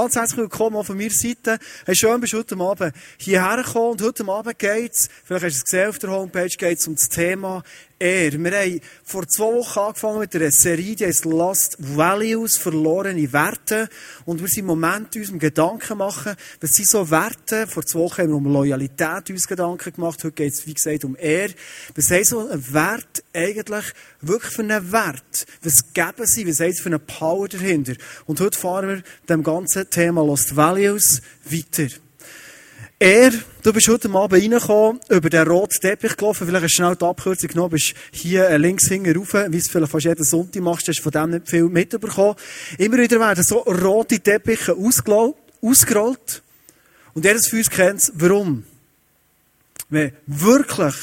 Ganz 0.00 0.14
herzlich 0.14 0.38
willkommen 0.38 0.76
auch 0.76 0.84
von 0.84 0.96
meiner 0.96 1.10
Seite. 1.10 1.58
Hey, 1.84 1.96
schön 1.96 2.20
bist 2.20 2.32
du 2.32 2.38
heute 2.38 2.56
Abend 2.56 2.94
hierher 3.16 3.64
gekommen 3.64 3.90
und 3.90 4.02
heute 4.02 4.24
Abend 4.28 4.56
geht's, 4.56 5.08
vielleicht 5.24 5.46
hast 5.46 5.54
du 5.54 5.58
es 5.58 5.64
gesehen 5.64 5.88
auf 5.88 5.98
der 5.98 6.10
Homepage, 6.10 6.56
geht's 6.56 6.86
um 6.86 6.94
das 6.94 7.08
Thema 7.08 7.64
er. 7.98 8.32
Wir 8.32 8.58
haben 8.58 8.80
vor 9.04 9.26
zwei 9.26 9.44
Wochen 9.44 9.78
angefangen 9.78 10.20
mit 10.20 10.34
einer 10.34 10.50
Serie, 10.50 10.96
die 10.96 11.06
heißt 11.06 11.24
Lost 11.24 11.76
Values, 11.78 12.56
verlorene 12.58 13.32
Werte. 13.32 13.88
Und 14.24 14.40
wir 14.40 14.48
sind 14.48 14.60
im 14.60 14.66
Moment 14.66 15.14
uns 15.16 15.32
Gedanken 15.38 15.98
machen, 15.98 16.34
was 16.60 16.72
sind 16.72 16.88
so 16.88 17.10
Werte? 17.10 17.66
Vor 17.66 17.84
zwei 17.84 18.00
Wochen 18.00 18.22
haben 18.22 18.30
wir 18.30 18.36
um 18.36 18.52
Loyalität 18.52 19.30
uns 19.30 19.46
Gedanken 19.46 19.92
gemacht. 19.92 20.22
Heute 20.24 20.32
geht 20.32 20.52
es, 20.52 20.66
wie 20.66 20.74
gesagt, 20.74 21.04
um 21.04 21.16
er. 21.16 21.50
Was 21.94 22.10
heißt 22.10 22.30
so 22.30 22.48
ein 22.48 22.72
Wert 22.72 23.22
eigentlich 23.32 23.84
wirklich 24.20 24.52
für 24.52 24.62
einen 24.62 24.92
Wert? 24.92 25.46
Was 25.62 25.92
geben 25.92 26.26
sie? 26.26 26.46
Was 26.46 26.60
heißt 26.60 26.80
für 26.80 26.88
eine 26.88 26.98
Power 26.98 27.48
dahinter? 27.48 27.94
Und 28.26 28.40
heute 28.40 28.58
fahren 28.58 28.88
wir 28.88 29.02
dem 29.28 29.42
ganzen 29.42 29.88
Thema 29.90 30.22
Lost 30.24 30.56
Values 30.56 31.22
weiter. 31.44 31.88
Er, 33.00 33.30
du 33.62 33.72
bist 33.72 33.86
heute 33.86 34.10
Abend 34.10 34.42
reingekommen, 34.42 35.00
über 35.08 35.30
den 35.30 35.46
roten 35.46 35.80
Teppich 35.80 36.16
gelaufen, 36.16 36.48
vielleicht 36.48 36.64
hast 36.64 36.72
du 36.72 36.76
schnell 36.82 36.96
die 36.96 37.04
Abkürzung 37.04 37.48
genommen, 37.48 37.70
bist 37.70 37.94
hier 38.10 38.48
äh, 38.48 38.56
links 38.56 38.88
hinten 38.88 39.16
rauf, 39.16 39.34
wie 39.34 39.56
es 39.56 39.68
vielleicht 39.68 39.92
fast 39.92 40.04
jeden 40.04 40.24
Sonntag 40.24 40.60
machst, 40.62 40.88
hast 40.88 40.98
du 40.98 41.02
von 41.04 41.12
dem 41.12 41.30
nicht 41.30 41.48
viel 41.48 41.68
mitbekommen. 41.68 42.34
Immer 42.76 42.98
wieder 42.98 43.20
werden 43.20 43.44
so 43.44 43.58
rote 43.58 44.18
Teppiche 44.18 44.74
ausgerollt. 44.74 46.42
Und 47.14 47.24
jedes 47.24 47.46
von 47.46 47.60
uns 47.60 47.70
kennt 47.70 48.12
warum. 48.16 48.64
Wenn 49.90 50.10
wirklich 50.26 50.94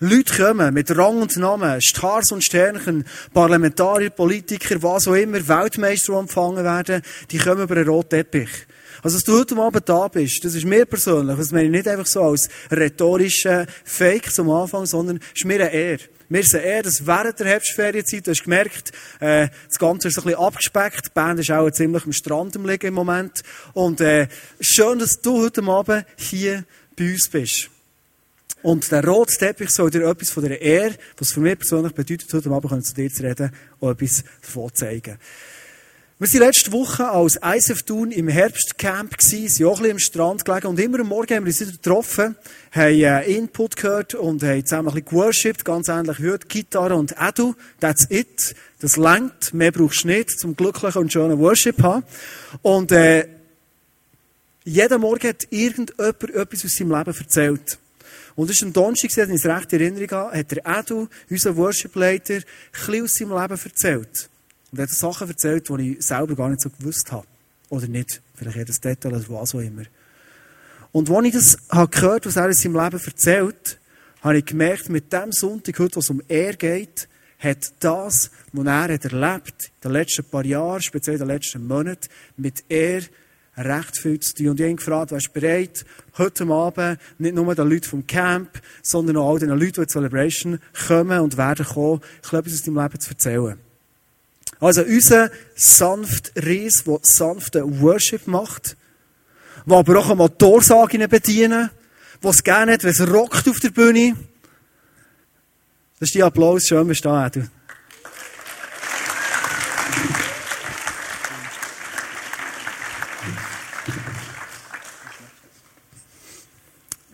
Leute 0.00 0.42
kommen 0.42 0.74
mit 0.74 0.90
Rang 0.96 1.22
und 1.22 1.36
Namen, 1.36 1.80
Stars 1.80 2.32
und 2.32 2.42
Sternchen, 2.42 3.04
Parlamentarier, 3.32 4.10
Politiker, 4.10 4.82
was 4.82 5.06
auch 5.06 5.14
immer, 5.14 5.46
Weltmeister 5.46 6.18
empfangen 6.18 6.64
werden, 6.64 7.00
die 7.30 7.38
kommen 7.38 7.62
über 7.62 7.76
einen 7.76 7.88
roten 7.88 8.10
Teppich. 8.10 8.66
Also, 9.02 9.16
dass 9.16 9.24
du 9.24 9.38
heute 9.38 9.56
Abend 9.56 9.88
da 9.88 10.08
bist, 10.08 10.44
das 10.44 10.54
ist 10.54 10.64
mir 10.64 10.84
persönlich, 10.86 11.36
das 11.36 11.52
meine 11.52 11.66
ich 11.66 11.70
nicht 11.70 11.88
einfach 11.88 12.06
so 12.06 12.22
als 12.22 12.48
rhetorischer 12.70 13.66
Fake 13.84 14.32
zum 14.32 14.50
Anfang, 14.50 14.86
sondern 14.86 15.18
es 15.18 15.40
ist 15.40 15.44
mir 15.44 15.54
eine 15.54 15.72
Ehre. 15.72 16.00
Mir 16.28 16.40
ist 16.40 16.54
eine 16.54 16.64
Ehre, 16.64 16.82
dass 16.82 17.06
während 17.06 17.38
der 17.38 17.46
Herbstferienzeit, 17.46 18.26
du 18.26 18.30
hast 18.32 18.44
gemerkt, 18.44 18.92
äh, 19.20 19.48
das 19.66 19.78
Ganze 19.78 20.08
ist 20.08 20.18
ein 20.18 20.24
bisschen 20.24 20.40
abgespeckt, 20.40 21.06
die 21.06 21.10
Band 21.14 21.40
ist 21.40 21.50
auch 21.50 21.70
ziemlich 21.70 22.04
am 22.04 22.12
Strand 22.12 22.54
im 22.56 22.66
Liegen 22.66 22.88
im 22.88 22.94
Moment. 22.94 23.42
Und 23.72 24.00
äh, 24.00 24.28
schön, 24.60 24.98
dass 24.98 25.20
du 25.22 25.42
heute 25.42 25.62
Abend 25.62 26.04
hier 26.16 26.64
bei 26.96 27.12
uns 27.12 27.28
bist. 27.28 27.70
Und 28.62 28.90
der 28.90 29.04
rote 29.04 29.36
Teppich 29.36 29.70
soll 29.70 29.90
dir 29.90 30.06
etwas 30.06 30.30
von 30.30 30.42
der 30.42 30.60
Ehre, 30.60 30.96
was 31.16 31.32
für 31.32 31.40
mich 31.40 31.58
persönlich 31.58 31.92
bedeutet, 31.92 32.32
heute 32.32 32.50
Abend 32.50 32.84
zu 32.84 32.94
dir 32.94 33.10
zu 33.10 33.22
reden, 33.22 33.52
auch 33.80 33.90
etwas 33.90 34.24
davon 34.42 34.74
zeigen. 34.74 35.16
Wir 36.20 36.28
waren 36.32 36.48
letzte 36.48 36.72
Woche 36.72 37.08
als 37.08 37.36
ISF 37.36 37.84
Thun 37.84 38.10
im 38.10 38.26
Herbstcamp 38.26 39.14
sind 39.22 39.64
auch 39.64 39.76
ein 39.76 39.82
bisschen 39.82 39.92
am 39.92 39.98
Strand 40.00 40.44
gelegen 40.44 40.66
und 40.66 40.80
immer 40.80 40.98
am 40.98 41.06
Morgen 41.06 41.32
haben 41.32 41.44
wir 41.44 41.50
uns 41.50 41.60
wieder 41.60 41.70
getroffen, 41.70 42.34
haben 42.72 43.00
äh, 43.00 43.36
Input 43.36 43.76
gehört 43.76 44.16
und 44.16 44.42
haben 44.42 44.66
zusammen 44.66 44.88
ein 44.88 44.94
bisschen 44.94 45.10
geworshipped, 45.10 45.64
ganz 45.64 45.86
ähnlich 45.86 46.20
wie 46.20 46.32
heute, 46.32 46.48
Gitarre 46.48 46.96
und 46.96 47.14
Edu, 47.20 47.54
that's 47.78 48.08
it, 48.10 48.56
das 48.80 48.96
langt, 48.96 49.54
mehr 49.54 49.70
brauchst 49.70 50.02
du 50.02 50.08
nicht, 50.08 50.40
zum 50.40 50.56
glücklichen 50.56 51.02
und 51.02 51.12
schönen 51.12 51.38
Worship 51.38 51.80
haben. 51.84 52.02
Und 52.62 52.90
äh, 52.90 53.28
jeden 54.64 55.00
Morgen 55.00 55.28
hat 55.28 55.46
irgendjemand 55.50 56.30
etwas 56.34 56.64
aus 56.64 56.72
seinem 56.72 56.98
Leben 56.98 57.16
erzählt. 57.16 57.78
Und 58.34 58.50
das 58.50 58.60
war 58.60 58.68
ein 58.68 58.72
Donnerstag, 58.72 59.16
wenn 59.18 59.36
ich 59.36 59.44
es 59.44 59.46
recht 59.46 59.72
in 59.72 59.80
Erinnerung 59.80 60.10
habe, 60.10 60.36
hat 60.36 60.50
der 60.50 60.66
Edu, 60.66 61.06
unser 61.30 61.56
Worship-Leiter, 61.56 62.34
ein 62.34 62.42
bisschen 62.72 63.04
aus 63.04 63.14
seinem 63.14 63.40
Leben 63.40 63.60
erzählt. 63.64 64.28
Und 64.70 64.78
er 64.78 64.84
hat 64.84 64.90
Sachen 64.90 65.28
erzählt, 65.28 65.68
die 65.68 65.92
ich 65.92 66.04
selber 66.04 66.34
gar 66.36 66.48
nicht 66.48 66.60
so 66.60 66.70
gewusst 66.70 67.10
habe. 67.12 67.26
Oder 67.70 67.88
nicht. 67.88 68.20
Vielleicht 68.34 68.56
jedes 68.56 68.80
Detail 68.80 69.14
oder 69.14 69.24
was 69.28 69.54
auch 69.54 69.60
immer. 69.60 69.84
Und 70.92 71.10
als 71.10 71.26
ich 71.26 71.32
das 71.32 71.58
habe 71.70 71.88
gehört, 71.88 72.26
was 72.26 72.36
er 72.36 72.46
in 72.46 72.54
seinem 72.54 72.82
Leben 72.82 73.00
erzählt, 73.04 73.78
habe 74.22 74.38
ich 74.38 74.44
gemerkt, 74.44 74.88
mit 74.88 75.12
dem 75.12 75.32
Sonntag, 75.32 75.78
heute, 75.78 75.96
was 75.96 76.10
um 76.10 76.22
er 76.28 76.54
geht, 76.54 77.08
hat 77.38 77.72
das, 77.80 78.30
was 78.52 78.66
er 78.66 78.94
hat 78.94 79.04
erlebt, 79.04 79.64
in 79.64 79.80
den 79.84 79.92
letzten 79.92 80.24
paar 80.24 80.44
Jahren, 80.44 80.82
speziell 80.82 81.14
in 81.14 81.20
den 81.20 81.28
letzten 81.28 81.66
Monaten, 81.66 82.08
mit 82.36 82.64
er 82.68 83.02
recht 83.56 83.98
viel 83.98 84.18
zu 84.20 84.34
tun. 84.34 84.48
Und 84.48 84.60
ich 84.60 84.64
habe 84.64 84.70
ihn 84.70 84.76
gefragt, 84.76 85.12
wärst 85.12 85.28
du 85.28 85.40
bereit, 85.40 85.84
heute 86.16 86.46
Abend 86.46 87.00
nicht 87.18 87.34
nur 87.34 87.54
den 87.54 87.68
Leuten 87.68 87.84
vom 87.84 88.06
Camp, 88.06 88.60
sondern 88.82 89.16
auch 89.18 89.32
all 89.32 89.38
den 89.38 89.50
Leuten, 89.50 89.72
die 89.72 89.80
in 89.80 89.86
die 89.86 89.92
Celebration 89.92 90.58
kommen 90.86 91.20
und 91.20 91.36
werden 91.36 91.66
kommen, 91.66 92.00
etwas 92.22 92.54
aus 92.54 92.62
deinem 92.62 92.82
Leben 92.82 93.00
zu 93.00 93.10
erzählen. 93.10 93.67
Also 94.60 94.82
unser 94.82 95.30
sanft 95.54 96.32
Ries, 96.36 96.82
der 96.84 96.98
sanften 97.02 97.80
Worship 97.80 98.26
macht, 98.26 98.76
der 99.66 99.76
aber 99.76 99.98
auch 99.98 100.14
Motorsagen 100.14 101.08
bedienen, 101.08 101.70
der 102.22 102.30
es 102.30 102.42
gerne 102.42 102.72
hat, 102.72 102.82
wenn 102.82 102.90
es 102.90 103.08
rockt 103.08 103.48
auf 103.48 103.60
der 103.60 103.70
Bühne. 103.70 104.16
Das 106.00 106.08
ist 106.08 106.14
die 106.14 106.22
Applaus, 106.22 106.66
schön 106.66 106.86
bist 106.88 107.04
du 107.04 107.08
da, 107.08 107.30
du. 107.30 107.48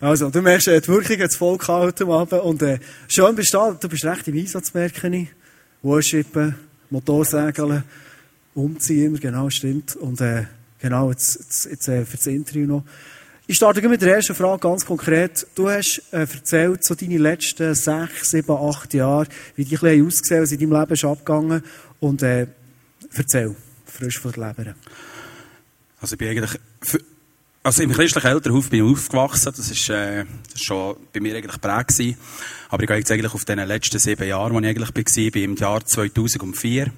Also, 0.00 0.28
du 0.28 0.43
merkst, 0.43 0.66
die 0.66 0.88
Wirkung 0.88 1.16
hat 1.16 1.31
das 1.31 1.37
Volk 1.37 1.66
heute 1.66 2.06
Abend 2.06 2.32
und 2.43 2.61
äh, 2.61 2.78
schön 3.09 3.34
bist 3.34 3.55
du 3.55 3.59
da, 3.59 3.71
du 3.72 3.88
bist 3.88 4.05
recht 4.05 4.28
im 4.28 4.37
Einsatz, 4.37 4.75
merke 4.75 5.09
ich. 5.09 5.28
Worshipen, 5.82 6.55
Motorsägeln, 6.90 7.84
umziehen, 8.54 9.18
genau, 9.18 9.50
stimmt. 9.50 9.96
Und 9.96 10.20
äh, 10.20 10.44
genau, 10.78 11.10
jetzt, 11.10 11.36
jetzt, 11.36 11.66
jetzt 11.66 11.88
äh, 11.88 12.04
für 12.04 12.16
das 12.16 12.26
Interview 12.26 12.66
noch. 12.66 12.84
Ich 13.46 13.56
starte 13.56 13.86
mit 13.86 14.00
der 14.00 14.16
ersten 14.16 14.34
Frage 14.34 14.60
ganz 14.60 14.86
konkret. 14.86 15.46
Du 15.54 15.68
hast 15.68 16.02
äh, 16.12 16.20
erzählt, 16.20 16.82
so 16.82 16.94
deine 16.94 17.18
letzten 17.18 17.74
sechs, 17.74 18.30
sieben, 18.30 18.56
acht 18.56 18.94
Jahre, 18.94 19.26
wie 19.56 19.64
die 19.64 19.76
ein 19.76 20.06
ausgesehen 20.06 20.42
was 20.42 20.52
in 20.52 20.60
deinem 20.60 20.80
Leben 20.80 20.92
ist 20.92 21.04
abgegangen. 21.04 21.62
Und 22.00 22.22
äh, 22.22 22.46
erzähl, 23.12 23.54
frisch 23.84 24.18
von 24.18 24.32
der 24.32 24.48
Leber. 24.48 24.74
Also 26.00 26.14
ich 26.14 26.18
bin 26.18 26.28
eigentlich... 26.28 26.58
Also 27.66 27.82
im 27.82 27.92
christlichen 27.92 28.26
Elternhaus 28.26 28.69
bin 28.69 28.84
ich 28.84 28.92
aufgewachsen, 28.92 29.50
das 29.56 29.70
ist, 29.70 29.88
äh, 29.88 30.26
das 30.42 30.56
ist 30.56 30.64
schon 30.66 30.97
bei 31.14 31.20
mir 31.20 31.34
eigentlich 31.34 31.58
prägt 31.58 32.19
Aber 32.69 32.82
ich 32.82 32.86
gehe 32.86 32.98
jetzt 32.98 33.10
eigentlich 33.10 33.32
auf 33.32 33.47
den 33.47 33.58
letzten 33.58 33.98
sieben 33.98 34.28
Jahren, 34.28 34.52
wo 34.52 34.60
ich 34.60 34.66
eigentlich 34.66 34.94
war, 34.94 35.30
bin 35.30 35.44
im 35.44 35.56
Jahr 35.56 35.82
2004. 35.82 36.92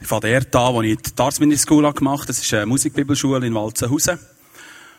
Ich 0.00 0.06
fange 0.06 0.40
dort 0.40 0.56
an, 0.56 0.74
wo 0.74 0.80
ich 0.80 0.96
die 0.96 1.10
Tarsmini 1.10 1.58
School 1.58 1.92
gemacht 1.92 2.20
habe. 2.20 2.26
Das 2.28 2.38
ist 2.38 2.54
eine 2.54 2.64
Musikbibelschule 2.64 3.46
in 3.46 3.54
Walzenhausen. 3.54 4.18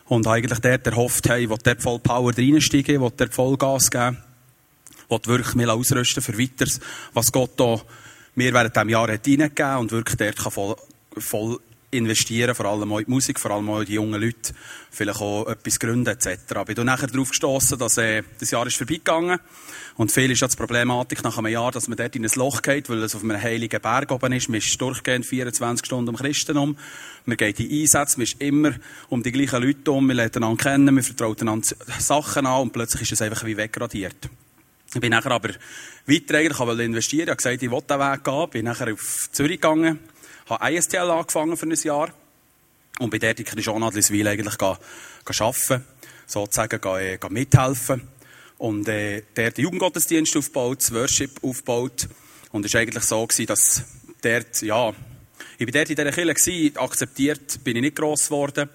Und 0.04 0.28
eigentlich 0.28 0.60
dort 0.60 0.86
erhofft, 0.86 1.28
hey, 1.28 1.42
ich 1.42 1.50
will 1.50 1.58
dort 1.60 1.82
voll 1.82 1.98
Power 1.98 2.32
reinsteigen, 2.32 2.94
ich 2.94 3.00
will 3.00 3.12
dort 3.16 3.34
voll 3.34 3.56
Gas 3.56 3.90
geben, 3.90 4.18
ich 5.08 5.10
will 5.10 5.20
wirklich 5.26 5.56
mich 5.56 5.66
ausrüsten 5.66 6.22
für 6.22 6.38
weiteres, 6.38 6.78
was 7.14 7.32
Gott 7.32 7.50
da 7.56 7.80
mir 8.36 8.54
während 8.54 8.76
diesem 8.76 8.90
Jahr 8.90 9.10
hat 9.10 9.26
reingegeben 9.26 9.76
und 9.78 9.90
wirklich 9.90 10.16
dort 10.16 10.38
voll, 10.52 10.76
voll 11.18 11.58
investieren, 11.90 12.54
vor 12.54 12.66
allem 12.66 12.92
auch 12.92 12.98
in 12.98 13.06
die 13.06 13.10
Musik, 13.10 13.40
vor 13.40 13.50
allem 13.52 13.68
auch 13.68 13.80
in 13.80 13.86
die 13.86 13.94
jungen 13.94 14.20
Leute, 14.20 14.52
vielleicht 14.90 15.20
auch 15.20 15.48
etwas 15.48 15.78
gründen 15.78 16.10
etc. 16.10 16.36
Bin 16.66 16.74
dann 16.74 16.86
nachher 16.86 17.08
darauf 17.08 17.30
gestoßen, 17.30 17.78
dass 17.78 17.98
äh, 17.98 18.22
das 18.38 18.50
Jahr 18.50 18.66
ist 18.66 18.76
vorbeigegangen 18.76 19.38
und 19.96 20.12
viel 20.12 20.30
ist 20.30 20.40
ja 20.40 20.48
die 20.48 20.56
Problematik 20.56 21.22
nach 21.24 21.36
einem 21.36 21.52
Jahr, 21.52 21.72
dass 21.72 21.88
man 21.88 21.96
dort 21.96 22.16
in 22.16 22.24
ein 22.24 22.30
Loch 22.36 22.62
geht, 22.62 22.88
weil 22.88 23.02
es 23.02 23.14
auf 23.14 23.22
einem 23.22 23.40
heiligen 23.40 23.80
Berg 23.80 24.10
oben 24.12 24.32
ist. 24.32 24.48
Man 24.48 24.58
ist 24.58 24.80
durchgehend 24.80 25.26
24 25.26 25.84
Stunden 25.84 26.08
um 26.08 26.16
Christen 26.16 26.56
um. 26.56 26.76
Man 27.26 27.36
geht 27.36 27.60
in 27.60 27.70
Einsätze, 27.70 28.18
man 28.18 28.24
ist 28.24 28.40
immer 28.40 28.72
um 29.08 29.22
die 29.22 29.32
gleichen 29.32 29.62
Leute 29.62 29.90
um, 29.90 30.06
man 30.06 30.16
lernt 30.16 30.36
einander 30.36 30.62
kennen, 30.62 30.94
man 30.94 31.04
vertraut 31.04 31.40
einander 31.40 31.68
Sachen 31.98 32.46
an 32.46 32.62
und 32.62 32.72
plötzlich 32.72 33.02
ist 33.02 33.12
es 33.12 33.22
einfach 33.22 33.44
wie 33.44 33.56
wegradiert. 33.56 34.28
Ich 34.92 35.00
bin 35.00 35.10
nachher 35.10 35.30
aber 35.30 35.50
weiter 36.06 36.38
eigentlich, 36.38 36.58
ich 36.58 36.84
investieren, 36.84 37.22
ich 37.22 37.28
habe 37.28 37.36
gesagt, 37.36 37.62
ich 37.62 37.70
will 37.70 37.80
diesen 37.80 38.00
Weg 38.00 38.24
gehen, 38.24 38.50
bin 38.50 38.64
nachher 38.64 38.92
auf 38.92 39.28
Zürich 39.30 39.60
gegangen, 39.60 40.00
habe 40.50 40.74
ISTL 40.74 41.10
angefangen 41.10 41.56
für 41.56 41.66
ein 41.66 41.72
Jahr 41.72 42.12
und 42.98 43.10
bin 43.10 43.20
dort 43.20 43.40
in 43.40 43.82
Adliswil 43.82 44.28
eigentlich 44.28 44.58
ga, 44.58 44.78
ga 45.24 45.44
arbeiten, 45.44 45.84
sozusagen 46.26 46.80
ga, 46.80 47.00
äh, 47.00 47.18
ga 47.18 47.28
mithelfen 47.28 48.08
und 48.58 48.88
äh, 48.88 49.22
dort 49.34 49.56
den 49.56 49.62
Jugendgottesdienst 49.62 50.36
aufgebaut, 50.36 50.78
das 50.80 50.92
Worship 50.92 51.42
aufgebaut 51.42 52.08
und 52.52 52.66
es 52.66 52.74
war 52.74 52.80
eigentlich 52.80 53.04
so 53.04 53.26
gewesen, 53.26 53.46
dass 53.46 53.84
dort, 54.22 54.60
ja, 54.62 54.92
ich 55.58 55.66
bin 55.66 55.72
dort 55.72 55.90
in 55.90 55.96
dieser 55.96 56.12
Kirche 56.12 56.34
gewesen, 56.34 56.76
akzeptiert 56.76 57.64
bin 57.64 57.76
ich 57.76 57.82
nicht 57.82 57.96
gross 57.96 58.26
geworden. 58.26 58.68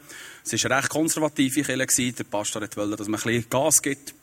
Es 0.43 0.53
war 0.53 0.71
eine 0.71 0.81
recht 0.81 0.89
konservative 0.89 1.63
Kirche 1.63 2.13
der 2.13 2.23
Pastor 2.23 2.61
wollte, 2.61 2.95
dass 2.95 3.07
man 3.07 3.19
ein 3.19 3.23
bisschen 3.23 3.49
Gas 3.49 3.81
gibt. 3.81 4.13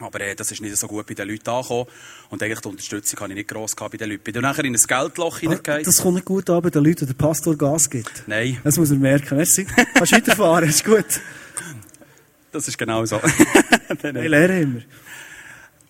Aber 0.00 0.20
äh, 0.20 0.34
das 0.36 0.52
ist 0.52 0.60
nicht 0.60 0.76
so 0.76 0.86
gut 0.86 1.06
bei 1.06 1.14
den 1.14 1.28
Leuten 1.28 1.48
angekommen. 1.48 1.86
Und 2.30 2.42
eigentlich 2.42 2.60
die 2.60 2.68
Unterstützung 2.68 3.20
habe 3.20 3.32
ich 3.32 3.36
nicht 3.36 3.48
gross 3.48 3.74
bei 3.74 3.88
den 3.88 4.10
Leuten. 4.10 4.22
Bin 4.22 4.34
dann 4.34 4.42
nachher 4.42 4.64
in 4.64 4.74
ein 4.74 4.80
Geldloch 4.80 5.38
hineingegangen. 5.38 5.84
Das 5.84 5.98
kommt 5.98 6.14
nicht 6.14 6.24
gut 6.24 6.48
an 6.50 6.62
bei 6.62 6.70
den 6.70 6.84
Leuten, 6.84 7.06
der 7.06 7.14
Pastor 7.14 7.56
Gas 7.56 7.90
gibt. 7.90 8.24
Nein. 8.26 8.58
Das 8.62 8.76
muss 8.76 8.90
man 8.90 9.00
merken. 9.00 9.36
Merci. 9.36 9.66
Kannst 9.94 10.12
weiterfahren, 10.12 10.68
ist 10.68 10.84
gut. 10.84 11.20
Das 12.52 12.68
ist 12.68 12.78
genau 12.78 13.04
so. 13.04 13.20
ich 13.90 14.02
lehre 14.12 14.60
immer. 14.60 14.80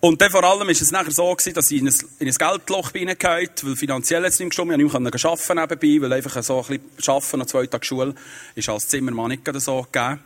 Und 0.01 0.21
dann 0.21 0.31
vor 0.31 0.43
allem 0.43 0.61
war 0.61 0.69
es 0.69 0.91
nachher 0.91 1.11
so 1.11 1.29
gewesen, 1.33 1.53
dass 1.53 1.69
ich 1.71 1.81
in 1.81 1.87
ein, 1.87 1.95
in 2.19 2.27
ein 2.27 2.33
Geldloch 2.33 2.91
hineingefallen 2.91 3.49
weil 3.63 3.75
finanziell 3.75 4.23
jetzt 4.23 4.39
nicht 4.39 4.49
gestimmt, 4.49 4.71
ich 4.71 4.91
konnte 4.91 5.11
nicht 5.11 5.23
mehr 5.23 5.31
arbeiten 5.31 5.77
nebenbei, 5.77 6.01
weil 6.01 6.13
einfach 6.13 6.41
so 6.41 6.63
ein 6.63 6.79
bisschen 6.79 7.13
arbeiten 7.13 7.41
und 7.41 7.49
zwei 7.49 7.67
Tage 7.67 7.85
Schule 7.85 8.15
ist 8.55 8.69
als 8.69 8.87
Zimmermann 8.87 9.29
nicht 9.29 9.41
so 9.61 9.85
gegeben. 9.91 10.19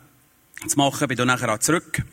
zu 0.68 0.78
machen, 0.78 1.08
bin 1.08 1.18
dann 1.18 1.28
nachher 1.28 1.52
auch 1.52 1.58
zurück 1.58 2.04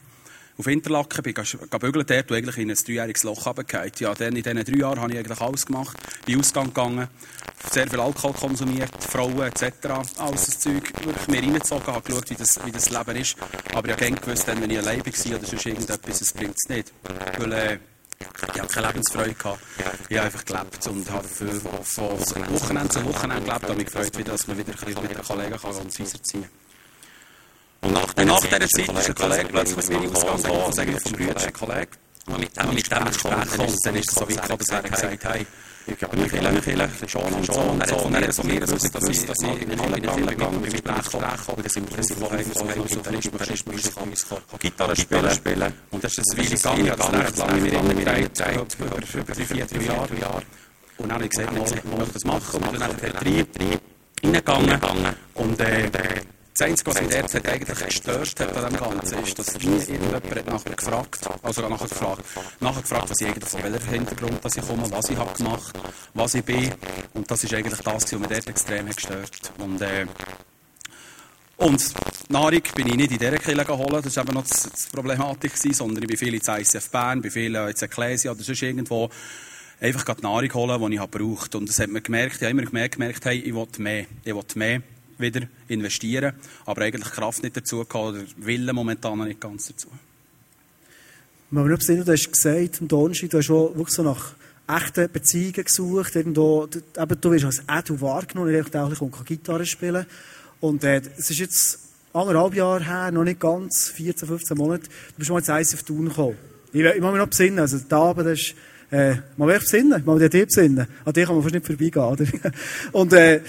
auf 0.61 0.67
Interlaken, 0.67 1.23
bin 1.23 1.35
gebügelt 1.35 2.11
dort 2.11 2.31
und 2.31 2.37
eigentlich 2.37 2.59
in 2.59 2.71
ein 2.71 2.77
dreijähriges 2.77 3.25
Loch 3.25 3.47
runtergefallen. 3.47 3.93
Ja, 3.99 4.15
dann 4.15 4.37
in 4.37 4.43
diesen 4.43 4.65
drei 4.65 4.79
Jahren 4.79 5.01
habe 5.01 5.13
ich 5.13 5.19
eigentlich 5.19 5.41
alles 5.41 5.67
gemacht, 5.67 5.97
bin 6.27 6.39
Ausgang 6.39 6.67
gegangen, 6.67 7.09
sehr 7.71 7.89
viel 7.89 7.99
Alkohol 7.99 8.35
konsumiert, 8.35 8.91
Frauen 9.03 9.41
etc. 9.41 9.65
Alles 10.19 10.47
das 10.47 10.61
Zeug 10.61 10.93
wirklich 11.03 11.29
mir 11.29 11.43
reingezogen, 11.43 11.87
habe 11.87 12.07
geschaut, 12.07 12.31
wie 12.31 12.35
das, 12.35 12.61
wie 12.65 12.71
das 12.71 12.91
Leben 12.91 13.17
ist. 13.17 13.37
Aber 13.75 13.89
ich 13.89 13.95
habe 13.95 14.21
gewusst, 14.21 14.49
dann, 14.49 14.61
wenn 14.61 14.71
ich 14.71 14.79
allein 14.79 14.99
war 15.05 15.39
oder 15.39 15.47
sonst 15.47 15.67
irgendetwas, 15.67 16.21
es 16.21 16.33
bringt 16.33 16.57
es 16.57 16.69
nicht. 16.69 16.93
Weil, 17.39 17.53
äh, 17.53 17.79
ich 18.21 18.61
hatte 18.61 18.75
keine 18.75 18.87
Lebensfreude. 18.89 19.35
Ich 20.11 20.19
habe 20.19 20.27
einfach 20.27 20.45
gelebt 20.45 20.87
und 20.89 21.11
habe 21.11 21.27
für, 21.27 21.49
von 21.85 22.11
Wochenende 22.51 22.89
zu 22.91 23.05
Wochenende 23.07 23.45
gelebt. 23.45 23.63
Ich 23.63 23.69
habe 23.69 23.75
mich 23.77 23.87
gefreut, 23.87 24.29
dass 24.29 24.47
man 24.47 24.59
wieder 24.59 24.75
mit 25.01 25.11
den 25.11 25.23
Kollegen 25.23 25.57
kann 25.57 25.75
Weiser 25.75 26.23
ziehen 26.23 26.43
kann. 26.43 26.70
Und 27.83 27.93
nach, 27.93 28.15
und 28.15 28.27
nach 28.27 28.41
dieser 28.41 28.69
Zeit 28.69 28.89
ist 28.89 29.09
ein 29.09 29.15
Kollege 29.15 29.49
plötzlich 29.49 29.89
mit 29.89 30.01
mir 30.01 30.11
ausgegangen 30.11 30.65
und 30.65 30.75
sagt, 30.75 31.03
vom 31.03 31.13
Bruder 31.13 31.41
ein 31.41 31.53
Kollege. 31.53 31.89
Und 32.27 32.41
mit 32.41 32.57
dem, 32.57 32.75
mit 32.75 32.91
dem 32.91 33.05
gesprochen 33.05 33.61
und 33.61 33.87
dann 33.87 33.97
ist 33.97 34.09
es 34.09 34.15
so 34.15 34.29
weit 34.29 34.43
gekommen, 34.43 34.59
dass 34.59 34.69
er 34.69 34.83
gesagt 34.83 35.25
hat, 35.25 35.47
ich 35.87 36.03
habe 36.03 36.17
mich 36.17 36.31
Kirche, 36.31 36.61
Kirche, 36.61 37.09
schon 37.09 37.33
und 37.33 37.47
schon 37.47 37.57
und 37.57 37.89
so. 37.89 37.97
Und 37.97 38.15
er 38.15 38.23
hat 38.23 38.35
so 38.35 38.43
mir 38.43 38.61
gewusst, 38.61 38.95
dass 38.95 39.09
ich, 39.09 39.27
dass 39.27 39.37
ich 39.43 39.63
in 39.63 39.71
eine 39.71 40.01
Kirche 40.01 40.27
gegangen 40.27 40.61
bin, 40.61 40.73
mit 40.73 40.85
Gespräch 40.85 41.11
gekommen. 41.11 41.57
Und 41.57 41.65
dann 41.65 41.71
sind 41.71 41.97
wir 41.97 42.05
so 42.05 42.31
heim, 42.31 42.45
so 42.53 42.69
heim, 42.69 42.89
so 42.89 43.03
heim, 43.05 43.23
so 43.23 44.01
heim, 44.01 44.59
Gitarre 44.59 44.97
spielen. 44.97 45.73
Und 45.91 46.05
das 46.05 46.19
ist 46.19 46.33
ein 46.33 46.39
Weile 46.39 46.51
gegangen, 46.51 46.85
ich 46.85 46.91
habe 46.93 47.19
recht 47.19 47.37
lange 47.39 47.61
mir 47.61 47.73
immer 47.73 47.99
wieder 47.99 48.15
gezeigt, 48.15 48.77
über 48.79 49.25
drei, 49.25 49.45
vier, 49.45 49.67
drei 49.67 49.83
Jahre. 49.83 50.43
Und 50.99 51.09
dann 51.09 51.13
habe 51.13 51.25
ich 51.25 51.31
gesagt, 51.31 51.53
ich 51.57 51.85
möchte 51.85 52.13
das 52.13 52.25
machen. 52.25 52.63
Und 52.63 52.75
dann 52.75 52.83
hat 52.85 53.03
er 53.03 53.15
reingegangen. 54.23 55.17
Und, 55.35 55.61
äh, 55.61 55.91
das 56.61 56.69
Einzige, 56.69 56.91
was 56.91 57.01
mich 57.01 57.11
dort 57.11 57.49
eigentlich 57.49 57.79
gestört 57.79 58.41
hat 58.41 58.55
an 58.55 58.71
dem 58.71 58.79
Ganzen, 58.79 59.19
ist, 59.21 59.39
dass 59.39 59.59
nie 59.61 59.77
irgendjemand 59.77 60.47
nachher 60.47 60.77
gefragt, 60.77 61.21
also 61.43 61.67
nachher 61.67 61.89
gefragt, 61.89 62.23
nachher 62.61 62.83
gefragt, 62.83 63.09
was 63.09 63.21
ich 63.23 63.29
eigentlich, 63.29 63.49
von 63.49 63.63
welchem 63.63 63.89
Hintergrund 63.89 64.45
dass 64.45 64.57
ich 64.59 64.67
komme, 64.67 64.91
was 64.91 65.09
ich 65.09 65.17
habe 65.17 65.33
gemacht, 65.39 65.79
was 66.13 66.35
ich 66.35 66.45
bin. 66.45 66.71
Und 67.15 67.31
das 67.31 67.45
ist 67.45 67.55
eigentlich 67.55 67.81
das, 67.81 68.13
was 68.13 68.13
mich 68.13 68.29
dort 68.29 68.47
extrem 68.49 68.87
gestört 68.87 69.53
Und, 69.57 69.81
äh, 69.81 70.07
und 71.57 71.95
Nahrung 72.29 72.63
bin 72.75 72.89
ich 72.89 72.97
nicht 72.97 73.13
in 73.13 73.19
dieser 73.19 73.39
Kirche 73.39 73.65
geholt, 73.65 74.05
das 74.05 74.17
war 74.17 74.25
eben 74.25 74.35
noch 74.35 74.47
das 74.47 74.89
Problematik, 74.93 75.53
sondern 75.57 76.03
ich 76.03 76.09
bin 76.09 76.19
viel 76.19 76.35
ins 76.35 76.49
ICF 76.49 76.91
Bern, 76.91 77.23
bin 77.23 77.31
viel 77.31 77.55
ins 77.55 77.81
Ecclesia 77.81 78.33
oder 78.33 78.43
sonst 78.43 78.61
irgendwo 78.61 79.09
einfach 79.81 80.15
die 80.15 80.23
Nahrung 80.23 80.53
holen, 80.53 80.91
die 80.91 80.97
ich 80.97 81.11
gebraucht 81.11 81.55
habe. 81.55 81.59
Und 81.59 81.71
das 81.71 81.79
hat 81.79 81.89
man 81.89 82.03
gemerkt, 82.03 82.37
ich 82.37 82.43
habe 82.43 82.51
immer 82.51 82.65
gemerkt, 82.65 82.97
gemerkt 82.97 83.25
hey, 83.25 83.39
ich 83.39 83.55
will 83.55 83.67
mehr, 83.79 84.05
ich 84.25 84.35
will 84.35 84.45
mehr 84.57 84.83
wieder 85.21 85.43
investieren, 85.69 86.35
aber 86.67 86.83
eigentlich 86.83 87.13
Kraft 87.13 87.43
nicht 87.43 87.57
dazu 87.57 87.85
gehabt 87.85 87.95
oder 87.95 88.23
Wille 88.37 88.73
momentan 88.73 89.19
noch 89.19 89.27
nicht 89.27 89.41
ganz 89.41 89.69
dazu. 89.69 89.89
Wenn 91.51 91.65
wir 91.65 91.77
nicht 91.77 91.89
du 91.89 92.13
hast 92.13 92.33
gesagt, 92.33 92.81
am 92.81 92.89
Donnerstag, 92.89 93.31
du 93.31 93.39
hast 93.39 93.49
wirklich 93.49 93.89
so 93.89 94.03
nach 94.03 94.35
echten 94.69 95.11
Beziehungen 95.11 95.65
gesucht, 95.65 96.15
irgendwo, 96.15 96.69
eben, 96.97 97.21
du 97.21 97.31
wirst 97.33 97.45
als 97.45 97.63
Edu 97.69 98.01
wahrgenommen, 98.01 98.55
ich 98.55 98.75
auch 98.75 98.91
ein 99.03 99.25
Gitarre 99.25 99.67
spielen 99.67 100.07
und 100.61 100.85
äh, 100.85 101.03
es 101.17 101.31
ist 101.31 101.39
jetzt 101.39 101.79
anderthalb 102.13 102.55
Jahre 102.55 102.85
her, 102.85 103.11
noch 103.11 103.25
nicht 103.25 103.41
ganz, 103.41 103.89
14, 103.89 104.29
15 104.29 104.57
Monate, 104.57 104.85
du 104.85 105.19
bist 105.19 105.31
mal 105.31 105.39
ins 105.39 105.51
Eis 105.51 105.75
auf 105.75 105.83
Thun 105.83 106.09
gekommen. 106.09 106.37
Ich, 106.73 106.83
ich 106.83 107.01
muss 107.01 107.11
mich 107.11 107.21
noch 107.21 107.27
besinnen, 107.27 107.59
also 107.59 107.79
der 107.79 107.99
Abend 107.99 108.29
ist, 108.29 108.55
äh, 108.91 109.17
mal 109.37 109.47
mich 109.47 109.59
besinnen, 109.59 110.05
mal 110.05 110.19
dir 110.19 110.47
besinnen. 110.47 110.87
An 111.05 111.13
dir 111.13 111.27
kann 111.27 111.35
man 111.35 111.43
fast 111.43 111.55
nicht 111.55 111.67
vorbeigehen, 111.67 112.05
oder? 112.05 112.27
Und, 112.93 113.13
äh, 113.13 113.41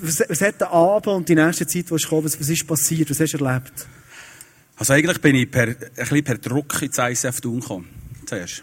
was, 0.00 0.22
was 0.28 0.40
hat 0.40 0.60
der 0.60 0.70
Abend 0.70 1.06
und 1.08 1.28
die 1.28 1.34
nächste 1.34 1.66
Zeit, 1.66 1.90
die 1.90 1.94
ist 1.94 2.04
gekommen, 2.04 2.24
was, 2.24 2.38
was 2.38 2.48
ist 2.48 2.66
passiert, 2.66 3.10
was 3.10 3.20
hast 3.20 3.34
du 3.34 3.44
erlebt? 3.44 3.86
Also 4.76 4.92
eigentlich 4.94 5.20
bin 5.20 5.36
ich 5.36 5.50
per, 5.50 5.68
ein 5.68 5.76
bisschen 5.96 6.24
per 6.24 6.38
Druck 6.38 6.80
ins 6.82 6.98
ICF 6.98 7.40
Thun 7.40 7.60
gekommen, 7.60 7.88
zuerst. 8.26 8.62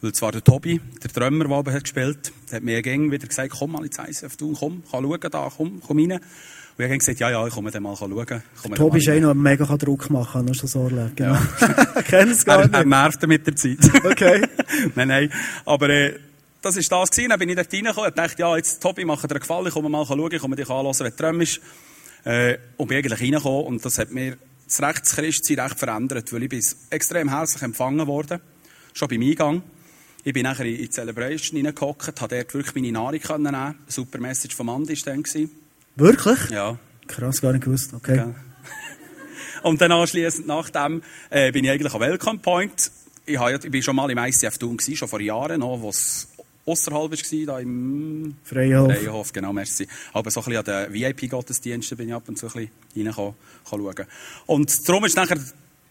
Weil 0.00 0.12
zwar 0.12 0.32
der 0.32 0.42
Tobi, 0.42 0.80
der 1.02 1.10
Drömer, 1.10 1.44
der 1.44 1.58
oben 1.58 1.72
hat 1.72 1.84
gespielt, 1.84 2.32
hat 2.50 2.62
mir 2.62 2.80
gegen 2.82 3.12
wieder 3.12 3.26
gesagt, 3.26 3.50
komm 3.50 3.72
mal 3.72 3.84
ins 3.84 3.98
ICF 3.98 4.36
Thun, 4.36 4.56
komm, 4.58 4.82
kann 4.90 5.04
schauen 5.04 5.30
da, 5.30 5.52
komm, 5.54 5.80
komm 5.86 5.98
rein. 5.98 6.12
Und 6.12 6.84
ich 6.84 6.84
habe 6.84 6.98
gesagt, 6.98 7.20
ja, 7.20 7.30
ja, 7.30 7.46
ich 7.46 7.52
komme 7.52 7.70
dann 7.70 7.82
mal 7.82 7.94
schauen. 7.94 8.42
Tobi 8.74 8.98
ist 8.98 9.08
einer, 9.08 9.26
der 9.26 9.34
mega 9.34 9.64
Druck 9.76 10.08
machen 10.08 10.32
kann, 10.32 10.44
nur 10.46 10.54
schon 10.54 10.68
so 10.68 10.84
erlebt. 10.84 11.16
Genau. 11.16 11.34
Ja. 11.34 12.02
Kennst 12.08 12.46
gar 12.46 12.62
nicht. 12.62 12.72
Er, 12.72 12.80
er 12.80 12.86
nervt 12.86 13.26
mit 13.26 13.46
der 13.46 13.54
Zeit. 13.54 13.78
Okay. 14.02 14.46
nein, 14.94 15.08
nein. 15.08 15.32
Aber, 15.66 15.90
äh, 15.90 16.18
das 16.62 16.76
war 16.76 17.00
das 17.00 17.10
gewesen. 17.10 17.30
Dann 17.30 17.38
bin 17.38 17.48
ich 17.48 17.56
dort 17.56 17.72
reingekommen 17.72 18.10
und 18.10 18.18
dachte, 18.18 18.40
ja, 18.40 18.56
jetzt, 18.56 18.82
Tobi, 18.82 19.04
mache 19.04 19.26
dir 19.26 19.34
einen 19.34 19.40
Gefallen, 19.40 19.66
ich 19.66 19.72
komme 19.72 19.88
mal 19.88 20.06
schauen, 20.06 20.32
ich 20.32 20.40
komme 20.40 20.56
dich 20.56 20.68
anhören, 20.68 20.98
wenn 20.98 21.10
du 21.10 21.16
träumst. 21.16 21.60
Äh, 22.24 22.58
und 22.76 22.88
bin 22.88 22.98
eigentlich 22.98 23.20
reingekommen 23.20 23.64
und 23.64 23.84
das 23.84 23.98
hat 23.98 24.10
mir 24.10 24.36
das 24.66 24.82
Rechtschristsein 24.82 25.58
recht 25.58 25.78
verändert, 25.78 26.32
weil 26.32 26.42
ich 26.44 26.48
bin 26.48 26.62
extrem 26.90 27.28
herzlich 27.30 27.62
empfangen 27.62 28.06
worden, 28.06 28.40
schon 28.92 29.08
beim 29.08 29.22
Eingang. 29.22 29.62
Ich 30.22 30.34
bin 30.34 30.42
nachher 30.42 30.66
in 30.66 30.76
die 30.76 30.90
Celebration 30.90 31.64
reingehockt, 31.64 32.20
habe 32.20 32.36
dort 32.36 32.54
wirklich 32.54 32.74
meine 32.74 32.92
Nahrung 32.92 33.12
nehmen 33.12 33.22
können. 33.22 33.46
Eine 33.46 33.74
super 33.88 34.18
Message 34.18 34.54
vom 34.54 34.68
Andi 34.68 34.94
war 34.94 35.14
dann. 35.14 35.50
Wirklich? 35.96 36.50
Ja. 36.50 36.78
Krass, 37.06 37.40
gar 37.40 37.52
nicht 37.52 37.64
gewusst, 37.64 37.94
okay. 37.94 38.20
okay. 38.20 38.34
Und 39.62 39.80
dann 39.80 39.92
anschliessend 39.92 40.46
nach 40.46 40.70
dem 40.70 41.02
äh, 41.30 41.50
bin 41.52 41.64
ich 41.64 41.70
eigentlich 41.70 41.92
am 41.92 42.00
Welcome 42.00 42.38
Point. 42.38 42.90
Ich, 43.26 43.38
habe, 43.38 43.54
ich 43.54 43.70
bin 43.70 43.82
schon 43.82 43.96
mal 43.96 44.10
im 44.10 44.18
ICF 44.18 44.58
Thun 44.58 44.78
schon 44.78 45.08
vor 45.08 45.20
Jahren 45.20 45.60
noch, 45.60 45.80
wo 45.80 45.88
es 45.88 46.28
außerhalb 46.66 47.10
war, 47.10 47.46
da 47.46 47.58
im 47.60 48.36
Freihof. 48.44 48.92
Freihof, 48.92 49.32
genau, 49.32 49.52
merci. 49.52 49.86
Aber 50.12 50.30
so 50.30 50.40
ein 50.40 50.44
bisschen 50.44 50.68
an 50.68 50.90
den 50.90 50.94
VIP-Gottesdiensten 50.94 51.96
bin 51.96 52.08
ich 52.08 52.14
ab 52.14 52.28
und 52.28 52.36
zu 52.36 52.46
ein 52.46 52.52
bisschen 52.52 52.70
reingekommen, 52.96 53.34
schauen. 53.68 54.06
Und 54.46 54.88
darum 54.88 55.04
ist 55.04 55.16
nachher 55.16 55.38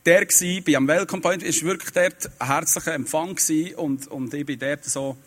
der 0.05 0.25
gewesen, 0.25 0.63
bei 0.63 0.75
am 0.75 0.87
Welcome 0.87 1.21
Point, 1.21 1.43
ist 1.43 1.63
wirklich 1.63 1.91
dort 1.91 2.29
ein 2.39 2.47
herzlicher 2.47 2.93
Empfang 2.93 3.35
gewesen 3.35 3.75
und, 3.75 4.07
und 4.07 4.33
ich 4.33 4.45
bin 4.45 4.57
dort 4.57 4.85
so, 4.85 5.17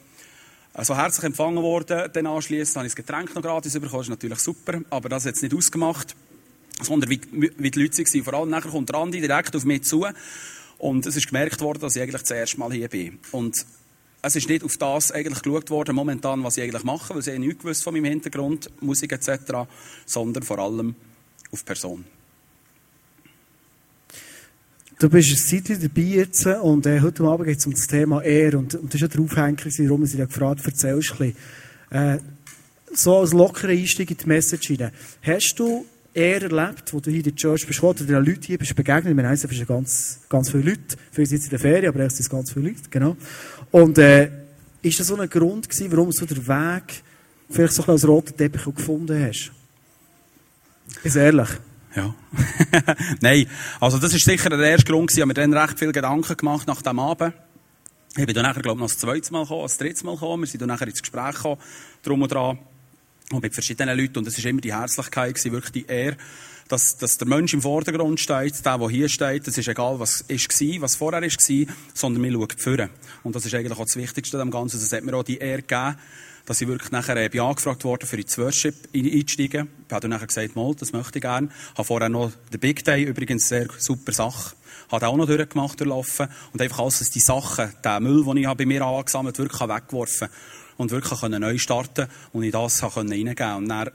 so 0.81 0.97
herzlich 0.97 1.25
empfangen 1.25 1.63
worden. 1.63 2.11
Dann 2.13 2.27
anschliessend 2.27 2.77
habe 2.77 2.87
ich 2.87 2.95
das 2.95 3.05
Getränk 3.05 3.35
noch 3.35 3.43
gratis 3.43 3.75
bekommen, 3.75 3.93
das 3.93 4.07
ist 4.07 4.11
natürlich 4.11 4.39
super, 4.39 4.81
aber 4.91 5.09
das 5.09 5.27
hat 5.27 5.35
es 5.35 5.43
nicht 5.43 5.55
ausgemacht, 5.55 6.17
sondern 6.81 7.11
wie, 7.11 7.21
wie 7.33 7.71
die 7.71 7.83
Leute 7.83 7.99
waren. 7.99 8.25
Vor 8.25 8.35
allem 8.35 8.51
nachher 8.51 8.71
kommt 8.71 8.89
der 8.89 8.97
Andi 8.97 9.21
direkt 9.21 9.55
auf 9.55 9.65
mich 9.65 9.83
zu 9.83 10.07
und 10.79 11.07
es 11.07 11.17
ist 11.17 11.29
gemerkt 11.29 11.61
worden, 11.61 11.81
dass 11.81 11.95
ich 11.95 12.03
eigentlich 12.03 12.23
das 12.23 12.31
erste 12.31 12.59
Mal 12.59 12.73
hier 12.73 12.89
bin. 12.89 13.19
Und 13.31 13.65
es 14.23 14.37
ist 14.37 14.49
nicht 14.49 14.63
auf 14.65 14.77
das 14.77 15.11
eigentlich 15.11 15.43
geschaut 15.43 15.69
worden, 15.71 15.97
momentan, 15.97 16.43
was 16.45 16.57
ich 16.57 16.63
eigentlich 16.63 16.85
mache, 16.85 17.15
weil 17.15 17.23
sie 17.23 17.37
nichts 17.39 17.63
gewusst 17.63 17.83
von 17.83 17.93
meinem 17.93 18.05
Hintergrund, 18.05 18.71
Musik 18.81 19.13
etc., 19.13 19.69
sondern 20.07 20.45
vor 20.45 20.61
allem 20.61 20.95
auf 21.51 21.65
Person. 21.65 22.05
Du 25.01 25.11
bist 25.11 25.31
ein 25.31 25.65
Zeit 25.65 25.83
dabei 25.83 26.03
jetzt 26.03 26.47
und 26.47 26.87
äh, 26.87 27.01
heute 27.01 27.25
Abend 27.25 27.49
geht 27.49 27.59
es 27.59 27.67
um 27.67 27.73
das 27.73 27.89
Thema 27.89 28.23
Ehr 28.23 28.57
und, 28.57 28.77
und 28.77 28.95
das 28.95 28.95
ist 28.95 29.01
ja 29.01 29.09
der 29.09 29.21
Aufhänger, 29.21 29.57
warum 29.59 30.05
ich 30.05 30.13
dich 30.13 30.21
gefragt 30.21 30.65
erzählst 30.65 31.11
du 31.19 31.25
ein 31.25 31.33
bisschen. 31.33 31.37
Äh, 31.91 32.19
so 32.95 33.19
als 33.19 33.33
lockerer 33.33 33.71
Einstieg 33.71 34.11
in 34.13 34.17
die 34.17 34.27
Message 34.27 34.69
hinein. 34.69 34.93
Hast 35.23 35.55
du 35.57 35.85
Ehr 36.15 36.43
erlebt, 36.43 36.93
wo 36.93 37.01
du 37.01 37.11
hier 37.11 37.21
in 37.21 37.25
der 37.25 37.35
Church 37.35 37.67
bist, 37.67 37.83
du 37.83 37.93
den 37.93 38.25
Leuten 38.25 38.43
hier 38.43 38.59
bist 38.59 38.75
begegnet? 38.75 39.17
Wir 39.17 39.25
haben 39.25 39.33
es 39.33 39.43
ja 39.43 39.65
ganz, 39.65 40.21
ganz 40.29 40.51
viele 40.51 40.65
Leute. 40.65 40.97
Für 41.11 41.23
uns 41.23 41.31
jetzt 41.31 41.45
in 41.45 41.51
der 41.51 41.59
Ferien, 41.59 41.89
aber 41.89 42.01
es 42.01 42.17
sind 42.17 42.29
ganz 42.29 42.53
viele 42.53 42.69
Leute, 42.69 42.83
genau. 42.91 43.17
Und 43.71 43.97
äh, 43.99 44.31
ist 44.83 45.01
das 45.01 45.07
so 45.07 45.17
ein 45.17 45.29
Grund 45.29 45.69
gewesen, 45.69 45.91
warum 45.93 46.11
du 46.11 46.27
den 46.27 46.47
Weg 46.47 47.03
vielleicht 47.49 47.75
so 47.75 47.83
ein 47.83 47.91
als 47.91 48.07
roten 48.07 48.37
Teppich 48.37 48.65
gefunden 48.65 49.27
hast? 49.27 49.53
Ist 51.03 51.17
ehrlich. 51.17 51.49
Ja. 51.95 52.15
Nein, 53.21 53.47
also 53.81 53.99
das 53.99 54.15
ist 54.15 54.25
sicher 54.25 54.51
der 54.51 54.59
erste 54.61 54.91
Grund 54.91 55.09
gewesen. 55.09 55.19
Ich 55.19 55.23
habe 55.23 55.29
mir 55.29 55.55
dann 55.55 55.55
recht 55.55 55.79
viel 55.79 55.93
Gedanken 55.93 56.37
gemacht 56.37 56.67
nach 56.67 56.83
dem 56.83 56.99
Abend. 56.99 57.35
Ich 58.17 58.27
bin 58.27 58.35
dann 58.35 58.45
nachher, 58.45 58.61
glaube 58.61 58.79
ich, 58.79 58.83
noch 58.83 58.91
das 58.91 58.99
zweite 58.99 59.33
Mal 59.33 59.43
gekommen, 59.43 59.63
das 59.63 59.79
dritte 59.79 60.05
Mal 60.05 60.15
gekommen. 60.15 60.43
Wir 60.43 60.47
sind 60.47 60.61
dann 60.61 60.69
nachher 60.69 60.87
ins 60.87 61.01
Gespräch 61.01 61.35
gekommen, 61.35 61.59
drum 62.03 62.23
und 62.23 62.33
dran. 62.33 62.59
Und 63.33 63.43
mit 63.43 63.55
verschiedenen 63.55 63.99
Leuten. 63.99 64.19
Und 64.19 64.27
es 64.27 64.39
war 64.39 64.51
immer 64.51 64.61
die 64.61 64.75
Herzlichkeit 64.75 65.35
gewesen, 65.35 65.53
wirklich 65.53 65.73
die 65.73 65.87
Ehre 65.87 66.17
dass, 66.73 66.97
dass 66.97 67.19
der 67.19 67.29
Mensch 67.29 67.53
im 67.53 67.61
Vordergrund 67.61 68.19
steht, 68.19 68.65
der, 68.65 68.79
der 68.79 68.89
hier 68.89 69.09
steht, 69.11 69.47
das 69.47 69.59
ist 69.59 69.69
egal, 69.69 70.01
was 70.01 70.23
ist 70.23 70.49
war, 70.49 70.81
was 70.81 70.97
vorher 70.97 71.21
war, 71.21 71.75
sondern 71.93 72.23
wir 72.23 72.33
schauen 72.33 72.49
führen. 72.57 72.91
Und 73.23 73.37
das 73.37 73.45
ist 73.45 73.55
eigentlich 73.55 73.79
auch 73.79 73.85
das 73.85 73.97
Wichtigste 73.97 74.41
am 74.41 74.51
Ganzen. 74.51 74.81
Das 74.81 74.91
hat 74.91 75.05
mir 75.05 75.15
auch 75.15 75.23
die 75.23 75.37
Ehre 75.37 75.61
gegeben, 75.61 75.97
dass 76.47 76.63
ich 76.63 76.69
wirklich 76.69 76.91
nachher 76.91 77.17
äh, 77.19 77.29
bin 77.29 77.41
angefragt 77.41 77.85
worden, 77.85 78.07
für 78.07 78.17
ins 78.17 78.39
Worship 78.39 78.75
einzusteigen. 78.95 79.69
Ich 79.87 79.93
habe 79.93 80.01
dann 80.01 80.11
nachher 80.11 80.27
gesagt, 80.27 80.57
mal, 80.57 80.75
das 80.75 80.93
möchte 80.93 81.19
ich 81.19 81.23
gerne. 81.23 81.51
Habe 81.77 81.85
vorher 81.85 82.09
noch 82.09 82.33
den 82.51 82.61
Big 82.61 82.83
Day, 82.85 83.03
übrigens 83.03 83.49
sehr 83.49 83.69
super 83.79 84.13
Sache, 84.13 84.57
habe 84.91 85.09
auch 85.09 85.17
noch 85.17 85.27
durchgemacht, 85.27 85.79
durchlaufen. 85.79 86.29
Und 86.55 86.63
einfach 86.63 86.79
alles, 86.79 87.01
dass 87.01 87.11
die 87.11 87.21
Sachen, 87.21 87.71
der 87.85 88.01
Müll, 88.01 88.25
den 88.25 88.39
ich 88.39 88.49
bei 88.49 88.67
mir 88.67 88.83
angesammelt 88.83 89.39
habe, 89.39 89.51
wirklich 89.51 89.69
weggeworfen 89.69 90.29
und 90.77 90.91
wirklich 90.91 91.21
neu 91.23 91.59
starten 91.59 92.09
und 92.33 92.43
in 92.43 92.51
das 92.51 92.83
reingeben 92.83 93.35
konnte. 93.35 93.57
Und 93.57 93.69
dann 93.69 93.91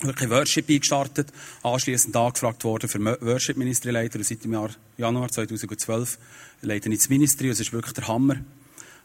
wirklich 0.00 0.30
Worship 0.30 0.68
eingestartet, 0.68 1.32
anschließend 1.62 2.14
angefragt 2.16 2.64
worden 2.64 2.88
für 2.88 3.00
Worship 3.20 3.56
Ministry 3.56 3.90
Leiter 3.90 4.22
seit 4.22 4.44
dem 4.44 4.52
Jahr 4.52 4.70
Januar 4.96 5.30
2012 5.30 6.18
leite 6.62 6.88
ich 6.88 6.98
das 6.98 7.08
Ministry 7.08 7.48
es 7.48 7.60
ist 7.60 7.72
wirklich 7.72 7.94
der 7.94 8.08
Hammer. 8.08 8.36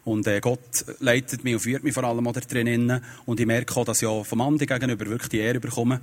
Und 0.04 0.26
äh, 0.26 0.40
Gott 0.40 0.84
leitet 1.00 1.44
mich 1.44 1.54
und 1.54 1.60
führt 1.60 1.82
mich 1.82 1.94
vor 1.94 2.04
allem 2.04 2.26
auch 2.26 2.32
da 2.32 2.40
drinnen. 2.40 3.00
Und 3.24 3.40
ich 3.40 3.46
merke 3.46 3.74
auch, 3.76 3.84
dass 3.84 4.02
ich 4.02 4.08
auch 4.08 4.24
vom 4.24 4.40
Andi 4.42 4.66
gegenüber 4.66 5.06
wirklich 5.06 5.30
die 5.30 5.38
Ehre 5.38 5.60
bekomme. 5.60 6.00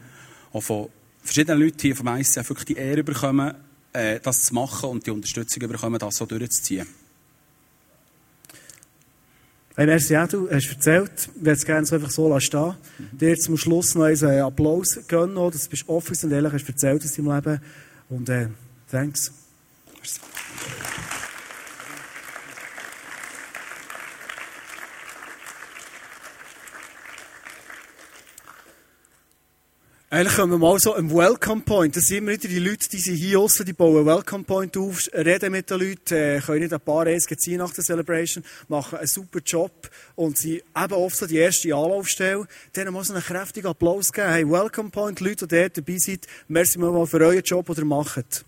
Auch 0.53 0.61
von 0.61 0.89
verschiedenen 1.21 1.61
Leuten 1.61 1.79
hier 1.79 1.95
vom 1.95 2.07
ICF 2.07 2.49
wirklich 2.49 2.65
die 2.65 2.77
Ehre 2.77 3.03
bekommen, 3.03 3.53
äh, 3.93 4.19
das 4.19 4.45
zu 4.45 4.55
machen 4.55 4.89
und 4.89 5.05
die 5.05 5.11
Unterstützung 5.11 5.67
bekommen, 5.67 5.99
das 5.99 6.15
so 6.15 6.25
durchzuziehen. 6.25 6.87
Hey, 9.81 9.87
merci 9.87 10.15
auch, 10.15 10.27
du 10.27 10.47
hast 10.47 10.69
erzählt, 10.69 11.11
ich 11.17 11.41
würde 11.41 11.51
es 11.53 11.65
gerne 11.65 11.87
so 11.87 11.95
einfach 11.95 12.11
so 12.11 12.39
stehen 12.39 12.75
mhm. 12.99 13.17
Dir 13.17 13.35
zum 13.35 13.57
Schluss 13.57 13.95
noch 13.95 14.03
einen 14.03 14.41
Applaus 14.43 14.99
gönnen, 15.07 15.33
du 15.33 15.51
offen 15.87 16.15
und 16.21 16.31
ehrlich 16.31 16.53
hast 16.53 16.69
erzählt 16.69 17.03
aus 17.03 17.13
deinem 17.13 17.33
Leben. 17.33 17.59
Und 18.07 18.29
äh, 18.29 18.49
thanks. 18.91 19.31
Eigentlich 30.13 30.35
kommen 30.35 30.51
wir 30.51 30.57
mal 30.57 30.77
so 30.77 30.93
am 30.93 31.09
Welcome 31.09 31.61
Point. 31.61 31.95
Das 31.95 32.03
sind 32.03 32.17
immer 32.17 32.31
wieder 32.31 32.49
die 32.49 32.59
Leute, 32.59 32.89
die 32.89 32.97
sind 32.97 33.15
hier 33.15 33.39
aussen, 33.39 33.65
die 33.65 33.71
bauen 33.71 34.05
Welcome 34.05 34.43
Point 34.43 34.75
auf, 34.75 35.07
reden 35.13 35.53
mit 35.53 35.69
den 35.69 35.79
Leuten, 35.79 36.13
äh, 36.13 36.41
können 36.45 36.59
nicht 36.59 36.73
ein 36.73 36.81
paar 36.81 37.05
Reis 37.05 37.23
ziehen 37.23 37.59
nach 37.59 37.71
der 37.71 37.81
Celebration, 37.81 38.43
machen 38.67 38.97
einen 38.97 39.07
super 39.07 39.39
Job 39.39 39.71
und 40.15 40.37
sie 40.37 40.61
eben 40.75 40.93
oft 40.93 41.15
so 41.15 41.25
die 41.27 41.37
erste 41.37 41.73
Anlaufstelle. 41.73 42.45
Denen 42.75 42.91
muss 42.91 43.09
einen 43.09 43.23
kräftigen 43.23 43.67
Applaus 43.67 44.11
geben. 44.11 44.27
Hey, 44.27 44.43
Welcome 44.43 44.89
Point, 44.89 45.21
Leute, 45.21 45.47
die 45.47 45.55
dort 45.55 45.77
dabei 45.77 45.97
sind, 45.97 46.27
merci 46.49 46.77
mal 46.77 47.07
für 47.07 47.21
euren 47.21 47.41
Job, 47.41 47.67
den 47.67 47.77
ihr 47.77 47.85
macht. 47.85 48.43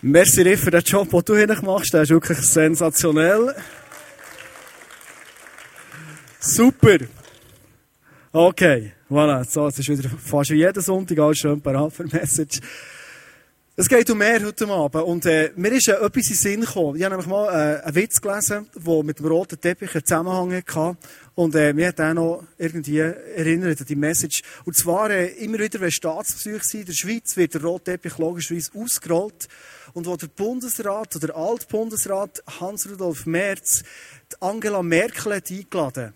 Merci 0.00 0.40
Riff 0.40 0.64
für 0.64 0.70
den 0.70 0.80
Job, 0.80 1.10
den 1.10 1.22
du 1.22 1.36
hier 1.36 1.62
machst. 1.62 1.92
Der 1.92 2.00
ist 2.00 2.08
wirklich 2.08 2.38
sensationell. 2.38 3.54
Super. 6.42 7.00
Okay, 8.32 8.92
voilà. 9.10 9.44
So, 9.44 9.66
jetzt 9.66 9.78
ist 9.78 9.88
wieder 9.90 10.08
fast 10.08 10.48
jeden 10.48 10.82
Sonntag 10.82 11.18
alles 11.18 11.36
schön 11.36 11.60
parat 11.60 11.92
für 11.92 12.04
Message. 12.04 12.60
Es 13.76 13.86
geht 13.86 14.08
um 14.08 14.16
mehr 14.16 14.42
heute 14.42 14.66
Abend. 14.66 15.04
Und, 15.04 15.26
äh, 15.26 15.52
mir 15.56 15.72
ist 15.72 15.88
äh, 15.88 15.92
etwas 15.92 16.30
in 16.30 16.36
Sinn 16.36 16.60
gekommen. 16.62 16.96
Ich 16.96 17.04
habe 17.04 17.14
nämlich 17.14 17.28
mal 17.28 17.48
äh, 17.48 17.82
einen 17.82 17.94
Witz 17.94 18.22
gelesen, 18.22 18.66
der 18.74 19.02
mit 19.02 19.18
dem 19.18 19.26
roten 19.26 19.60
Teppich 19.60 19.94
einen 19.94 20.04
Zusammenhang 20.04 20.54
hatte. 20.54 20.96
Und, 21.34 21.54
äh, 21.54 21.74
mir 21.74 21.88
hat 21.88 22.00
auch 22.00 22.14
noch 22.14 22.44
irgendwie 22.56 23.00
erinnert 23.00 23.80
an 23.80 23.86
die 23.86 23.96
Message. 23.96 24.42
Und 24.64 24.74
zwar, 24.74 25.10
äh, 25.10 25.26
immer 25.44 25.58
wieder, 25.58 25.78
wenn 25.80 25.90
Staatsbesuch 25.90 26.62
sind 26.62 26.80
in 26.80 26.86
der 26.86 26.92
Schweiz, 26.94 27.36
wird 27.36 27.52
der 27.52 27.62
rote 27.62 27.84
Teppich 27.84 28.16
logischerweise 28.16 28.70
ausgerollt. 28.74 29.46
Und 29.92 30.06
wo 30.06 30.16
der 30.16 30.28
Bundesrat 30.28 31.16
oder 31.16 31.26
der 31.26 31.36
Altbundesrat 31.36 32.42
Hans-Rudolf 32.60 33.26
Merz 33.26 33.82
Angela 34.40 34.82
Merkel 34.82 35.34
hat 35.34 35.50
eingeladen 35.50 36.14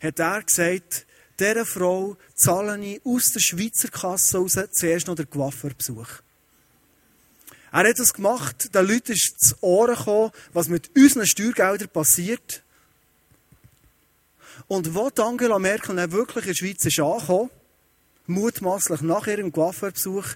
hat 0.00 0.18
er 0.18 0.42
gesagt, 0.42 1.06
dieser 1.38 1.66
Frau 1.66 2.16
zahle 2.34 2.84
ich 2.84 3.00
aus 3.04 3.32
der 3.32 3.40
Schweizer 3.40 3.88
Kasse 3.88 4.38
raus 4.38 4.58
zuerst 4.72 5.06
noch 5.06 5.14
den 5.14 5.30
Coiffeurbesuch. 5.30 6.08
Er 7.70 7.88
hat 7.88 7.98
das 7.98 8.14
gemacht, 8.14 8.74
den 8.74 8.86
Leuten 8.86 9.12
ist 9.12 9.40
zu 9.40 9.54
Ohren 9.60 9.94
gekommen, 9.94 10.32
was 10.52 10.68
mit 10.68 10.90
unseren 10.96 11.26
Steuergeldern 11.26 11.88
passiert. 11.88 12.62
Und 14.66 14.94
wo 14.94 15.08
Angela 15.22 15.58
Merkel 15.58 15.96
dann 15.96 16.12
wirklich 16.12 16.46
in 16.46 16.50
der 16.52 16.56
Schweiz 16.56 16.84
ist 16.84 16.98
angekommen, 16.98 17.50
mutmaßlich 18.26 19.02
nach 19.02 19.26
ihrem 19.26 19.52
Coiffeurbesuch, 19.52 20.26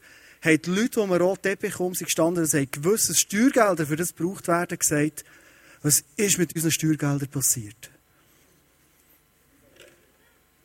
haben 0.43 0.63
die 0.63 0.71
Leute, 0.71 0.91
die 0.91 1.01
am 1.01 1.13
roten 1.13 1.43
Teppich 1.43 1.79
um 1.79 1.95
sich 1.95 2.07
gestanden 2.07 2.47
haben, 2.47 2.71
gewisse 2.71 3.15
Steuergelder 3.15 3.87
für 3.87 3.97
das 3.97 4.15
gebraucht 4.15 4.49
werden, 4.49 4.79
gesagt, 4.79 5.25
was 5.83 6.05
ist 6.17 6.39
mit 6.39 6.55
unseren 6.55 6.73
Steuergeldern 6.73 7.29
passiert? 7.29 7.92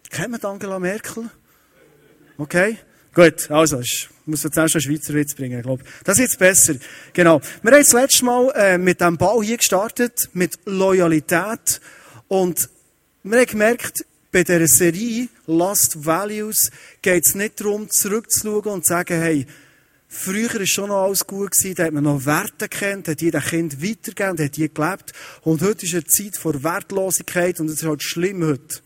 Kennt 0.09 0.43
Angela 0.45 0.79
Merkel? 0.79 1.29
Okay? 2.37 2.77
Gut, 3.13 3.49
also, 3.49 3.79
ich 3.79 4.09
muss 4.25 4.43
jetzt 4.43 4.59
auch 4.59 4.67
schon 4.67 4.79
einen 4.79 4.95
Schweizer 4.95 5.13
Witz 5.15 5.33
bringen, 5.33 5.61
glaube. 5.61 5.83
Das 6.03 6.17
ist 6.19 6.23
jetzt 6.23 6.39
besser. 6.39 6.75
Genau. 7.13 7.41
Wir 7.63 7.71
haben 7.71 7.79
das 7.79 7.93
letzte 7.93 8.25
Mal 8.25 8.51
äh, 8.55 8.77
mit 8.77 9.01
dem 9.01 9.17
Bau 9.17 9.41
hier 9.41 9.57
gestartet, 9.57 10.29
mit 10.33 10.59
Loyalität. 10.65 11.81
Und 12.27 12.69
wir 13.23 13.39
haben 13.39 13.47
gemerkt, 13.47 14.05
bei 14.31 14.43
dieser 14.43 14.67
Serie 14.67 15.29
Last 15.47 16.05
Values 16.05 16.69
geht 17.01 17.25
es 17.25 17.33
nicht 17.33 17.59
darum, 17.59 17.89
zurückzuschauen 17.89 18.65
und 18.65 18.85
zu 18.85 18.89
sagen, 18.89 19.19
hey, 19.19 19.47
früher 20.07 20.53
war 20.53 20.67
schon 20.67 20.89
noch 20.89 21.05
alles 21.05 21.25
gut 21.25 21.51
gewesen, 21.51 21.75
da 21.75 21.85
hat 21.85 21.93
man 21.93 22.03
noch 22.03 22.25
Werte 22.25 22.69
kennt, 22.69 23.07
hat 23.07 23.21
jeder 23.21 23.41
Kind 23.41 23.81
weitergegeben, 23.81 24.45
hat 24.45 24.57
die 24.57 24.71
gelebt. 24.71 25.13
Und 25.41 25.63
heute 25.63 25.85
ist 25.85 25.93
eine 25.93 26.05
Zeit 26.05 26.37
vor 26.37 26.61
Wertlosigkeit 26.63 27.59
und 27.59 27.67
es 27.67 27.81
ist 27.81 27.87
halt 27.87 28.03
schlimm 28.03 28.43
heute. 28.43 28.81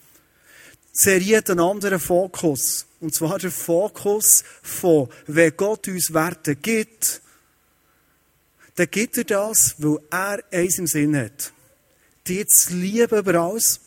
Serie 1.01 1.38
hat 1.38 1.50
einen 1.50 1.60
anderen 1.60 2.00
Fokus. 2.00 2.86
Und 3.00 3.15
zwar 3.15 3.39
der 3.39 3.51
Fokus 3.51 4.43
von, 4.62 5.10
wenn 5.25 5.58
Gott 5.58 5.88
uns 5.88 6.13
Werte 6.13 6.55
gibt, 6.55 7.22
dann 8.75 8.88
gibt 8.89 9.17
er 9.17 9.24
das, 9.24 9.75
weil 9.79 9.98
er 10.12 10.43
eins 10.51 10.77
im 10.77 10.86
Sinn 10.86 11.17
hat. 11.17 11.51
Die 12.27 12.46
zu 12.46 12.75
lieben 12.75 13.17
über 13.17 13.34
alles 13.34 13.81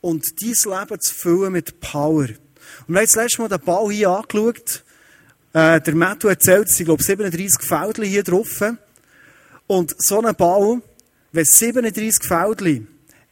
und 0.00 0.24
dein 0.40 0.48
Leben 0.48 1.00
zu 1.00 1.14
füllen 1.14 1.52
mit 1.52 1.78
Power. 1.80 2.24
Und 2.24 2.88
wir 2.88 2.96
haben 3.00 3.06
das 3.06 3.14
letzte 3.14 3.42
Mal 3.42 3.48
den 3.48 3.60
Ball 3.60 3.92
hier 3.92 4.10
angeschaut. 4.10 4.82
Äh, 5.52 5.80
der 5.82 5.94
Matthew 5.94 6.28
erzählt, 6.28 6.68
es 6.68 6.76
sind, 6.76 6.86
glaube 6.86 7.02
ich, 7.02 7.06
37 7.06 7.68
Feldchen 7.68 8.04
hier 8.04 8.22
drauf. 8.22 8.62
Und 9.66 9.94
so 10.02 10.22
ein 10.22 10.34
Ball, 10.34 10.80
wenn 11.32 11.44
37 11.44 12.24
Feldchen, 12.26 12.88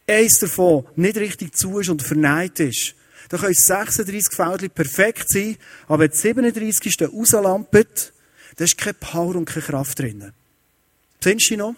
eins 0.07 0.39
davon 0.39 0.85
nicht 0.95 1.17
richtig 1.17 1.55
zu 1.55 1.79
ist 1.79 1.89
und 1.89 2.03
verneint 2.03 2.59
ist, 2.59 2.93
da 3.29 3.37
können 3.37 3.53
36 3.53 4.33
Feldchen 4.33 4.69
perfekt 4.69 5.29
sein, 5.29 5.57
aber 5.87 6.03
wenn 6.03 6.09
das 6.09 6.21
37. 6.21 7.01
rauslampert, 7.01 8.13
da 8.57 8.63
ist 8.63 8.77
keine 8.77 8.93
Power 8.93 9.35
und 9.35 9.45
keine 9.45 9.65
Kraft 9.65 9.99
drin. 9.99 10.31
Findest 11.21 11.51
du 11.51 11.57
noch? 11.57 11.75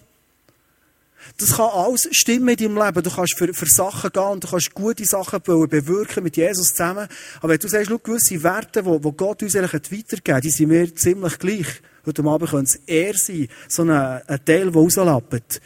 Das 1.38 1.56
kann 1.56 1.70
alles 1.72 2.08
stimmen 2.12 2.50
in 2.50 2.58
deinem 2.58 2.86
Leben. 2.86 3.04
Du 3.04 3.10
kannst 3.10 3.38
für, 3.38 3.54
für 3.54 3.66
Sachen 3.66 4.12
gehen 4.12 4.24
und 4.24 4.44
du 4.44 4.48
kannst 4.48 4.74
gute 4.74 5.06
Sachen 5.06 5.42
bewirken 5.42 6.24
mit 6.24 6.38
Jesus 6.38 6.70
zusammen. 6.70 7.08
Aber 7.40 7.50
wenn 7.50 7.60
du 7.60 7.68
sagst, 7.68 7.90
schau, 7.90 7.98
gewisse 7.98 8.42
Werte, 8.44 8.84
die, 8.84 9.00
die 9.00 9.12
Gott 9.18 9.44
uns 9.44 9.56
eigentlich 9.56 9.92
weitergeben 9.92 10.42
die 10.42 10.50
sind 10.50 10.70
mir 10.70 10.96
ziemlich 10.96 11.40
gleich. 11.40 11.82
Heute 12.06 12.24
Abend 12.24 12.50
könnte 12.50 12.72
es 12.72 12.76
eher 12.86 13.14
sein, 13.16 13.48
so 13.68 13.84
ein, 13.84 13.92
ein 13.92 14.46
Teil, 14.46 14.72
der 14.72 14.74
rauslappt. 14.74 15.62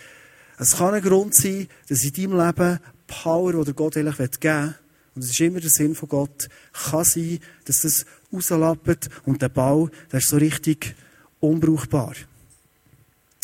Es 0.57 0.77
kann 0.77 0.93
ein 0.93 1.01
Grund 1.01 1.35
sein, 1.35 1.67
dass 1.87 2.03
in 2.03 2.13
deinem 2.13 2.45
Leben 2.45 2.79
Power, 3.07 3.63
die 3.63 3.73
Gott 3.73 3.97
eigentlich 3.97 4.39
geben 4.39 4.67
will, 4.67 4.75
und 5.15 5.23
es 5.23 5.31
ist 5.31 5.39
immer 5.41 5.59
der 5.59 5.69
Sinn 5.69 5.95
von 5.95 6.09
Gott, 6.09 6.47
kann 6.71 7.03
sein, 7.03 7.39
dass 7.65 7.81
das 7.81 8.05
rauslappt 8.31 9.09
und 9.25 9.41
der 9.41 9.49
Bau, 9.49 9.89
der 10.11 10.19
ist 10.19 10.29
so 10.29 10.37
richtig 10.37 10.95
unbrauchbar. 11.39 12.15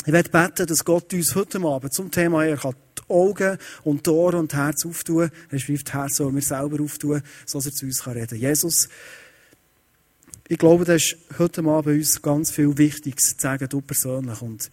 Ich 0.05 0.13
werde 0.13 0.29
beten, 0.29 0.67
dass 0.67 0.86
Gott 0.86 1.13
uns 1.13 1.36
heute 1.36 1.59
Abend 1.59 1.93
zum 1.93 2.09
Thema 2.09 2.45
er 2.45 2.55
kann 2.55 2.75
die 2.97 3.13
Augen 3.13 3.57
und 3.83 4.05
die 4.05 4.09
Ohren 4.09 4.39
und 4.39 4.53
Herz 4.53 4.86
auftun. 4.86 5.29
Er 5.50 5.59
schreibt 5.59 5.93
Herz 5.93 6.15
soll 6.15 6.33
wir 6.33 6.41
selber 6.41 6.81
auftun, 6.81 7.21
so 7.45 7.57
dass 7.57 7.65
er 7.65 7.74
zu 7.74 7.86
uns 7.86 8.03
kann 8.03 8.13
reden. 8.13 8.39
Jesus, 8.39 8.88
ich 10.47 10.57
glaube, 10.57 10.86
das 10.86 11.03
ist 11.03 11.17
heute 11.38 11.62
Abend 11.65 11.97
uns 11.97 12.21
ganz 12.21 12.51
viel 12.51 12.77
Wichtiges 12.77 13.36
zu 13.36 13.41
sagen, 13.41 13.67
du 13.67 13.81
persönlich. 13.81 14.41
Und 14.41 14.71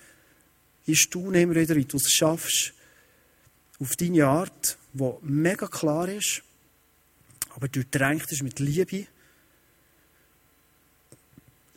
ich 0.86 1.00
staune 1.00 1.42
immer 1.42 1.56
wieder, 1.56 1.74
wie 1.74 1.84
du 1.84 1.96
es 1.96 2.12
schaffst, 2.12 2.72
auf 3.80 3.96
deine 3.96 4.26
Art, 4.26 4.78
die 4.92 5.10
mega 5.22 5.66
klar 5.66 6.08
ist, 6.08 6.42
aber 7.54 7.68
durchdrängt 7.68 8.30
ist 8.30 8.42
mit 8.42 8.58
Liebe. 8.58 9.06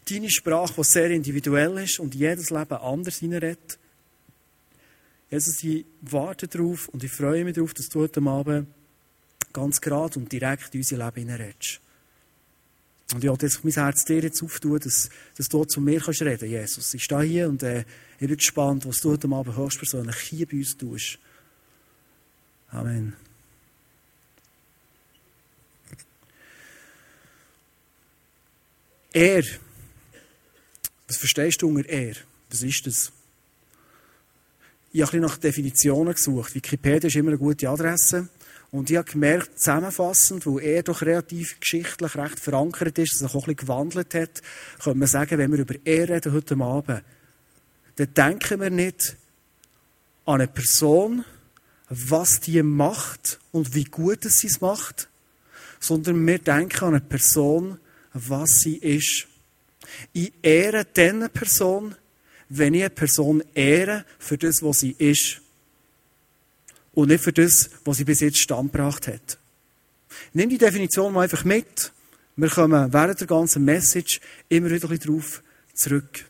Deine 0.09 0.29
Sprache, 0.29 0.73
die 0.75 0.83
sehr 0.83 1.11
individuell 1.11 1.77
ist 1.79 1.99
und 1.99 2.15
jedes 2.15 2.49
Leben 2.49 2.73
anders 2.73 3.17
hineinredet. 3.17 3.77
Jesus, 5.29 5.63
ich 5.63 5.85
warte 6.01 6.47
darauf 6.47 6.87
und 6.89 7.03
ich 7.03 7.11
freue 7.11 7.43
mich 7.43 7.55
darauf, 7.55 7.73
dass 7.73 7.89
du 7.89 7.99
heute 7.99 8.21
Abend 8.21 8.67
ganz 9.51 9.81
gerade 9.81 10.17
und 10.19 10.31
direkt 10.31 10.73
in 10.73 10.81
unser 10.81 10.97
Leben 10.97 11.15
hineinredest. 11.15 11.81
Und 13.13 13.23
ich 13.23 13.29
wollte 13.29 13.49
mein 13.63 13.73
Herz 13.73 14.05
dir 14.05 14.21
jetzt 14.21 14.43
auftun, 14.43 14.79
dass, 14.79 15.09
dass 15.37 15.47
du 15.47 15.63
zu 15.65 15.79
mir 15.79 15.99
kannst 15.99 16.21
reden, 16.21 16.49
Jesus. 16.49 16.93
Ich 16.93 17.03
stehe 17.03 17.21
hier 17.21 17.49
und 17.49 17.63
äh, 17.63 17.85
ich 18.19 18.27
bin 18.27 18.35
gespannt, 18.35 18.85
was 18.85 18.97
du 18.97 19.11
heute 19.11 19.29
Abend 19.29 19.55
höchstpersönlich 19.55 20.17
hier 20.17 20.45
bei 20.45 20.57
uns 20.57 20.77
tust. 20.77 21.19
Amen. 22.69 23.26
Er. 29.13 29.43
Was 31.07 31.17
verstehst 31.17 31.61
du 31.61 31.69
unter 31.69 31.87
er? 31.87 32.15
Was 32.49 32.63
ist 32.63 32.85
das? 32.87 33.11
ich 34.97 35.03
habe 35.03 35.17
ein 35.17 35.21
nach 35.21 35.37
Definitionen 35.37 36.13
gesucht. 36.13 36.55
Wikipedia 36.55 37.07
ist 37.07 37.15
immer 37.15 37.29
eine 37.29 37.37
gute 37.37 37.69
Adresse. 37.69 38.29
Und 38.71 38.89
ich 38.89 38.97
habe 38.97 39.09
gemerkt, 39.09 39.59
zusammenfassend, 39.59 40.45
weil 40.47 40.63
er 40.63 40.83
doch 40.83 41.03
relativ 41.03 41.59
geschichtlich 41.59 42.15
recht 42.15 42.39
verankert 42.39 42.97
ist, 42.97 43.21
dass 43.21 43.31
er 43.31 43.37
auch 43.37 43.47
ein 43.47 43.55
gewandelt 43.55 44.13
hat, 44.15 44.41
könnte 44.83 44.97
man 44.97 45.07
sagen, 45.07 45.37
wenn 45.37 45.51
wir 45.51 45.59
über 45.59 45.75
er 45.85 46.09
reden 46.09 46.33
heute 46.33 46.55
Abend, 46.55 47.03
dann 47.95 48.13
denken 48.13 48.59
wir 48.59 48.69
nicht 48.71 49.15
an 50.25 50.41
eine 50.41 50.47
Person, 50.47 51.23
was 51.89 52.41
die 52.41 52.61
macht 52.63 53.39
und 53.51 53.73
wie 53.75 53.85
gut 53.85 54.23
sie 54.23 54.47
es 54.47 54.61
macht, 54.61 55.09
sondern 55.79 56.25
wir 56.25 56.39
denken 56.39 56.85
an 56.85 56.95
eine 56.95 57.01
Person, 57.01 57.79
was 58.27 58.61
sie 58.61 58.77
ist. 58.77 59.27
Ich 60.13 60.33
ehre 60.41 60.85
diese 60.85 61.29
Person, 61.29 61.95
wenn 62.49 62.73
ich 62.73 62.81
eine 62.81 62.89
Person 62.89 63.43
ehre 63.53 64.05
für 64.19 64.37
das, 64.37 64.61
was 64.63 64.79
sie 64.79 64.95
ist. 64.97 65.41
Und 66.93 67.09
nicht 67.09 67.23
für 67.23 67.33
das, 67.33 67.69
was 67.85 67.97
sie 67.97 68.03
bis 68.03 68.21
jetzt 68.21 68.39
standgebracht 68.39 69.07
hat. 69.07 69.37
Nimm 70.33 70.49
die 70.49 70.57
Definition 70.57 71.13
mal 71.13 71.23
einfach 71.23 71.43
mit. 71.43 71.91
Wir 72.35 72.49
kommen 72.49 72.91
während 72.93 73.19
der 73.19 73.27
ganzen 73.27 73.65
Message 73.65 74.19
immer 74.49 74.69
wieder 74.69 74.87
darauf 74.87 75.41
zurück. 75.73 76.26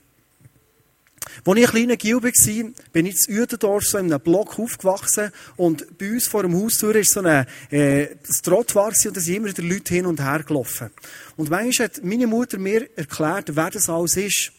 Als 1.45 1.57
ich 1.57 1.65
ein 1.65 1.71
kleiner 1.71 1.97
Gil 1.97 2.15
war, 2.15 2.71
bin 2.93 3.05
ich 3.05 3.27
in 3.27 3.39
Uetendorf 3.39 3.83
so 3.83 3.97
in 3.97 4.11
einem 4.11 4.21
Block 4.21 4.59
aufgewachsen 4.59 5.31
und 5.55 5.97
bei 5.97 6.11
uns 6.11 6.27
vor 6.27 6.43
dem 6.43 6.55
Haus 6.55 6.81
ist 6.81 7.11
so 7.11 7.21
ein 7.21 7.45
äh, 7.69 8.07
Trott 8.43 8.75
war 8.75 8.87
und 8.87 9.17
da 9.17 9.21
sind 9.21 9.35
immer 9.35 9.47
wieder 9.47 9.63
Leute 9.63 9.93
hin 9.93 10.05
und 10.05 10.21
her 10.21 10.43
gelaufen. 10.43 10.89
Und 11.35 11.49
manchmal 11.49 11.87
hat 11.87 12.03
meine 12.03 12.27
Mutter 12.27 12.57
mir 12.57 12.89
erklärt, 12.97 13.55
wer 13.55 13.69
das 13.69 13.89
alles 13.89 14.17
ist. 14.17 14.51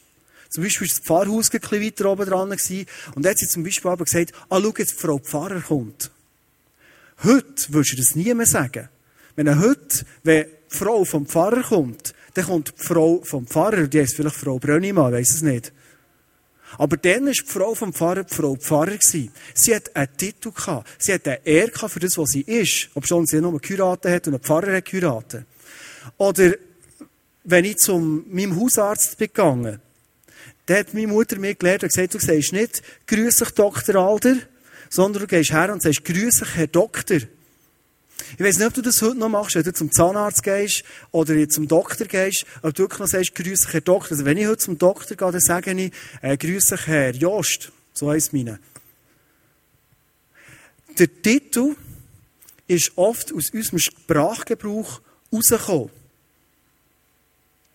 Zum 0.51 0.63
Beispiel 0.63 0.87
war 0.87 0.95
das 0.95 1.05
Pfarrhaus 1.05 1.51
ein 1.53 1.83
weiter 1.83 2.11
oben 2.11 2.27
dran 2.27 2.51
und 3.15 3.25
da 3.25 3.31
hat 3.31 3.39
sie 3.39 3.49
zum 3.49 3.65
Beispiel 3.65 3.91
aber 3.91 4.05
gesagt, 4.05 4.33
ah, 4.49 4.61
schau 4.61 4.75
jetzt, 4.79 4.99
Frau 4.99 5.19
Pfarrer 5.19 5.61
kommt. 5.61 6.11
Heute 7.23 7.73
würdest 7.73 7.93
du 7.93 7.97
das 7.97 8.15
nie 8.15 8.33
mehr 8.33 8.47
sagen. 8.47 8.89
Wenn 9.37 9.61
heute, 9.61 10.07
wenn 10.23 10.47
die 10.47 10.77
Frau 10.77 11.05
vom 11.05 11.27
Pfarrer 11.27 11.63
kommt, 11.63 12.15
dann 12.35 12.47
kommt 12.47 12.75
die 12.79 12.85
Frau 12.85 13.21
vom 13.23 13.47
Pfarrer, 13.47 13.89
die 13.89 14.01
heißt 14.01 14.15
vielleicht 14.15 14.37
Frau 14.37 14.59
Brönnimann, 14.59 15.13
weiss 15.13 15.35
es 15.35 15.43
nicht. 15.43 15.73
Aber 16.77 16.97
dann 16.97 17.27
war 17.27 17.33
die 17.33 17.43
Frau 17.47 17.75
vom 17.75 17.93
Pfarrer 17.93 18.25
die 18.25 18.35
Frau 18.35 18.57
Pfarrer. 18.57 18.99
Sie 19.01 19.31
hat 19.75 19.95
einen 19.97 20.17
Titel 20.17 20.53
gehabt. 20.53 20.89
Sie 20.99 21.15
hat 21.15 21.27
eine 21.27 21.47
Ehre 21.47 21.89
für 21.89 22.01
das, 22.01 22.19
was 22.19 22.31
sie 22.31 22.43
ist. 22.43 22.91
Ob 22.95 23.07
schon 23.07 23.27
sie 23.27 23.41
nur 23.41 23.59
geheiratet 23.59 24.13
hat 24.13 24.27
und 24.27 24.35
einen 24.35 24.43
Pfarrer 24.43 24.77
hat 24.77 24.85
geheiratet. 24.85 25.47
Oder, 26.19 26.55
wenn 27.45 27.65
ich 27.65 27.77
zu 27.79 27.99
meinem 27.99 28.61
Hausarzt 28.61 29.17
bin 29.17 29.29
gegangen, 29.29 29.81
dann 30.67 30.79
hat 30.79 30.93
meine 30.93 31.07
Mutter 31.07 31.39
mir 31.39 31.55
gelernt 31.55 31.85
und 31.85 31.89
gesagt, 31.89 32.15
du 32.15 32.19
sagst 32.19 32.53
nicht, 32.53 32.83
grüß 33.07 33.37
dich 33.37 33.51
Dr. 33.51 33.97
Alder, 33.97 34.37
sondern 34.91 35.23
du 35.23 35.27
gehst 35.27 35.53
her 35.53 35.73
und 35.73 35.83
sagst, 35.83 36.05
grüß 36.05 36.41
dich 36.41 36.55
Herr 36.55 36.67
Doktor. 36.67 37.21
Ich 38.37 38.45
weiß 38.45 38.59
nicht, 38.59 38.67
ob 38.67 38.75
du 38.75 38.83
das 38.83 39.01
heute 39.01 39.19
noch 39.19 39.29
machst, 39.29 39.55
wenn 39.55 39.63
du 39.63 39.73
zum 39.73 39.91
Zahnarzt 39.91 40.43
gehst 40.43 40.85
oder 41.11 41.49
zum 41.49 41.67
Doktor 41.69 42.07
gehst, 42.07 42.45
ob 42.63 42.75
du 42.75 42.83
wirklich 42.83 43.01
noch 43.01 43.07
sagst, 43.07 43.35
grüß 43.35 43.61
dich 43.63 43.73
Herr 43.73 43.81
Doktor. 43.81 44.13
Also 44.13 44.25
wenn 44.25 44.37
ich 44.37 44.47
heute 44.47 44.59
zum 44.59 44.79
Doktor 44.79 45.17
gehe, 45.17 45.33
dann 45.33 45.41
sage 45.41 45.73
ich, 45.73 45.93
äh, 46.21 46.37
grüß 46.37 46.67
dich 46.67 46.87
Herr 46.87 47.15
Jost. 47.15 47.73
So 47.95 48.11
heisst 48.11 48.33
meine. 48.33 48.59
Der 50.99 51.23
Titel 51.23 51.77
ist 52.67 52.93
oft 52.97 53.33
aus 53.33 53.51
unserem 53.51 53.79
Sprachgebrauch 53.79 55.01
rausgekommen. 55.33 55.91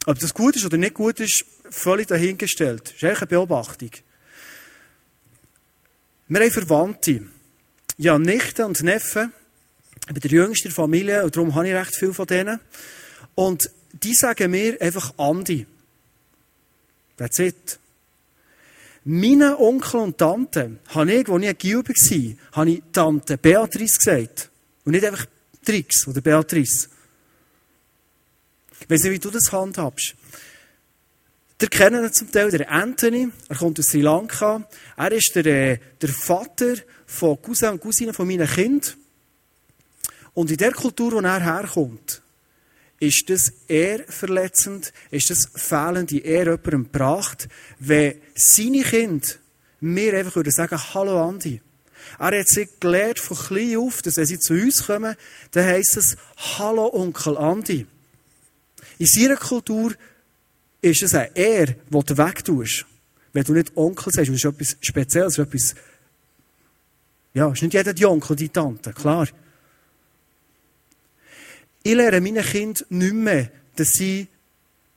Ob 0.05 0.19
das 0.19 0.33
gut 0.33 0.55
ist 0.55 0.65
oder 0.65 0.77
nicht 0.77 0.93
gut 0.93 1.19
ist, 1.19 1.45
völlig 1.69 2.07
dahingestellt. 2.07 2.81
Das 2.83 2.93
ist 2.93 3.03
eigentlich 3.03 3.21
eine 3.21 3.27
Beobachtung. 3.27 3.91
Wir 6.27 6.41
haben 6.41 6.51
Verwandte. 6.51 7.27
Ja, 7.97 8.17
Nichten 8.17 8.63
und 8.63 8.81
Neffen. 8.83 9.31
Ich 10.07 10.13
bin 10.13 10.21
der 10.21 10.31
jüngste 10.31 10.69
Familie 10.69 11.23
und 11.23 11.35
darum 11.35 11.55
habe 11.55 11.67
ich 11.67 11.73
recht 11.73 11.95
viel 11.95 12.13
von 12.13 12.27
denen. 12.27 12.59
Und 13.35 13.69
die 13.93 14.13
sagen 14.13 14.51
mir 14.51 14.79
einfach 14.81 15.13
Andi. 15.17 15.65
That's 17.17 17.39
it. 17.39 17.79
Meine 19.05 19.59
Onkel 19.59 19.99
und 19.99 20.17
Tante 20.17 20.77
habe 20.87 21.13
ich, 21.13 21.29
als 21.29 21.43
ich 21.43 21.57
Gilbe 21.57 21.93
war, 21.93 22.35
habe 22.53 22.69
ich 22.71 22.83
Tante 22.91 23.37
Beatrice 23.37 23.97
gesagt. 23.97 24.49
Und 24.85 24.93
nicht 24.93 25.05
einfach 25.05 25.25
Trix 25.63 26.07
oder 26.07 26.21
Beatrice. 26.21 26.89
Ich 28.79 28.89
weiß 28.89 29.03
nicht, 29.03 29.13
wie 29.13 29.19
du 29.19 29.29
das 29.29 29.51
handhabst. 29.51 30.15
Der 31.61 31.69
kennen 31.69 32.11
zum 32.11 32.31
Teil, 32.31 32.51
der 32.51 32.69
Anthony. 32.69 33.29
Er 33.47 33.55
kommt 33.55 33.79
aus 33.79 33.87
Sri 33.87 34.01
Lanka. 34.01 34.67
Er 34.97 35.11
ist 35.11 35.31
der, 35.35 35.45
äh, 35.45 35.77
der 36.01 36.09
Vater 36.09 36.75
von 37.05 37.41
Cousin 37.41 37.69
und 37.69 37.81
Cousinen 37.81 38.13
von 38.13 38.27
meinen 38.27 38.47
Kindern. 38.47 39.02
Und 40.33 40.51
in 40.51 40.57
der 40.57 40.71
Kultur, 40.71 41.13
wo 41.13 41.19
er 41.19 41.39
herkommt, 41.39 42.21
ist 42.99 43.29
das 43.29 43.51
eher 43.67 44.03
verletzend, 44.07 44.93
ist 45.11 45.29
das 45.29 45.49
fehlende 45.53 46.19
Ehre 46.19 46.51
jemandem 46.51 46.83
gebracht, 46.85 47.47
wenn 47.79 48.15
seine 48.33 48.81
Kinder 48.83 49.27
mir 49.81 50.13
einfach 50.13 50.35
würden 50.37 50.51
sagen, 50.51 50.79
hallo 50.93 51.21
Andi. 51.27 51.61
Er 52.19 52.39
hat 52.39 52.47
sich 52.47 52.69
gelernt 52.79 53.19
von 53.19 53.37
klein 53.37 53.77
auf, 53.77 54.01
dass 54.01 54.17
wenn 54.17 54.25
sie 54.25 54.39
zu 54.39 54.53
uns 54.53 54.85
kommen, 54.85 55.15
dann 55.51 55.65
heisst 55.65 55.97
es, 55.97 56.15
hallo 56.57 56.93
Onkel 56.93 57.37
Andi. 57.37 57.85
In 58.99 59.05
seiner 59.05 59.35
Kultur 59.35 59.93
ist 60.81 61.03
es 61.03 61.13
eine 61.13 61.35
Ehre, 61.35 61.75
die 61.89 62.05
du 62.05 62.17
wegtust. 62.17 62.85
Wenn 63.33 63.43
du 63.43 63.53
nicht 63.53 63.75
Onkel 63.75 64.13
sagst, 64.13 64.29
das 64.29 64.35
ist 64.35 64.45
etwas 64.45 64.77
Spezielles, 64.79 65.37
etwas, 65.37 65.75
ja, 67.33 67.51
ist 67.51 67.63
nicht 67.63 67.73
jeder 67.73 67.93
die 67.93 68.05
Onkel, 68.05 68.35
die 68.35 68.49
Tante, 68.49 68.93
klar. 68.93 69.27
Ich 71.85 71.95
lehre 71.95 72.21
meinen 72.21 72.43
Kindern 72.43 72.85
nicht 72.89 73.13
mehr, 73.13 73.51
dass 73.75 73.89
sie 73.89 74.27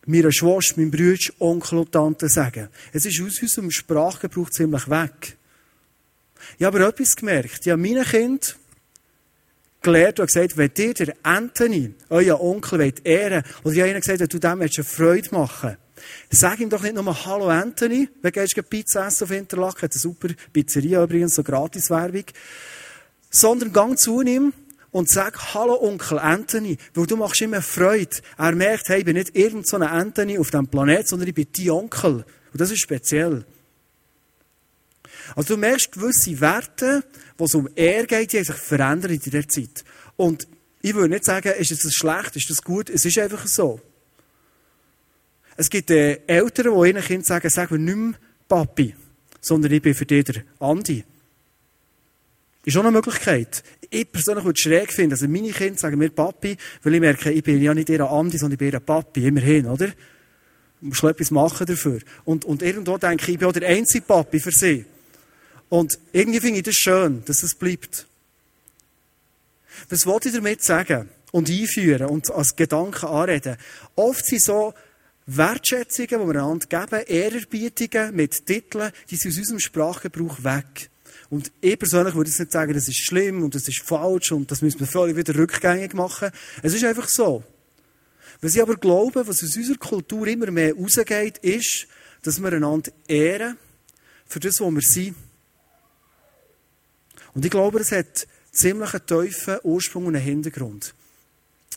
meiner 0.06 0.30
Schwester, 0.30 0.76
meinem 0.76 0.92
Bruder, 0.92 1.32
Onkel 1.40 1.78
und 1.78 1.90
Tante 1.90 2.28
sagen. 2.28 2.68
Es 2.92 3.04
ist 3.04 3.20
aus 3.20 3.42
unserem 3.42 3.72
Sprachgebrauch 3.72 4.50
ziemlich 4.50 4.88
weg. 4.88 5.36
Ich 6.58 6.64
habe 6.64 6.78
aber 6.78 6.88
etwas 6.88 7.16
gemerkt. 7.16 7.66
Ich 7.66 7.72
habe 7.72 7.82
meinen 7.82 8.04
Kindern 8.04 8.54
gelernt 9.82 10.20
und 10.20 10.26
gesagt, 10.26 10.56
wenn 10.56 10.72
dir 10.72 10.94
der 10.94 11.16
Anthony, 11.24 11.92
euer 12.08 12.40
Onkel, 12.40 12.78
wollt 12.78 13.04
ehren, 13.04 13.42
oder 13.64 13.74
ich 13.74 13.80
habe 13.80 13.90
ihnen 13.90 14.00
gesagt, 14.00 14.32
du 14.32 14.38
dem 14.38 14.60
eine 14.60 14.68
Freude 14.68 15.28
machen, 15.32 15.76
sag 16.30 16.60
ihm 16.60 16.70
doch 16.70 16.82
nicht 16.82 16.94
nur 16.94 17.26
Hallo 17.26 17.48
Anthony, 17.48 18.08
wenn 18.22 18.32
du 18.32 18.40
gehst 18.40 18.70
Pizza 18.70 19.08
essen 19.08 19.24
auf 19.24 19.30
Interlaken, 19.32 19.82
hat 19.82 19.92
eine 19.92 20.00
super 20.00 20.28
Pizzeria 20.52 21.02
übrigens, 21.02 21.34
so 21.34 21.42
Gratiswerbung, 21.42 22.24
sondern 23.30 23.72
gang 23.72 23.98
zu 23.98 24.20
ihm 24.22 24.52
und 24.96 25.10
sag 25.10 25.52
Hallo 25.52 25.78
Onkel 25.82 26.18
Anthony, 26.18 26.78
weil 26.94 27.06
du 27.06 27.18
machst 27.18 27.42
immer 27.42 27.60
Freude. 27.60 28.16
Er 28.38 28.52
merkt, 28.52 28.88
hey, 28.88 29.00
ich 29.00 29.04
bin 29.04 29.14
nicht 29.14 29.36
irgend 29.36 29.68
so 29.68 29.76
Anthony 29.76 30.38
auf 30.38 30.50
diesem 30.50 30.68
Planet, 30.68 31.06
sondern 31.06 31.28
ich 31.28 31.34
bin 31.34 31.46
dein 31.54 31.68
Onkel. 31.68 32.24
Und 32.50 32.60
das 32.60 32.70
ist 32.70 32.80
speziell. 32.80 33.44
Also 35.34 35.52
du 35.52 35.60
merkst 35.60 35.92
gewisse 35.92 36.40
Werte, 36.40 37.04
wo 37.36 37.44
es 37.44 37.54
um 37.54 37.68
Er 37.74 38.06
geht, 38.06 38.32
die 38.32 38.42
sich 38.42 38.56
verändert 38.56 39.10
in 39.10 39.18
dieser 39.18 39.46
Zeit. 39.46 39.84
Und 40.16 40.48
ich 40.80 40.94
würde 40.94 41.10
nicht 41.10 41.26
sagen, 41.26 41.52
ist 41.58 41.72
das 41.72 41.92
schlecht, 41.92 42.34
ist 42.34 42.48
das 42.48 42.62
gut, 42.62 42.88
es 42.88 43.04
ist 43.04 43.18
einfach 43.18 43.46
so. 43.46 43.78
Es 45.58 45.68
gibt 45.68 45.90
äh, 45.90 46.22
Eltern, 46.26 46.72
die 46.72 46.88
ihren 46.88 47.02
Kindern 47.02 47.24
sagen, 47.24 47.50
sag 47.50 47.70
mir 47.70 47.78
nicht 47.78 47.96
mehr 47.96 48.14
Papi, 48.48 48.94
sondern 49.42 49.72
ich 49.72 49.82
bin 49.82 49.94
für 49.94 50.06
dich 50.06 50.24
der 50.24 50.42
Andi. 50.58 51.04
Ist 52.66 52.76
auch 52.76 52.80
eine 52.80 52.90
Möglichkeit. 52.90 53.62
Ich 53.90 54.10
persönlich 54.10 54.44
würde 54.44 54.56
es 54.56 54.62
schräg 54.62 54.92
finden, 54.92 55.12
also 55.12 55.28
meine 55.28 55.50
Kinder 55.50 55.78
sagen 55.78 55.98
mir 55.98 56.10
Papi, 56.10 56.56
weil 56.82 56.94
ich 56.94 57.00
merke, 57.00 57.30
ich 57.30 57.42
bin 57.42 57.60
ja 57.60 57.74
nicht 57.74 57.88
ihr 57.88 58.00
Andi, 58.08 58.38
sondern 58.38 58.54
ich 58.54 58.58
bin 58.58 58.72
ihr 58.72 58.80
Papi, 58.80 59.26
immerhin, 59.26 59.66
oder? 59.66 59.88
Du 60.80 60.88
musst 60.88 61.04
etwas 61.04 61.30
machen 61.30 61.66
dafür. 61.66 62.00
Und, 62.24 62.44
und 62.44 62.62
irgendwo 62.62 62.98
denke 62.98 63.24
ich, 63.24 63.28
ich 63.30 63.38
bin 63.38 63.48
auch 63.48 63.52
der 63.52 63.68
einzige 63.68 64.04
Papi 64.04 64.40
für 64.40 64.52
sie. 64.52 64.84
Und 65.68 65.98
irgendwie 66.12 66.40
finde 66.40 66.58
ich 66.58 66.64
das 66.64 66.76
schön, 66.76 67.24
dass 67.24 67.42
es 67.42 67.54
bleibt. 67.54 68.06
Was 69.88 70.06
wollte 70.06 70.28
ich 70.28 70.34
damit 70.34 70.62
sagen 70.62 71.08
und 71.32 71.50
einführen 71.50 72.06
und 72.06 72.30
als 72.30 72.56
Gedanken 72.56 73.06
anreden? 73.06 73.56
Oft 73.94 74.24
sind 74.26 74.42
so 74.42 74.74
Wertschätzungen, 75.26 76.08
die 76.08 76.34
wir 76.34 76.42
einander 76.42 76.66
geben, 76.66 77.04
Ehrerbietungen 77.06 78.14
mit 78.14 78.46
Titeln, 78.46 78.92
die 79.10 79.16
sind 79.16 79.32
aus 79.32 79.38
unserem 79.38 79.60
Sprachgebrauch 79.60 80.44
weg. 80.44 80.90
Und 81.28 81.50
ich 81.60 81.78
persönlich 81.78 82.14
würde 82.14 82.30
jetzt 82.30 82.38
nicht 82.38 82.52
sagen, 82.52 82.72
das 82.72 82.88
ist 82.88 83.04
schlimm 83.04 83.42
und 83.42 83.54
das 83.54 83.66
ist 83.66 83.82
falsch 83.82 84.32
und 84.32 84.50
das 84.50 84.62
müssen 84.62 84.80
wir 84.80 84.86
völlig 84.86 85.16
wieder 85.16 85.34
rückgängig 85.34 85.94
machen. 85.94 86.30
Es 86.62 86.74
ist 86.74 86.84
einfach 86.84 87.08
so. 87.08 87.42
Was 88.40 88.54
ich 88.54 88.62
aber 88.62 88.76
glaube, 88.76 89.26
was 89.26 89.42
aus 89.42 89.56
unserer 89.56 89.78
Kultur 89.78 90.26
immer 90.26 90.50
mehr 90.50 90.74
rausgeht, 90.74 91.38
ist, 91.38 91.86
dass 92.22 92.40
wir 92.40 92.52
einander 92.52 92.92
ehren 93.08 93.56
für 94.26 94.40
das, 94.40 94.60
was 94.60 94.72
wir 94.72 94.82
sind. 94.82 95.16
Und 97.34 97.44
ich 97.44 97.50
glaube, 97.50 97.80
es 97.80 97.92
hat 97.92 98.26
ziemlich 98.52 98.94
einen 98.94 99.06
tiefen 99.06 99.58
Ursprung 99.62 100.06
und 100.06 100.16
einen 100.16 100.24
Hintergrund. 100.24 100.94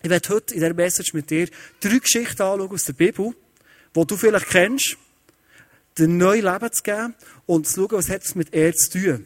Ich 0.02 0.10
werde 0.10 0.30
heute 0.30 0.54
in 0.54 0.62
dieser 0.62 0.74
Message 0.74 1.14
mit 1.14 1.30
dir 1.30 1.50
drei 1.82 1.98
Geschichten 1.98 2.42
anschauen 2.42 2.72
aus 2.72 2.86
der 2.86 2.94
Bibel, 2.94 3.36
die 3.96 4.08
du 4.08 4.16
vielleicht 4.16 4.48
kennst, 4.48 4.98
dir 5.98 6.08
neu 6.08 6.40
Leben 6.40 6.72
zu 6.72 6.84
geben 6.84 7.16
und 7.46 7.68
zu 7.68 7.82
schauen, 7.82 7.98
was 7.98 8.10
hat 8.10 8.24
es 8.24 8.36
mit 8.36 8.54
er 8.54 8.74
zu 8.74 8.92
tun. 8.92 9.26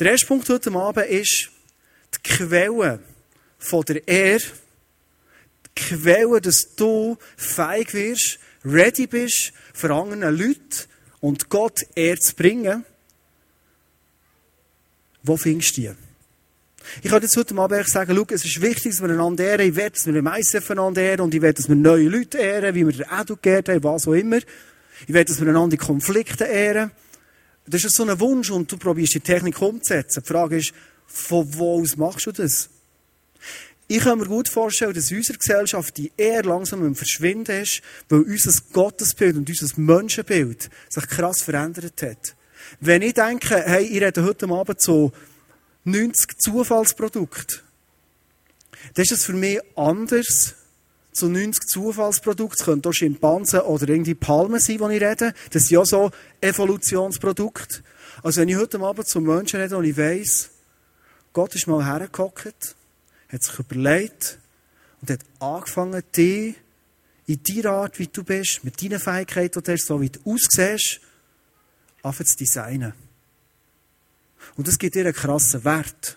Der 0.00 0.12
erste 0.12 0.28
Punkt 0.28 0.48
heute 0.48 0.72
Abend 0.72 1.06
ist 1.08 1.50
die 2.14 2.22
Quelle 2.22 3.00
von 3.58 3.84
der 3.84 4.08
Ehre. 4.08 4.40
Die 5.66 5.82
Quelle, 5.82 6.40
dass 6.40 6.74
du 6.74 7.18
feig 7.36 7.92
wirst, 7.92 8.38
ready 8.64 9.06
bist, 9.06 9.52
für 9.74 9.94
andere 9.94 10.30
Leute 10.30 10.86
und 11.20 11.50
Gott 11.50 11.80
Ehre 11.94 12.18
zu 12.18 12.34
bringen. 12.34 12.86
Wo 15.22 15.36
findest 15.36 15.76
du 15.76 15.82
die? 15.82 15.90
Ich 17.02 17.10
kann 17.10 17.20
jetzt 17.20 17.36
heute 17.36 17.54
Abend 17.56 17.86
sagen, 17.86 18.16
schau, 18.16 18.34
es 18.34 18.46
ist 18.46 18.62
wichtig, 18.62 18.92
dass 18.92 19.02
wir 19.02 19.10
einander 19.10 19.44
ehren. 19.44 19.68
Ich 19.68 19.76
will, 19.76 19.90
dass 19.90 20.06
wir 20.06 20.16
im 20.16 20.26
ICF 20.26 20.70
einander 20.70 21.02
ehren 21.02 21.20
und 21.20 21.34
ich 21.34 21.42
will, 21.42 21.52
dass 21.52 21.68
wir 21.68 21.76
neue 21.76 22.08
Leute 22.08 22.38
ehren, 22.38 22.74
wie 22.74 22.86
wir 22.86 22.92
den 22.94 23.20
Edu 23.20 23.36
geehrt 23.36 23.68
haben, 23.68 23.84
was 23.84 24.08
auch 24.08 24.14
immer. 24.14 24.38
Ich 24.38 25.12
will, 25.12 25.24
dass 25.26 25.38
wir 25.42 25.48
einander 25.48 25.76
die 25.76 25.84
Konflikte 25.84 26.44
ehren. 26.44 26.90
Das 27.70 27.84
ist 27.84 27.94
so 27.94 28.04
ein 28.04 28.18
Wunsch 28.18 28.50
und 28.50 28.70
du 28.70 28.76
probierst 28.76 29.14
die 29.14 29.20
Technik 29.20 29.62
umzusetzen. 29.62 30.22
Die 30.22 30.28
Frage 30.28 30.56
ist, 30.56 30.72
von 31.06 31.46
wo 31.54 31.80
aus 31.80 31.96
machst 31.96 32.26
du 32.26 32.32
das? 32.32 32.68
Ich 33.86 34.00
kann 34.00 34.18
mir 34.18 34.26
gut 34.26 34.48
vorstellen, 34.48 34.94
dass 34.94 35.10
in 35.10 35.18
unserer 35.18 35.36
Gesellschaft 35.36 35.96
die 35.96 36.12
eher 36.16 36.42
langsam 36.42 36.84
im 36.84 36.96
Verschwinden 36.96 37.62
ist, 37.62 37.80
weil 38.08 38.22
unser 38.22 38.52
Gottesbild 38.72 39.36
und 39.36 39.48
unser 39.48 39.80
Menschenbild 39.80 40.68
sich 40.88 41.06
krass 41.08 41.42
verändert 41.42 42.02
hat. 42.02 42.36
Wenn 42.80 43.02
ich 43.02 43.14
denke, 43.14 43.62
hey, 43.64 43.84
ich 43.84 44.00
rede 44.00 44.24
heute 44.24 44.48
Abend 44.48 44.80
so 44.80 45.12
90 45.84 46.38
Zufallsprodukte, 46.38 47.60
dann 48.94 49.02
ist 49.02 49.12
es 49.12 49.24
für 49.24 49.32
mich 49.32 49.60
anders, 49.76 50.54
so 51.12 51.28
90 51.28 51.66
Zufallsprodukte. 51.66 52.56
Es 52.58 52.64
können 52.64 52.84
auch 52.84 52.92
Schimpansen 52.92 53.60
oder 53.60 53.88
irgendwie 53.88 54.14
Palmen 54.14 54.60
sein, 54.60 54.78
die 54.78 54.96
ich 54.96 55.02
rede. 55.02 55.34
Das 55.50 55.64
sind 55.64 55.70
ja 55.70 55.84
so 55.84 56.10
Evolutionsprodukte. 56.40 57.82
Also 58.22 58.40
wenn 58.40 58.48
ich 58.48 58.56
heute 58.56 58.80
Abend 58.80 59.08
zu 59.08 59.20
Menschen 59.20 59.60
rede 59.60 59.76
und 59.76 59.84
ich 59.84 59.96
weiss, 59.96 60.50
Gott 61.32 61.54
ist 61.54 61.66
mal 61.66 61.84
hergehockt, 61.84 62.76
hat 63.28 63.42
sich 63.42 63.58
überlegt 63.58 64.38
und 65.00 65.10
hat 65.10 65.20
angefangen, 65.38 66.02
dich 66.14 66.56
in 67.26 67.42
deiner 67.44 67.70
Art, 67.70 67.98
wie 67.98 68.08
du 68.08 68.24
bist, 68.24 68.64
mit 68.64 68.82
deinen 68.82 68.98
Fähigkeiten, 68.98 69.60
die 69.60 69.64
du 69.64 69.72
hast, 69.72 69.86
so 69.86 70.00
wie 70.00 70.10
du 70.10 70.18
aussiehst, 70.24 71.00
anfangen 72.02 72.26
zu 72.26 72.36
designen. 72.36 72.92
Und 74.56 74.66
das 74.66 74.78
gibt 74.78 74.94
dir 74.94 75.04
einen 75.04 75.14
krassen 75.14 75.64
Wert. 75.64 76.16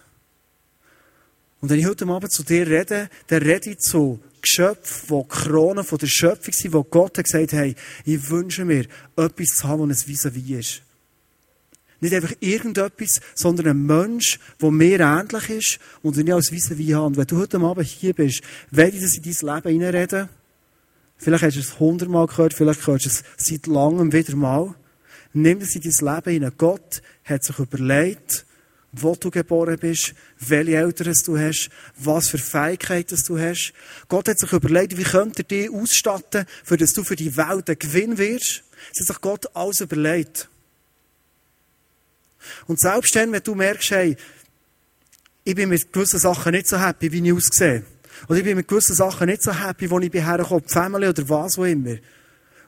Und 1.61 1.69
wenn 1.69 1.79
ich 1.79 1.85
heute 1.85 2.07
Abend 2.07 2.31
zu 2.31 2.43
dir 2.43 2.67
rede, 2.67 3.09
dann 3.27 3.41
rede 3.41 3.71
ich 3.71 3.79
zu 3.79 4.19
Geschöpfen, 4.43 5.07
die 5.09 5.27
Kronen 5.27 5.85
der 5.89 6.07
Schöpfung 6.07 6.53
sind, 6.53 6.73
wo 6.73 6.83
Gott 6.83 7.17
hat 7.17 7.25
gesagt, 7.25 7.53
hey, 7.53 7.75
ich 8.05 8.29
wünsche 8.29 8.65
mir, 8.65 8.85
etwas 9.15 9.47
zu 9.55 9.67
haben, 9.67 9.89
das 9.89 10.05
ein 10.05 10.13
vis-à-vis 10.13 10.59
ist. 10.59 10.81
Nicht 12.01 12.13
einfach 12.13 12.33
irgendetwas, 12.41 13.21
sondern 13.33 13.67
ein 13.67 13.85
Mensch, 13.85 14.37
der 14.61 14.71
mir 14.71 14.99
ähnlich 14.99 15.49
ist 15.49 15.79
und 16.01 16.17
den 16.17 16.27
ich 16.27 16.33
als 16.33 16.51
vis-à-vis 16.51 16.93
habe. 16.93 17.05
Und 17.05 17.17
wenn 17.17 17.27
du 17.27 17.37
heute 17.37 17.57
Abend 17.59 17.87
hier 17.87 18.13
bist, 18.13 18.41
werde 18.71 18.97
ich 18.97 19.01
das 19.01 19.15
in 19.15 19.23
dein 19.23 19.55
Leben 19.55 19.69
hineinreden. 19.69 20.29
Vielleicht 21.17 21.43
hast 21.43 21.55
du 21.55 21.61
es 21.61 21.79
hundertmal 21.79 22.27
gehört, 22.27 22.53
vielleicht 22.53 22.85
hörst 22.85 23.05
du 23.05 23.09
es 23.09 23.23
seit 23.37 23.65
langem 23.67 24.11
wieder 24.11 24.35
mal. 24.35 24.75
Nimm 25.31 25.61
das 25.61 25.75
in 25.75 25.81
dein 25.81 26.15
Leben 26.15 26.31
hinein. 26.33 26.53
Gott 26.57 27.01
hat 27.23 27.45
sich 27.45 27.57
überlegt, 27.57 28.45
wo 28.93 29.15
du 29.15 29.31
geboren 29.31 29.77
bist, 29.79 30.13
welche 30.39 30.75
Eltern 30.77 31.13
du 31.25 31.37
hast, 31.37 31.69
was 31.97 32.29
für 32.29 32.37
Fähigkeiten 32.37 33.19
du 33.27 33.39
hast. 33.39 33.73
Gott 34.07 34.29
hat 34.29 34.39
sich 34.39 34.53
überlegt, 34.53 34.97
wie 34.97 35.03
könnte 35.03 35.41
er 35.41 35.45
dich 35.45 35.69
ausstatten, 35.69 36.45
für 36.63 36.77
dass 36.77 36.93
du 36.93 37.03
für 37.03 37.15
die 37.15 37.35
Welt 37.35 37.69
ein 37.69 37.79
Gewinn 37.79 38.17
wirst. 38.17 38.63
Das 38.89 39.01
hat 39.01 39.07
sich 39.07 39.21
Gott 39.21 39.55
alles 39.55 39.81
überlegt. 39.81 40.47
Und 42.67 42.79
selbst 42.79 43.15
dann, 43.15 43.31
wenn 43.31 43.41
du 43.41 43.55
merkst, 43.55 43.91
hey, 43.91 44.15
ich 45.43 45.55
bin 45.55 45.69
mit 45.69 45.91
gewissen 45.91 46.19
Sachen 46.19 46.51
nicht 46.51 46.67
so 46.67 46.79
happy, 46.79 47.11
wie 47.11 47.27
ich 47.27 47.33
aussehe. 47.33 47.83
Oder 48.27 48.39
ich 48.39 48.45
bin 48.45 48.55
mit 48.55 48.67
gewissen 48.67 48.95
Sachen 48.95 49.27
nicht 49.27 49.41
so 49.41 49.53
happy, 49.53 49.89
wo 49.89 49.99
ich 49.99 50.11
bin 50.11 50.23
hergekommen, 50.23 50.67
Family 50.67 51.07
oder 51.07 51.27
was 51.27 51.57
auch 51.57 51.65
immer. 51.65 51.97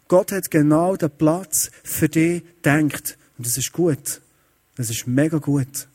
Gott 0.08 0.32
hat 0.32 0.50
genau 0.50 0.96
den 0.96 1.12
Platz 1.12 1.70
für 1.84 2.10
dich 2.10 2.44
gedacht. 2.62 3.18
Und 3.38 3.46
das 3.46 3.58
ist 3.58 3.72
gut. 3.72 4.22
Das 4.76 4.90
ist 4.90 5.08
mega 5.08 5.38
gut. 5.38 5.88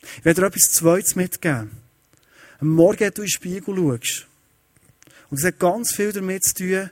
Ich 0.00 0.24
werde 0.24 0.40
dir 0.40 0.46
etwas 0.46 0.72
Zweites 0.72 1.16
mitgeben. 1.16 1.70
Am 2.60 2.68
Morgen, 2.68 3.00
wenn 3.00 3.10
du 3.12 3.22
in 3.22 3.26
den 3.26 3.30
Spiegel 3.30 3.76
schaust, 3.76 4.26
und 5.30 5.38
es 5.38 5.44
hat 5.44 5.58
ganz 5.58 5.94
viel 5.94 6.12
damit 6.12 6.44
zu 6.44 6.54
tun, 6.54 6.90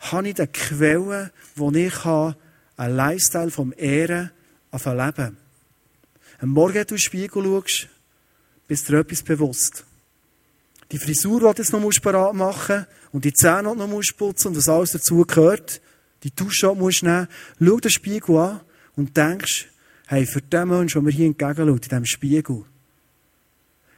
habe 0.00 0.28
ich 0.28 0.34
die 0.34 0.46
Quelle, 0.46 1.30
wo 1.54 1.70
ich 1.70 2.04
einen 2.04 2.96
Lifestyle 2.96 3.50
vom 3.50 3.72
Ehren 3.76 4.30
leben 4.72 5.36
Am 6.40 6.48
Morgen, 6.48 6.74
wenn 6.74 6.86
du 6.86 6.94
in 6.94 6.96
den 6.96 6.98
Spiegel 6.98 7.44
schaust, 7.44 7.88
bist 8.66 8.88
du 8.88 8.92
dir 8.92 8.98
etwas 9.00 9.22
bewusst. 9.22 9.84
Die 10.90 10.98
Frisur, 10.98 11.40
die 11.40 11.56
du 11.56 11.62
jetzt 11.62 11.72
noch 11.72 11.90
parat 12.02 12.34
machen 12.34 12.76
musst, 12.76 12.88
und 13.12 13.24
die 13.24 13.32
Zähne, 13.32 13.72
die 13.72 13.78
du 13.78 13.86
noch 13.86 14.02
putzen 14.16 14.48
und 14.48 14.56
was 14.56 14.68
alles 14.68 14.90
dazu 14.90 15.24
gehört, 15.24 15.80
die 16.24 16.34
Dusche 16.34 16.74
musst 16.74 17.02
du 17.02 17.06
nehmen, 17.06 17.28
schau 17.60 17.78
den 17.78 17.90
Spiegel 17.90 18.36
an 18.36 18.60
und 18.96 19.16
denkst, 19.16 19.68
hey, 20.06 20.26
für 20.26 20.42
den 20.42 20.68
Menschen, 20.68 21.00
der 21.00 21.02
mir 21.02 21.10
hier 21.10 21.26
entgegenschaut, 21.26 21.84
in 21.84 21.88
diesem 21.88 22.06
Spiegel, 22.06 22.64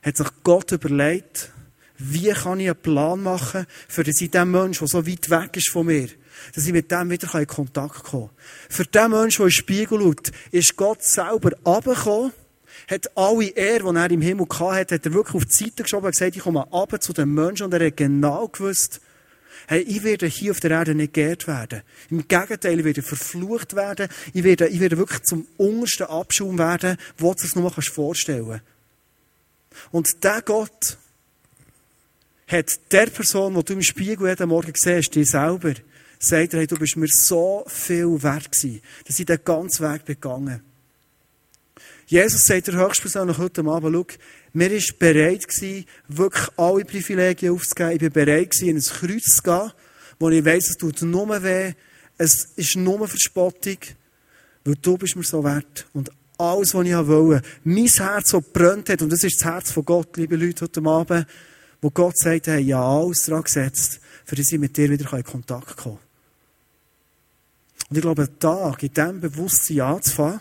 hat 0.02 0.16
sich 0.16 0.28
Gott 0.44 0.72
überlegt, 0.72 1.52
wie 1.98 2.30
kann 2.30 2.60
ich 2.60 2.68
einen 2.68 2.80
Plan 2.80 3.22
machen, 3.22 3.66
für 3.88 4.04
dass 4.04 4.20
ich 4.20 4.30
dem 4.30 4.50
Menschen, 4.50 4.86
der 4.86 4.88
so 4.88 5.06
weit 5.06 5.30
weg 5.30 5.56
ist 5.56 5.70
von 5.70 5.86
mir, 5.86 6.08
dass 6.54 6.66
ich 6.66 6.72
mit 6.72 6.90
dem 6.90 7.10
wieder 7.10 7.32
in 7.38 7.46
Kontakt 7.46 8.04
kommen 8.04 8.28
kann. 8.28 8.36
Für 8.68 8.84
den 8.84 9.10
Menschen, 9.10 9.38
der 9.38 9.46
in 9.46 9.50
den 9.50 9.52
Spiegel 9.52 10.00
schaut, 10.00 10.32
ist 10.52 10.76
Gott 10.76 11.02
selber 11.02 11.50
runtergekommen, 11.64 12.32
hat 12.88 13.16
alle 13.16 13.48
Ehre, 13.48 13.92
die 13.92 13.98
er 13.98 14.10
im 14.10 14.20
Himmel 14.20 14.46
hatte, 14.48 14.94
hat 14.94 15.06
er 15.06 15.12
wirklich 15.12 15.34
auf 15.34 15.46
die 15.46 15.54
Seite 15.54 15.82
geschoben 15.82 16.06
und 16.06 16.12
gesagt, 16.12 16.36
ich 16.36 16.42
komme 16.42 16.60
runter 16.60 17.00
zu 17.00 17.12
den 17.12 17.32
Menschen 17.32 17.64
und 17.64 17.74
er 17.74 17.86
hat 17.86 17.96
genau 17.96 18.48
gewusst, 18.48 19.00
hey, 19.66 19.82
ich 19.82 20.02
werde 20.02 20.26
hier 20.26 20.52
auf 20.52 20.60
der 20.60 20.70
Erde 20.70 20.94
nicht 20.94 21.14
geehrt 21.14 21.46
werden. 21.46 21.82
Im 22.10 22.26
Gegenteil, 22.26 22.78
ich 22.78 22.84
werde 22.84 23.02
verflucht 23.02 23.74
werden, 23.74 24.08
ich 24.32 24.44
werde, 24.44 24.68
ich 24.68 24.80
werde 24.80 24.98
wirklich 24.98 25.22
zum 25.22 25.46
untersten 25.56 26.06
Abschaum 26.06 26.58
werden, 26.58 26.96
wo 27.18 27.34
du 27.34 27.44
es 27.44 27.54
nur 27.54 27.70
vorstellen 27.70 28.48
kannst. 28.48 28.64
Und 29.90 30.24
der 30.24 30.42
Gott 30.42 30.98
hat 32.48 32.92
der 32.92 33.06
Person, 33.06 33.54
die 33.54 33.64
du 33.64 33.72
im 33.74 33.82
Spiegel 33.82 34.28
jeden 34.28 34.48
Morgen 34.48 34.72
siehst, 34.74 35.14
dir 35.14 35.24
selber, 35.24 35.74
sagt 36.18 36.54
er, 36.54 36.60
hey, 36.60 36.66
du 36.66 36.76
bist 36.76 36.96
mir 36.96 37.08
so 37.08 37.64
viel 37.66 38.22
wert 38.22 38.52
gewesen, 38.52 38.80
dass 39.06 39.18
ich 39.18 39.26
den 39.26 39.40
ganzen 39.44 39.92
Weg 39.92 40.04
begangen 40.04 40.62
Jesus 42.08 42.46
sagt 42.46 42.68
der 42.68 42.76
höchstpersönlich 42.76 43.36
heute 43.38 43.64
Abend, 43.64 43.92
schau, 43.92 44.06
mir 44.52 44.70
ist 44.70 44.96
bereit 44.96 45.48
gewesen, 45.48 45.86
wirklich 46.06 46.48
alle 46.56 46.84
Privilegien 46.84 47.52
aufzugeben. 47.52 47.90
Ich 47.90 47.98
bin 47.98 48.12
bereit 48.12 48.50
gewesen, 48.50 48.68
in 48.68 48.76
ein 48.76 48.82
Kreuz 48.82 49.36
zu 49.36 49.42
gehen, 49.42 49.72
wo 50.20 50.30
ich 50.30 50.44
weiss, 50.44 50.70
es 50.70 50.76
tut 50.76 51.02
nur 51.02 51.42
weh, 51.42 51.74
es 52.16 52.44
ist 52.54 52.76
nur 52.76 53.08
Verspottung, 53.08 53.78
weil 54.64 54.76
du 54.80 54.96
bist 54.96 55.16
mir 55.16 55.24
so 55.24 55.42
wert. 55.42 55.88
Und 55.94 56.12
alles, 56.38 56.74
was 56.74 56.86
ich 56.86 56.94
wollte, 56.94 57.46
mein 57.64 57.86
Herz 57.86 58.30
so 58.30 58.40
brennt 58.40 58.88
hat, 58.88 59.02
und 59.02 59.10
das 59.10 59.24
ist 59.24 59.40
das 59.40 59.52
Herz 59.52 59.72
von 59.72 59.84
Gott, 59.84 60.16
liebe 60.16 60.36
Leute, 60.36 60.64
heute 60.64 60.88
Abend, 60.88 61.26
wo 61.80 61.90
Gott 61.90 62.16
sagt, 62.16 62.46
hey, 62.46 62.60
ja, 62.60 62.82
alles 62.82 63.24
dran 63.24 63.42
gesetzt, 63.42 64.00
für 64.24 64.36
dass 64.36 64.52
ich 64.52 64.60
mit 64.60 64.76
dir 64.76 64.88
wieder 64.90 65.12
in 65.12 65.24
Kontakt 65.24 65.76
kommen 65.76 65.96
kann. 65.96 66.06
Und 67.90 67.96
ich 67.96 68.02
glaube, 68.02 68.22
einen 68.22 68.38
Tag 68.38 68.82
in 68.84 68.92
diesem 68.92 69.20
Bewusstsein 69.20 69.80
anzufangen, 69.80 70.40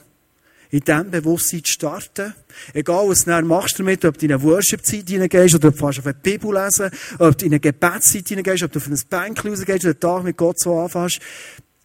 in 0.71 0.81
diesem 0.81 1.11
Bewusstsein 1.11 1.63
zu 1.63 1.71
starten. 1.71 2.33
Egal, 2.73 3.07
was 3.07 3.25
du 3.25 3.41
machst 3.43 3.79
damit, 3.79 4.05
ob 4.05 4.17
du 4.17 4.25
in 4.25 4.33
eine 4.33 4.43
Worship-Zeit 4.43 5.09
hineingehst, 5.09 5.55
oder 5.55 5.69
ob 5.69 5.77
du 5.77 5.87
auf 5.87 6.05
eine 6.05 6.13
Bibel 6.13 6.53
lesen, 6.53 6.89
ob 7.19 7.37
du 7.37 7.45
in 7.45 7.53
eine 7.53 7.59
Gebetszeit 7.59 8.27
hineingehst, 8.27 8.63
ob 8.63 8.71
du 8.71 8.79
auf 8.79 8.87
ein 8.87 8.99
Bank 9.09 9.45
rausgehst, 9.45 9.85
oder 9.85 9.93
den 9.93 9.99
Tag 9.99 10.23
mit 10.23 10.37
Gott 10.37 10.59
so 10.59 10.79
anfängst. 10.79 11.19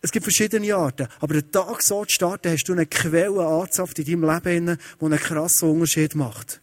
Es 0.02 0.12
gibt 0.12 0.24
verschiedene 0.24 0.74
Arten. 0.74 1.08
Aber 1.20 1.34
den 1.34 1.50
Tag 1.50 1.82
so 1.82 2.04
zu 2.04 2.14
starten, 2.14 2.50
hast 2.52 2.64
du 2.64 2.72
eine 2.72 2.86
Quelle 2.86 3.44
anzapft 3.44 3.98
in 3.98 4.06
deinem 4.06 4.42
Leben, 4.44 4.78
die 5.00 5.04
einen 5.04 5.18
krassen 5.18 5.70
Unterschied 5.70 6.14
macht. 6.14 6.60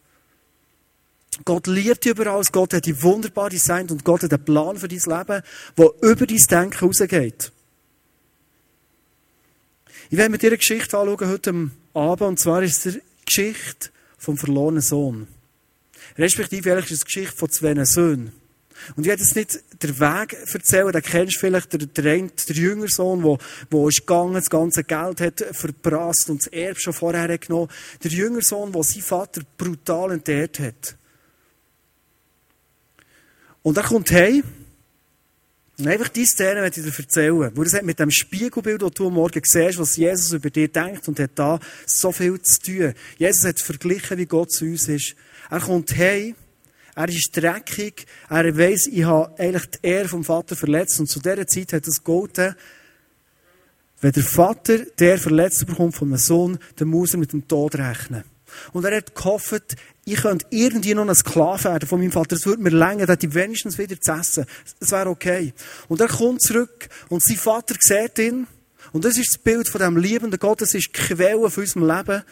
Gott 1.44 1.66
liebt 1.68 2.04
dich 2.04 2.12
überall, 2.12 2.42
Gott 2.50 2.74
hat 2.74 2.86
dich 2.86 3.00
wunderbar 3.02 3.50
designt 3.50 3.92
und 3.92 4.04
Gott 4.04 4.24
hat 4.24 4.32
einen 4.32 4.44
Plan 4.44 4.76
für 4.76 4.88
dein 4.88 4.98
Leben, 4.98 5.42
der 5.76 6.10
über 6.10 6.26
dein 6.26 6.36
Denken 6.50 6.84
rausgeht. 6.84 7.52
Ich 10.10 10.16
werde 10.16 10.30
mit 10.30 10.42
dir 10.42 10.48
eine 10.48 10.58
Geschichte 10.58 10.98
anschauen 10.98 11.28
heute 11.28 11.70
Abend, 11.94 12.28
und 12.28 12.40
zwar 12.40 12.62
ist 12.62 12.86
es 12.86 12.94
die 12.94 13.00
Geschichte 13.24 13.90
vom 14.18 14.36
verlorenen 14.36 14.82
Sohn. 14.82 15.28
Respektive 16.16 16.72
eigentlich 16.72 16.86
ist 16.86 16.92
es 16.92 17.00
die 17.00 17.04
Geschichte 17.06 17.36
von 17.36 17.50
zwei 17.50 17.84
Söhnen. 17.84 18.32
Und 18.96 19.02
ich 19.02 19.08
werde 19.08 19.22
jetzt 19.22 19.36
nicht 19.36 19.82
den 19.82 19.98
Weg 19.98 20.36
erzählen, 20.52 20.92
den 20.92 21.02
kennst 21.02 21.36
du 21.36 21.40
vielleicht, 21.40 21.72
der, 21.72 21.80
der, 21.80 22.28
der 22.28 22.56
jüngere 22.56 22.88
Sohn, 22.88 23.22
der, 23.22 23.38
der 23.72 23.88
ist 23.88 24.00
gegangen, 24.00 24.34
das 24.34 24.50
ganze 24.50 24.84
Geld 24.84 25.20
hat 25.20 25.44
verprasst 25.52 26.30
und 26.30 26.42
das 26.42 26.52
Erbe 26.52 26.78
schon 26.78 26.92
vorher 26.92 27.32
hat 27.32 27.40
genommen. 27.40 27.68
Der 28.02 28.10
jüngere 28.10 28.42
Sohn, 28.42 28.72
der 28.72 28.82
seinen 28.84 29.02
Vater 29.02 29.42
brutal 29.56 30.12
entehrt 30.12 30.60
hat. 30.60 30.96
Und 33.62 33.76
er 33.76 33.82
kommt 33.82 34.10
heim 34.12 34.44
Und 35.78 35.86
einfach 35.86 36.08
diese 36.08 36.32
Szene 36.32 36.60
möchte 36.60 36.80
ich 36.80 36.86
dir 36.86 36.98
erzählen. 36.98 37.52
Wo 37.54 37.62
das 37.62 37.74
hat 37.74 37.84
mit 37.84 38.00
dem 38.00 38.10
Spiegelbild, 38.10 38.82
das 38.82 38.90
du 38.92 39.06
am 39.06 39.14
Morgen 39.14 39.40
siehst, 39.44 39.78
was 39.78 39.96
Jesus 39.96 40.32
über 40.32 40.50
dir 40.50 40.66
denkt 40.68 41.06
und 41.06 41.20
hat 41.20 41.30
da 41.36 41.60
so 41.86 42.10
viel 42.10 42.40
zu 42.42 42.60
tun. 42.60 42.94
Jesus 43.16 43.44
hat 43.44 43.60
verglichen, 43.60 44.18
wie 44.18 44.26
Gott 44.26 44.50
zu 44.50 44.64
uns 44.64 44.88
ist. 44.88 45.14
Er 45.50 45.60
kommt 45.60 45.96
heim, 45.96 46.34
er 46.96 47.08
ist 47.08 47.30
dreckig, 47.32 48.06
er 48.28 48.58
weiss, 48.58 48.88
ich 48.88 49.04
habe 49.04 49.32
eigentlich 49.38 49.66
die 49.66 49.86
Ehre 49.86 50.08
vom 50.08 50.24
Vater 50.24 50.56
verletzt 50.56 50.98
und 50.98 51.08
zu 51.08 51.20
dieser 51.20 51.46
Zeit 51.46 51.72
hat 51.72 51.86
es 51.86 51.98
gegolten, 51.98 52.56
wenn 54.00 54.12
der 54.12 54.22
Vater 54.24 54.78
der 54.98 55.18
verletzt 55.18 55.64
bekommt 55.66 55.94
von 55.94 56.08
einem 56.08 56.18
Sohn, 56.18 56.58
dann 56.76 56.88
muss 56.88 57.14
er 57.14 57.20
mit 57.20 57.32
dem 57.32 57.46
Tod 57.46 57.76
rechnen. 57.76 58.24
Und 58.72 58.84
er 58.84 58.96
hat 58.96 59.14
gehofft, 59.14 59.76
ich 60.12 60.22
könnte 60.22 60.46
irgendwie 60.50 60.94
noch 60.94 61.06
ein 61.06 61.14
Sklave 61.14 61.64
werden 61.64 61.88
von 61.88 62.00
meinem 62.00 62.12
Vater. 62.12 62.36
Es 62.36 62.46
würde 62.46 62.62
mir 62.62 62.70
länger, 62.70 63.06
dass 63.06 63.18
ich 63.20 63.34
wenigstens 63.34 63.78
wieder 63.78 64.00
zu 64.00 64.12
essen. 64.12 64.46
Das 64.80 64.90
wäre 64.90 65.08
okay. 65.08 65.52
Und 65.88 66.00
er 66.00 66.08
kommt 66.08 66.42
zurück 66.42 66.88
und 67.08 67.22
sein 67.22 67.36
Vater 67.36 67.74
sieht 67.78 68.18
ihn. 68.18 68.46
Und 68.92 69.04
das 69.04 69.18
ist 69.18 69.30
das 69.30 69.38
Bild 69.38 69.68
von 69.68 69.80
dem 69.80 69.96
liebenden 69.96 70.38
Gott. 70.38 70.62
Das 70.62 70.74
ist 70.74 70.88
die 70.88 70.92
Quelle 70.92 71.50
von 71.50 71.62
unserem 71.62 71.86
Leben. 71.86 72.22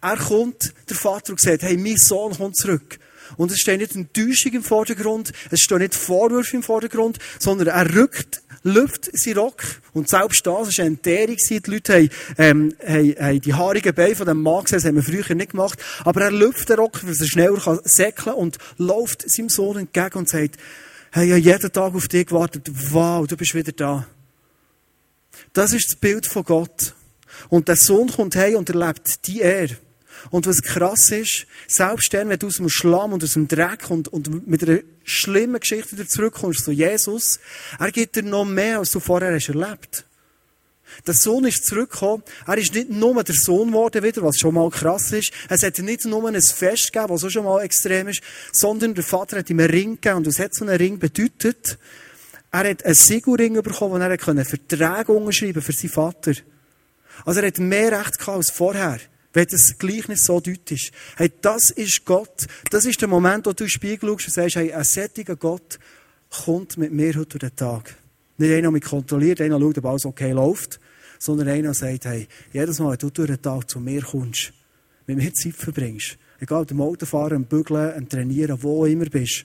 Er 0.00 0.16
kommt, 0.16 0.72
der 0.88 0.96
Vater, 0.96 1.32
und 1.32 1.40
sagt, 1.40 1.62
hey, 1.62 1.76
mein 1.76 1.96
Sohn 1.96 2.36
kommt 2.36 2.56
zurück. 2.56 2.98
Und 3.36 3.50
es 3.50 3.58
steht 3.58 3.80
nicht 3.80 3.94
Enttäuschung 3.94 4.52
im 4.52 4.62
Vordergrund, 4.62 5.32
es 5.50 5.60
steht 5.60 5.78
nicht 5.78 5.94
Vorwürfe 5.94 6.56
im 6.56 6.62
Vordergrund, 6.62 7.18
sondern 7.38 7.68
er 7.68 7.94
rückt 7.94 8.42
lüpft 8.62 9.10
sein 9.12 9.38
Rock. 9.38 9.62
Und 9.92 10.08
selbst 10.08 10.46
das 10.46 10.52
war 10.52 10.84
eine 10.84 10.94
Entbehrung. 10.94 11.36
Die 11.36 11.70
Leute 11.70 11.94
haben, 11.94 12.10
ähm, 12.38 12.74
haben, 12.86 13.14
haben 13.18 13.40
die 13.40 13.54
haarigen 13.54 13.94
Beine 13.94 14.14
von 14.14 14.26
dem 14.26 14.42
Mann 14.42 14.64
gesehen, 14.64 14.78
das 14.78 14.84
haben 14.86 14.96
wir 14.96 15.02
früher 15.02 15.34
nicht 15.34 15.52
gemacht. 15.52 15.78
Aber 16.04 16.22
er 16.22 16.30
lüpft 16.30 16.68
den 16.68 16.76
Rock, 16.76 17.04
weil 17.04 17.16
er 17.18 17.26
schneller 17.26 17.58
kann 17.58 17.80
säckeln 17.84 18.36
und 18.36 18.58
läuft 18.78 19.28
seinem 19.30 19.48
Sohn 19.48 19.78
entgegen 19.78 20.18
und 20.18 20.28
sagt, 20.28 20.56
hey, 21.12 21.26
ich 21.26 21.32
habe 21.32 21.40
jeden 21.40 21.72
Tag 21.72 21.94
auf 21.94 22.08
dich 22.08 22.26
gewartet. 22.26 22.70
Wow, 22.90 23.26
du 23.26 23.36
bist 23.36 23.54
wieder 23.54 23.72
da. 23.72 24.06
Das 25.52 25.72
ist 25.72 25.88
das 25.88 25.96
Bild 25.96 26.26
von 26.26 26.44
Gott. 26.44 26.94
Und 27.48 27.68
der 27.68 27.76
Sohn 27.76 28.10
kommt 28.10 28.36
heim 28.36 28.56
und 28.56 28.68
erlebt 28.68 29.26
die 29.26 29.40
Ehre. 29.40 29.76
Und 30.30 30.46
was 30.46 30.62
krass 30.62 31.10
ist, 31.10 31.46
selbst 31.66 32.12
dann, 32.12 32.28
wenn 32.28 32.38
du 32.38 32.48
aus 32.48 32.56
dem 32.56 32.68
Schlamm 32.68 33.12
und 33.12 33.24
aus 33.24 33.32
dem 33.32 33.48
Dreck 33.48 33.90
und, 33.90 34.08
und 34.08 34.46
mit 34.46 34.62
einer 34.62 34.80
schlimmen 35.04 35.60
Geschichte 35.60 35.92
wieder 35.92 36.06
zurückkommst 36.06 36.64
zu 36.64 36.72
Jesus, 36.72 37.40
er 37.78 37.90
gibt 37.90 38.16
dir 38.16 38.22
noch 38.22 38.44
mehr, 38.44 38.78
als 38.78 38.90
du 38.90 39.00
vorher 39.00 39.34
hast 39.34 39.48
erlebt. 39.48 40.04
Der 41.06 41.14
Sohn 41.14 41.44
ist 41.44 41.66
zurückgekommen. 41.66 42.22
Er 42.46 42.58
ist 42.58 42.74
nicht 42.74 42.90
nur 42.90 43.22
der 43.22 43.34
Sohn 43.34 43.68
geworden 43.68 44.02
wieder, 44.02 44.22
was 44.22 44.38
schon 44.38 44.54
mal 44.54 44.68
krass 44.70 45.12
ist. 45.12 45.32
Es 45.48 45.62
hat 45.62 45.78
nicht 45.78 46.04
nur 46.04 46.28
ein 46.28 46.40
Fest 46.40 46.92
gegeben, 46.92 47.14
was 47.14 47.24
auch 47.24 47.30
schon 47.30 47.44
mal 47.44 47.62
extrem 47.62 48.08
ist, 48.08 48.22
sondern 48.52 48.94
der 48.94 49.04
Vater 49.04 49.38
hat 49.38 49.50
ihm 49.50 49.60
einen 49.60 49.70
Ring 49.70 49.94
gegeben. 49.94 50.16
Und 50.16 50.26
was 50.26 50.38
hat 50.38 50.54
so 50.54 50.64
ein 50.64 50.70
Ring 50.70 50.98
bedeutet? 50.98 51.78
Er 52.52 52.68
hat 52.70 52.84
einen 52.84 52.94
Siegelring 52.94 53.54
bekommen, 53.62 53.94
und 53.94 54.00
er 54.00 54.44
Verträge 54.44 55.12
unterschreiben 55.12 55.62
für 55.62 55.72
seinen 55.72 55.90
Vater. 55.90 56.32
Also 57.24 57.40
er 57.40 57.46
hat 57.46 57.58
mehr 57.58 57.92
Recht 57.92 58.18
gehabt 58.18 58.36
als 58.36 58.50
vorher. 58.50 58.98
Wenn 59.32 59.46
das 59.48 59.78
Gleichnis 59.78 60.24
so 60.24 60.40
deutlich 60.40 60.86
ist. 60.86 60.92
Hey, 61.16 61.30
das 61.40 61.70
ist 61.70 62.04
Gott. 62.04 62.46
Das 62.70 62.84
ist 62.84 63.00
der 63.00 63.08
Moment, 63.08 63.46
wo 63.46 63.52
du 63.52 63.64
in 63.64 63.66
den 63.66 63.70
Spiegel 63.70 64.10
schaust 64.10 64.26
und 64.26 64.34
sagst, 64.34 64.56
hey, 64.56 64.72
ein 64.72 64.84
sättiger 64.84 65.36
Gott 65.36 65.78
kommt 66.30 66.76
mit 66.78 66.92
mir 66.92 67.14
heute 67.14 67.38
durch 67.38 67.52
den 67.52 67.56
Tag. 67.56 67.96
Nicht 68.38 68.52
einer, 68.52 68.62
der 68.62 68.70
mich 68.70 68.84
kontrolliert, 68.84 69.40
einer 69.40 69.60
schaut, 69.60 69.78
ob 69.78 69.84
alles 69.84 70.04
okay 70.04 70.32
läuft, 70.32 70.80
sondern 71.18 71.48
einer, 71.48 71.74
sagt, 71.74 72.06
hey, 72.06 72.26
jedes 72.52 72.78
Mal, 72.78 72.92
wenn 72.92 72.98
du 72.98 73.10
durch 73.10 73.28
den 73.28 73.42
Tag 73.42 73.68
zu 73.70 73.78
mir 73.78 74.02
kommst, 74.02 74.52
mit 75.06 75.18
mir 75.18 75.32
Zeit 75.34 75.54
verbringst, 75.54 76.16
egal, 76.40 76.62
ob 76.62 76.68
du 76.68 76.82
Autofahren, 76.82 77.36
am 77.36 77.44
Bügeln, 77.44 77.92
am 77.94 78.08
Trainieren, 78.08 78.62
wo 78.62 78.86
immer 78.86 79.04
bist, 79.04 79.44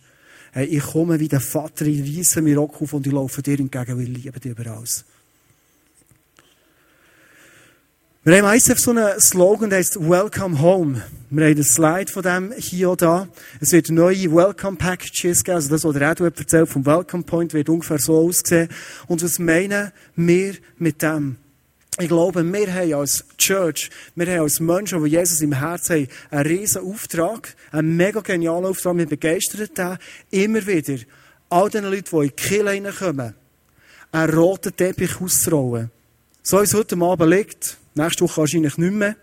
hey, 0.54 0.66
ich 0.66 0.84
komme 0.84 1.20
wie 1.20 1.28
der 1.28 1.42
Vater, 1.42 1.86
ich 1.86 2.18
reisse 2.18 2.42
mir 2.42 2.58
Rock 2.58 2.82
auf 2.82 2.94
und 2.94 3.06
ich 3.06 3.14
laufe 3.14 3.42
dir 3.42 3.60
entgegen, 3.60 3.98
weil 3.98 4.10
ich 4.10 4.24
liebe 4.24 4.40
dich 4.40 4.52
über 4.52 4.68
alles. 4.68 5.06
Wir 8.28 8.42
haben 8.42 8.58
ICF 8.58 8.80
so 8.80 8.90
einen 8.90 9.22
Slogan, 9.22 9.70
der 9.70 9.78
heißt 9.78 10.00
Welcome 10.00 10.60
Home. 10.60 11.04
Wir 11.30 11.46
haben 11.46 11.52
einen 11.52 11.64
Slide 11.64 12.12
von 12.12 12.24
dem 12.24 12.54
hier 12.58 12.90
und 12.90 13.04
da. 13.04 13.28
Es 13.62 13.72
wird 13.72 13.92
neue 13.92 14.34
Welcome 14.34 14.78
Packages 14.78 15.44
geben. 15.44 15.58
Also 15.58 15.70
das, 15.70 15.84
was 15.84 15.94
der 15.94 16.10
Edward 16.10 16.40
erzählt 16.40 16.68
vom 16.68 16.88
Welcome 16.88 17.22
Point, 17.22 17.54
wird 17.54 17.70
ungefähr 17.70 18.00
so 18.00 18.18
aussehen. 18.18 18.70
Und 19.06 19.22
was 19.22 19.38
meinen 19.38 19.92
wir 20.16 20.56
mit 20.80 21.04
dem? 21.04 21.36
Ich 22.00 22.08
glaube, 22.08 22.44
wir 22.44 22.74
haben 22.74 22.94
als 22.96 23.26
Church, 23.38 23.92
wir 24.16 24.26
haben 24.26 24.42
als 24.42 24.60
Menschen, 24.60 25.04
die 25.04 25.12
Jesus 25.12 25.42
im 25.42 25.54
Herzen 25.54 25.96
haben, 25.96 26.08
einen 26.32 26.48
riesen 26.48 26.82
Auftrag, 26.82 27.56
einen 27.72 27.96
mega 27.96 28.22
genialen 28.22 28.66
Auftrag. 28.66 28.98
Wir 28.98 29.06
begeistern 29.06 29.70
den 29.78 29.98
immer 30.32 30.66
wieder, 30.66 30.98
all 31.52 31.70
den 31.70 31.84
Leuten, 31.84 32.10
die 32.10 32.16
in 32.16 32.24
die 32.24 32.30
Kirche 32.32 32.66
reinkommen, 32.66 33.36
einen 34.12 34.34
roten 34.34 34.76
Teppich 34.76 35.22
auszurollen. 35.22 35.92
So 36.48 36.60
wie 36.60 36.64
es 36.64 36.76
heute 36.76 36.96
Abend 36.96 37.32
liegt, 37.32 37.78
Nächste 37.96 38.24
Woche 38.24 38.42
wahrscheinlich 38.42 38.78
nicht 38.78 38.94
mehr. 38.94 39.16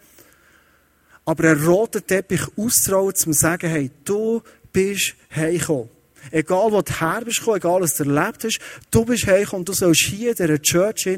Aber 1.24 1.44
einen 1.44 1.64
roten 1.64 2.04
Teppich 2.04 2.40
auszutrauen, 2.56 3.14
zu 3.14 3.32
sagen, 3.32 3.70
hey, 3.70 3.92
du 4.04 4.42
bist 4.72 5.14
heimgekommen. 5.32 5.88
Egal, 6.32 6.72
wo 6.72 6.82
du 6.82 6.92
her 7.00 7.22
bist 7.24 7.42
egal, 7.46 7.80
was 7.80 7.94
du 7.94 8.02
erlebt 8.02 8.42
hast, 8.42 8.58
du 8.90 9.04
bist 9.04 9.26
heimgekommen 9.26 9.60
und 9.60 9.68
du 9.68 9.72
sollst 9.72 10.06
hier 10.06 10.30
in 10.30 10.36
dieser 10.36 10.60
Church 10.60 11.08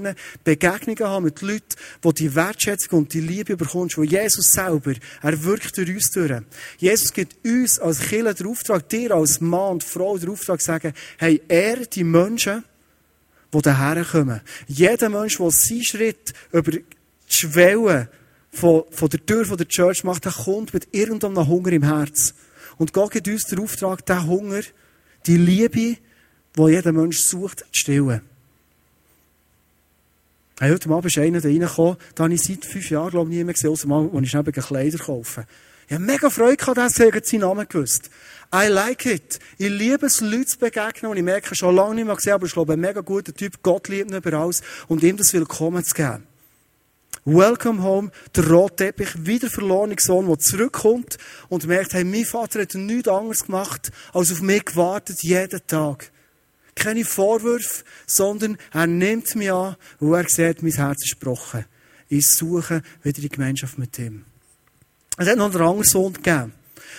Begegnungen 0.42 1.04
haben 1.04 1.24
mit 1.24 1.40
Leuten, 1.40 1.64
die 2.04 2.12
die 2.12 2.34
Wertschätzung 2.34 2.98
und 2.98 3.14
die 3.14 3.20
Liebe 3.20 3.56
bekommst, 3.56 3.96
wo 3.96 4.02
Jesus 4.02 4.52
selber, 4.52 4.92
er 5.22 5.44
wirkt 5.44 5.74
durch 5.78 5.88
uns 5.88 6.10
durch. 6.10 6.42
Jesus 6.76 7.14
gibt 7.14 7.36
uns 7.46 7.78
als 7.78 8.00
Killer 8.00 8.34
den 8.34 8.48
Auftrag, 8.48 8.86
dir 8.90 9.12
als 9.12 9.40
Mann 9.40 9.72
und 9.72 9.84
Frau 9.84 10.18
den 10.18 10.28
Auftrag 10.28 10.60
zu 10.60 10.66
sagen, 10.66 10.92
hey, 11.16 11.40
er 11.48 11.86
die 11.86 12.04
Menschen, 12.04 12.62
die 13.54 13.62
daher 13.62 14.04
kommen. 14.04 14.40
Jeder 14.66 15.08
Mensch, 15.08 15.38
der 15.38 15.50
seinen 15.50 15.84
Schritt 15.84 16.32
über 16.52 16.70
die 16.70 16.84
Schwelle 17.28 18.08
von, 18.50 18.84
von 18.90 19.08
der 19.08 19.24
Tür 19.24 19.44
von 19.44 19.56
der 19.56 19.68
Church 19.68 20.04
macht, 20.04 20.24
der 20.24 20.32
kommt 20.32 20.74
mit 20.74 20.88
irgendeinem 20.92 21.46
Hunger 21.46 21.72
im 21.72 21.82
Herz. 21.82 22.34
Und 22.76 22.92
Gott 22.92 23.12
gibt 23.12 23.28
uns 23.28 23.44
den 23.44 23.60
Auftrag, 23.60 24.04
diesen 24.04 24.26
Hunger, 24.26 24.62
die 25.26 25.36
Liebe, 25.36 25.96
die 26.56 26.68
jeder 26.68 26.92
Mensch 26.92 27.18
sucht, 27.18 27.60
zu 27.60 27.66
stillen. 27.72 28.20
Hey, 30.60 30.70
heute 30.70 30.88
Abend 30.88 31.06
ist 31.06 31.18
einer 31.18 31.40
da 31.40 31.48
reingekommen, 31.48 31.96
da 32.14 32.24
habe 32.24 32.34
ich 32.34 32.42
seit 32.42 32.64
fünf 32.64 32.88
Jahren, 32.88 33.10
glaube 33.10 33.30
ich, 33.30 33.36
nie 33.36 33.44
mehr 33.44 33.54
gesehen, 33.54 33.70
außer 33.70 33.88
mal, 33.88 34.08
als 34.14 34.26
ich 34.26 34.34
eben 34.34 34.52
Kleider 34.52 34.98
kaufe. 34.98 35.46
Ich 35.86 35.94
habe 35.94 36.04
mega 36.04 36.30
Freude 36.30 36.56
gehabt, 36.56 36.78
dass 36.78 36.98
er 36.98 37.12
seinen 37.22 37.40
Namen 37.40 37.68
gewusst. 37.68 38.10
I 38.54 38.68
like 38.68 39.04
it. 39.06 39.38
Ich 39.58 39.68
liebe 39.68 40.06
es, 40.06 40.20
Leute 40.20 40.46
zu 40.46 40.58
begegnen, 40.58 41.10
und 41.10 41.16
ich 41.16 41.22
merke, 41.22 41.54
schon 41.54 41.74
lange 41.74 41.96
nicht 41.96 42.06
mehr 42.06 42.14
gesehen, 42.14 42.34
aber 42.34 42.46
ich 42.46 42.52
glaube, 42.52 42.74
ein 42.74 42.80
mega 42.80 43.00
guter 43.00 43.34
Typ, 43.34 43.62
Gott 43.62 43.88
liebt 43.88 44.10
ihn 44.10 44.16
über 44.16 44.32
alles, 44.34 44.62
und 44.88 45.02
ihm 45.02 45.16
das 45.16 45.32
Willkommen 45.32 45.84
zu 45.84 45.94
geben. 45.94 46.26
Welcome 47.26 47.82
home, 47.82 48.10
der 48.36 48.48
rote 48.50 48.76
Teppich, 48.76 49.26
wieder 49.26 49.48
verlorene 49.48 49.96
Sohn, 49.98 50.26
der 50.28 50.38
zurückkommt 50.38 51.16
und 51.48 51.66
merkt, 51.66 51.94
hey, 51.94 52.04
mein 52.04 52.26
Vater 52.26 52.60
hat 52.60 52.74
nichts 52.74 53.08
anderes 53.08 53.46
gemacht, 53.46 53.90
als 54.12 54.30
auf 54.30 54.42
mich 54.42 54.64
gewartet, 54.64 55.22
jeden 55.22 55.66
Tag. 55.66 56.10
Keine 56.74 57.04
Vorwürfe, 57.04 57.82
sondern 58.06 58.58
er 58.72 58.86
nimmt 58.86 59.34
mich 59.36 59.50
an 59.50 59.76
und 60.00 60.12
er 60.12 60.28
sieht, 60.28 60.62
mein 60.62 60.72
Herz 60.72 61.02
ist 61.02 61.18
gebrochen. 61.18 61.64
Ich 62.08 62.28
suche 62.28 62.82
wieder 63.02 63.22
die 63.22 63.30
Gemeinschaft 63.30 63.78
mit 63.78 63.98
ihm. 63.98 64.26
Es 65.16 65.28
hat 65.28 65.36
noch 65.36 65.46
einen 65.46 65.62
anderen 65.62 65.84
Sohn 65.84 66.12
gegeben. 66.12 66.52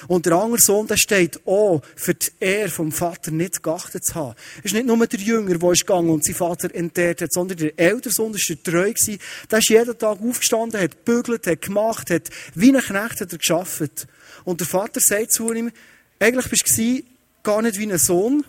Und 0.07 0.25
der 0.25 0.33
andere 0.33 0.61
Sohn, 0.61 0.87
der 0.87 0.97
steht 0.97 1.45
auch 1.45 1.81
für 1.95 2.13
die 2.13 2.31
Ehre 2.39 2.69
vom 2.69 2.91
Vater 2.91 3.31
nicht 3.31 3.63
geachtet 3.63 4.05
zu 4.05 4.15
haben. 4.15 4.35
Es 4.59 4.65
ist 4.65 4.73
nicht 4.73 4.85
nur 4.85 5.05
der 5.05 5.19
Jünger, 5.19 5.57
der 5.57 5.71
ist 5.71 5.85
gegangen 5.85 6.09
und 6.09 6.23
sein 6.23 6.35
Vater 6.35 6.73
entehrt 6.73 7.21
hat, 7.21 7.33
sondern 7.33 7.57
der 7.57 7.77
ältere 7.79 8.13
Sohn, 8.13 8.31
der 8.31 8.39
ist 8.39 8.63
treu 8.63 8.93
gewesen. 8.93 9.19
Der 9.49 9.59
ist 9.59 9.69
jeden 9.69 9.97
Tag 9.97 10.19
aufgestanden, 10.21 10.79
hat 10.79 11.05
gebügelt, 11.05 11.47
hat 11.47 11.61
gemacht, 11.61 12.09
hat 12.09 12.29
wie 12.53 12.75
ein 12.75 12.81
Knecht 12.81 13.21
hat 13.21 13.31
er 13.31 13.37
geschafft. 13.37 14.07
Und 14.43 14.59
der 14.59 14.67
Vater 14.67 14.99
sagt 14.99 15.31
zu 15.31 15.51
ihm, 15.51 15.71
eigentlich 16.19 16.49
bist 16.49 16.77
du 16.77 17.03
gar 17.43 17.61
nicht 17.61 17.79
wie 17.79 17.91
ein 17.91 17.97
Sohn, 17.97 18.45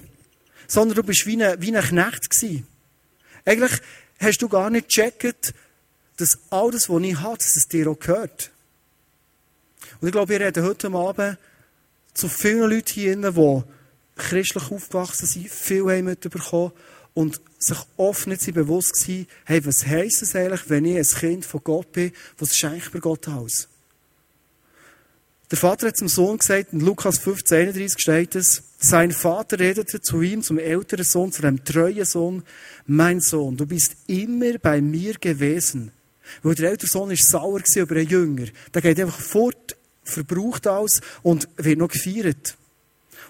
sondern 0.66 0.96
du 0.96 1.02
bist 1.02 1.26
wie 1.26 1.42
ein, 1.42 1.60
wie 1.60 1.74
ein 1.74 1.82
Knecht 1.82 2.30
gewesen. 2.30 2.66
Eigentlich 3.44 3.80
hast 4.20 4.42
du 4.42 4.48
gar 4.48 4.70
nicht 4.70 4.88
gecheckt, 4.88 5.54
dass 6.16 6.38
alles, 6.50 6.88
was 6.88 7.02
ich 7.02 7.20
habe, 7.20 7.38
dass 7.38 7.56
es 7.56 7.68
dir 7.68 7.88
auch 7.88 7.98
gehört. 7.98 8.50
Und 10.00 10.08
ich 10.08 10.12
glaube, 10.12 10.30
wir 10.30 10.40
reden 10.40 10.64
heute 10.64 10.88
Abend 10.92 11.38
zu 12.14 12.28
vielen 12.28 12.70
Leuten 12.70 12.94
hier 12.94 13.16
drin, 13.16 13.34
die 13.34 13.62
christlich 14.16 14.70
aufgewachsen 14.70 15.26
sind, 15.26 15.50
viel 15.50 15.82
haben 15.82 16.04
mitbekommen 16.04 16.72
und 17.14 17.40
sich 17.58 17.78
oft 17.96 18.26
nicht 18.26 18.52
bewusst 18.52 19.08
waren, 19.08 19.26
hey, 19.44 19.64
was 19.64 19.86
heisst 19.86 20.22
es 20.22 20.36
eigentlich, 20.36 20.68
wenn 20.68 20.84
ich 20.84 20.96
ein 20.96 21.18
Kind 21.18 21.46
von 21.46 21.60
Gott 21.62 21.92
bin, 21.92 22.12
was 22.38 22.54
schenkt 22.54 22.92
mir 22.92 23.00
Gott 23.00 23.28
aus? 23.28 23.68
Der 25.50 25.58
Vater 25.58 25.88
hat 25.88 25.96
zum 25.96 26.08
Sohn 26.08 26.38
gesagt, 26.38 26.72
in 26.72 26.80
Lukas 26.80 27.18
15, 27.18 27.68
31 27.68 28.00
steht 28.00 28.34
es, 28.34 28.64
sein 28.78 29.12
Vater 29.12 29.60
redete 29.60 30.00
zu 30.00 30.20
ihm, 30.20 30.42
zum 30.42 30.58
älteren 30.58 31.04
Sohn, 31.04 31.30
zu 31.30 31.42
einem 31.42 31.64
treuen 31.64 32.04
Sohn, 32.04 32.42
mein 32.86 33.20
Sohn, 33.20 33.56
du 33.56 33.64
bist 33.64 33.96
immer 34.08 34.58
bei 34.58 34.80
mir 34.80 35.14
gewesen. 35.14 35.92
Weil 36.42 36.56
der 36.56 36.70
ältere 36.70 36.90
Sohn 36.90 37.10
war 37.10 37.16
sauer 37.16 37.62
über 37.76 37.94
einen 37.94 38.08
Jünger. 38.08 38.46
Der 38.74 38.82
geht 38.82 38.98
einfach 38.98 39.20
fort 39.20 39.75
verbraucht 40.06 40.66
alles 40.66 41.00
und 41.22 41.48
wird 41.56 41.78
noch 41.78 41.88
gefeiert. 41.88 42.56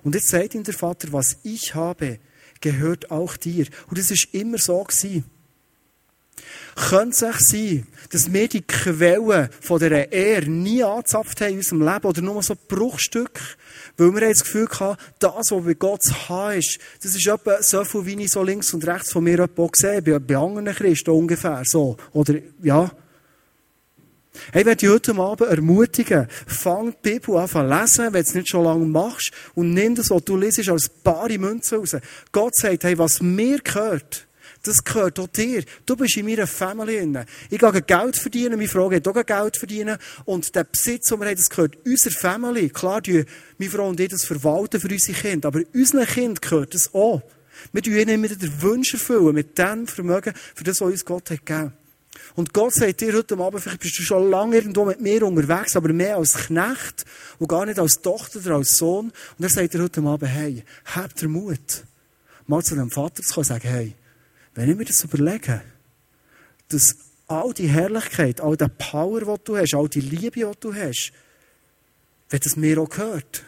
Und 0.02 0.14
jetzt 0.14 0.28
sagt 0.28 0.54
ihm 0.54 0.62
der 0.62 0.74
Vater, 0.74 1.08
was 1.12 1.38
ich 1.42 1.74
habe, 1.74 2.18
gehört 2.60 3.10
auch 3.10 3.36
dir. 3.36 3.66
Und 3.88 3.98
das 3.98 4.10
ist 4.10 4.28
immer 4.32 4.58
so 4.58 4.82
gewesen. 4.84 5.24
Könnte 6.74 7.26
es 7.26 7.48
sein, 7.48 7.86
dass 8.12 8.32
wir 8.32 8.48
die 8.48 8.60
Quellen 8.60 9.48
von 9.60 9.78
dieser 9.78 10.12
Ehre 10.12 10.46
nie 10.46 10.82
angezapft 10.82 11.40
haben 11.40 11.52
in 11.52 11.56
unserem 11.56 11.82
Leben 11.82 12.06
oder 12.06 12.20
nur 12.20 12.42
so 12.42 12.54
Bruchstück? 12.68 13.56
Weil 13.96 14.14
wir 14.14 14.28
das 14.28 14.44
Gefühl 14.44 14.68
hatten, 14.68 15.02
das, 15.18 15.50
was 15.50 15.64
bei 15.64 15.74
Gott 15.74 16.02
zu 16.02 16.28
haben 16.28 16.58
ist, 16.58 16.78
das 17.02 17.14
ist 17.14 17.26
etwa 17.26 17.62
so 17.62 17.82
viel, 17.84 18.04
wie 18.04 18.22
ich 18.22 18.30
so 18.30 18.42
links 18.42 18.74
und 18.74 18.86
rechts 18.86 19.10
von 19.10 19.24
mir 19.24 19.40
auch 19.42 19.70
sehe, 19.74 20.02
bei, 20.02 20.18
bei 20.18 20.36
anderen 20.36 20.74
Christen 20.76 21.10
ungefähr 21.10 21.62
so. 21.64 21.96
Oder, 22.12 22.34
ja. 22.62 22.90
Hey, 24.52 24.62
ich 24.62 24.66
werde 24.66 24.76
dich 24.76 24.88
heute 24.88 25.14
Abend 25.16 25.50
ermutigen, 25.50 26.28
fang 26.46 26.94
die 27.04 27.10
Bibel 27.10 27.36
an 27.36 27.48
zu 27.48 27.62
lesen, 27.62 28.04
wenn 28.04 28.12
du 28.12 28.18
es 28.18 28.34
nicht 28.34 28.48
schon 28.48 28.64
lange 28.64 28.86
machst, 28.86 29.32
und 29.54 29.74
nimm 29.74 29.94
das, 29.94 30.10
was 30.10 30.24
du 30.24 30.36
liest, 30.36 30.68
als 30.68 30.88
bare 30.88 31.38
Münze 31.38 31.76
raus. 31.76 31.96
Gott 32.32 32.54
sagt, 32.56 32.84
hey, 32.84 32.98
was 32.98 33.20
mir 33.20 33.58
gehört, 33.58 34.26
das 34.66 34.82
gehört 34.82 35.18
auch 35.20 35.28
dir. 35.28 35.62
Du 35.84 35.96
bist 35.96 36.16
in 36.16 36.26
meiner 36.26 36.46
Familie. 36.46 37.24
Ich 37.50 37.58
gehe 37.58 37.82
Geld 37.82 38.16
verdienen, 38.16 38.56
meine 38.56 38.68
Frau 38.68 38.88
geht 38.88 39.06
auch 39.06 39.24
Geld 39.24 39.56
verdienen. 39.56 39.96
Und 40.24 40.54
der 40.54 40.64
Besitz, 40.64 41.08
den 41.08 41.20
wir 41.20 41.26
haben, 41.26 41.36
das 41.36 41.50
gehört 41.50 41.76
unserer 41.86 42.12
Familie. 42.12 42.70
Klar, 42.70 43.00
die, 43.00 43.24
meine 43.58 43.70
Frau 43.70 43.88
und 43.88 44.00
ich 44.00 44.08
das 44.08 44.24
verwalten 44.24 44.80
für 44.80 44.88
unsere 44.88 45.18
Kinder. 45.18 45.48
Aber 45.48 45.60
unseren 45.72 46.06
Kind 46.06 46.42
gehört 46.42 46.74
das 46.74 46.92
auch. 46.92 47.22
Wir 47.72 47.82
tun 47.82 47.94
ihnen 47.94 48.08
immer 48.08 48.28
den 48.28 48.62
Wunsch 48.62 48.92
erfüllen, 48.92 49.34
mit 49.34 49.56
dem 49.56 49.86
Vermögen, 49.86 50.34
für 50.54 50.64
das, 50.64 50.80
was 50.80 50.90
uns 50.90 51.04
Gott 51.04 51.30
hat 51.30 51.46
gegeben. 51.46 51.72
Und 52.34 52.52
Gott 52.52 52.74
sagt 52.74 53.00
dir 53.00 53.12
heute 53.14 53.38
Abend, 53.38 53.62
vielleicht 53.62 53.80
bist 53.80 53.98
du 53.98 54.02
schon 54.02 54.30
lange 54.30 54.56
irgendwo 54.56 54.84
mit 54.84 55.00
mir 55.00 55.22
unterwegs, 55.22 55.76
aber 55.76 55.92
mehr 55.92 56.16
als 56.16 56.34
Knecht 56.34 57.04
und 57.38 57.48
gar 57.48 57.66
nicht 57.66 57.78
als 57.78 58.00
Tochter 58.00 58.40
oder 58.40 58.56
als 58.56 58.76
Sohn. 58.76 59.12
Und 59.38 59.44
er 59.44 59.48
sagt 59.48 59.74
dir 59.74 59.82
heute 59.82 60.02
Abend, 60.02 60.30
hey, 60.30 60.64
habt 60.84 61.22
ihr 61.22 61.28
Mut, 61.28 61.84
mal 62.46 62.62
zu 62.62 62.74
deinem 62.74 62.90
Vater 62.90 63.22
zu 63.22 63.34
kommen 63.34 63.42
und 63.42 63.48
sagen, 63.48 63.68
hey, 63.68 63.94
wenn 64.54 64.70
ich 64.70 64.76
mir 64.76 64.84
das 64.84 65.04
überlege, 65.04 65.62
dass 66.68 66.96
all 67.28 67.52
die 67.52 67.68
Herrlichkeit, 67.68 68.40
all 68.40 68.56
die 68.56 68.68
Power, 68.78 69.20
die 69.20 69.44
du 69.44 69.56
hast, 69.56 69.74
all 69.74 69.88
die 69.88 70.00
Liebe, 70.00 70.40
die 70.40 70.60
du 70.60 70.74
hast, 70.74 71.12
wenn 72.30 72.40
das 72.40 72.56
mir 72.56 72.80
auch 72.80 72.88
gehört, 72.88 73.44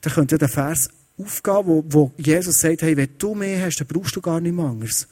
dann 0.00 0.12
könnte 0.12 0.38
der 0.38 0.48
Vers 0.48 0.88
aufgehen, 1.18 1.62
wo, 1.64 1.84
wo 1.88 2.12
Jesus 2.16 2.60
sagt, 2.60 2.82
hey, 2.82 2.96
wenn 2.96 3.10
du 3.18 3.34
mehr 3.34 3.64
hast, 3.64 3.80
dann 3.80 3.86
brauchst 3.86 4.16
du 4.16 4.20
gar 4.20 4.40
nichts 4.40 4.58
anderes. 4.58 5.08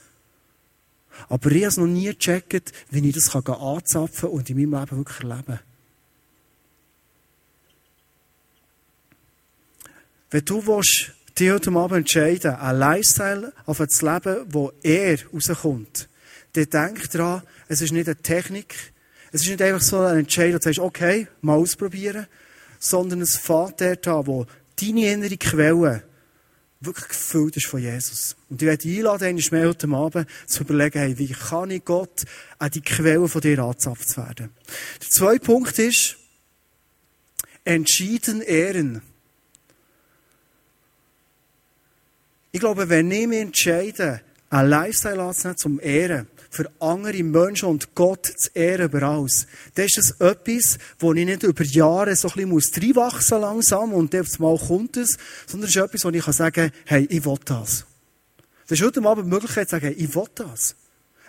Aber 1.29 1.51
ich 1.51 1.63
habe 1.63 1.69
es 1.69 1.77
noch 1.77 1.87
nie 1.87 2.07
gecheckt, 2.07 2.73
wie 2.91 3.09
ich 3.09 3.15
das 3.15 3.31
kann 3.31 3.55
anzapfen 3.55 4.31
und 4.31 4.49
in 4.51 4.57
meinem 4.57 4.81
Leben 4.81 4.99
wirklich 4.99 5.21
erleben. 5.21 5.61
Wenn 10.31 10.45
du 10.45 10.67
willst, 10.67 11.13
dich 11.39 11.51
heute 11.51 11.71
Abend 11.71 11.99
entscheiden, 11.99 12.55
einen 12.55 12.79
Lifestyle 12.79 13.53
auf 13.67 13.79
das 13.79 14.03
Leben, 14.03 14.47
wo 14.49 14.73
er 14.83 15.19
rauskommt, 15.33 16.09
dann 16.53 16.71
denk 16.71 17.11
daran, 17.11 17.43
es 17.69 17.81
ist 17.81 17.93
nicht 17.93 18.09
eine 18.09 18.17
Technik, 18.17 18.75
es 19.33 19.43
ist 19.43 19.49
nicht 19.49 19.63
einfach 19.63 19.81
so 19.81 20.01
ein 20.01 20.19
Entscheid, 20.19 20.55
wo 20.55 20.59
du 20.59 20.65
sagst, 20.65 20.79
okay, 20.79 21.27
mal 21.41 21.55
ausprobieren, 21.55 22.27
sondern 22.79 23.21
es 23.21 23.37
fährt 23.37 23.81
dort 23.81 24.09
an, 24.09 24.27
wo 24.27 24.47
deine 24.81 25.13
innere 25.13 25.37
Quelle 25.37 26.05
wirklich 26.87 27.09
gefüllt 27.09 27.57
ist 27.57 27.67
von 27.67 27.81
Jesus. 27.81 28.37
Und 28.49 28.61
ich 28.63 28.69
werde 28.69 28.89
einladen, 28.89 29.25
einmal 29.25 29.51
mehr 29.51 29.69
heute 29.69 29.89
Abend 29.89 30.29
zu 30.47 30.63
überlegen, 30.63 30.99
hey, 30.99 31.19
wie 31.19 31.33
kann 31.33 31.71
ich 31.71 31.85
Gott 31.85 32.25
an 32.59 32.71
die 32.71 32.81
Quelle 32.81 33.29
von 33.29 33.41
dir 33.41 33.59
anzapft 33.59 34.17
werden. 34.17 34.51
Der 35.03 35.11
zweite 35.11 35.41
Punkt 35.41 35.79
ist, 35.79 36.17
entschieden 37.65 38.43
ehren. 38.43 39.03
Ich 42.53 42.61
glaube, 42.61 42.89
wenn 42.89 43.11
ich 43.11 43.27
mich 43.27 43.41
entscheide, 43.41 44.21
einen 44.51 44.71
Lifestyle 44.71 45.23
anzunehmen 45.23 45.59
zum 45.59 45.81
Ehren, 45.81 46.29
für 46.55 46.71
andere 46.81 47.23
Menschen 47.23 47.69
und 47.69 47.95
Gott 47.95 48.27
zu 48.27 48.51
ehren 48.55 48.87
über 48.87 49.03
alles, 49.03 49.47
dann 49.75 49.87
ist 49.87 49.99
das 49.99 50.11
etwas, 50.21 50.79
wo 50.99 51.13
ich 51.13 51.25
nicht 51.25 51.43
über 51.43 51.65
Jahre 51.65 52.15
so 52.17 52.29
ein 52.29 52.49
bisschen 52.49 52.83
reinwachsen 52.83 53.41
langsam 53.41 53.93
und 53.93 54.15
dann 54.15 54.27
mal 54.39 54.59
kommt 54.59 54.97
es, 54.97 55.19
sondern 55.47 55.69
es 55.69 55.77
ist 55.77 55.83
etwas, 55.83 56.05
wo 56.05 56.11
ich 56.11 56.25
sagen 56.25 56.55
kann, 56.55 56.73
hey, 56.87 57.07
ich 57.11 57.25
will 57.25 57.39
das. 57.45 57.87
Das 58.67 58.79
ist 58.79 58.85
heute 58.85 59.05
Abend 59.05 59.27
die 59.27 59.31
Möglichkeit 59.31 59.69
zu 59.69 59.77
sagen, 59.77 59.87
hey, 59.87 59.95
ich 59.95 60.15
will 60.15 60.27
das. 60.35 60.77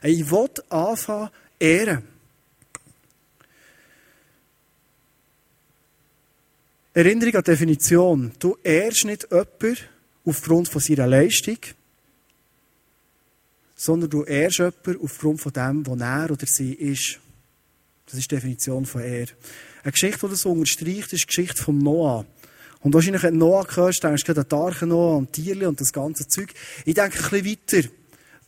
Hey, 0.02 0.14
ich 0.14 0.30
will 0.30 0.50
anfangen, 0.70 1.30
ehren. 1.60 2.04
Erinnerung 6.94 7.36
an 7.36 7.44
die 7.44 7.52
Definition. 7.52 8.32
Du 8.40 8.58
ehrst 8.64 9.04
nicht 9.04 9.28
jemanden, 9.30 9.78
aufgrund 10.24 10.70
von 10.70 10.82
seiner 10.82 11.08
Leistung, 11.08 11.58
sondern 13.76 14.10
du 14.10 14.24
ehrst 14.24 14.60
jemanden 14.60 14.98
aufgrund 15.02 15.42
von 15.42 15.54
dem, 15.54 15.86
was 15.86 16.00
er 16.00 16.32
oder 16.32 16.46
sie 16.46 16.74
ist. 16.74 17.20
Das 18.06 18.16
ist 18.16 18.32
die 18.32 18.36
Definition 18.36 18.86
von 18.86 19.02
Ehr. 19.02 19.28
Eine 19.84 19.92
Geschichte, 19.92 20.20
die 20.26 20.32
das 20.32 20.46
unterstreicht, 20.46 21.14
ist 21.14 21.24
die 21.24 21.28
Geschichte 21.28 21.62
von 21.62 21.78
Noah. 21.78 22.26
Und 22.82 22.94
wahrscheinlich, 22.94 23.24
wenn 23.24 23.40
du 23.40 23.46
Noah 23.48 23.68
hörst, 23.76 24.04
denkst 24.04 24.24
du 24.24 24.34
an 24.34 24.46
die 24.50 24.56
Arche 24.56 24.86
Noah 24.86 25.18
und 25.18 25.34
Tierli 25.34 25.66
und 25.66 25.82
das 25.82 25.92
ganze 25.92 26.28
Zeug. 26.28 26.54
Ich 26.86 26.94
denke 26.94 27.18
ein 27.18 27.30
bisschen 27.30 27.46
weiter. 27.46 27.90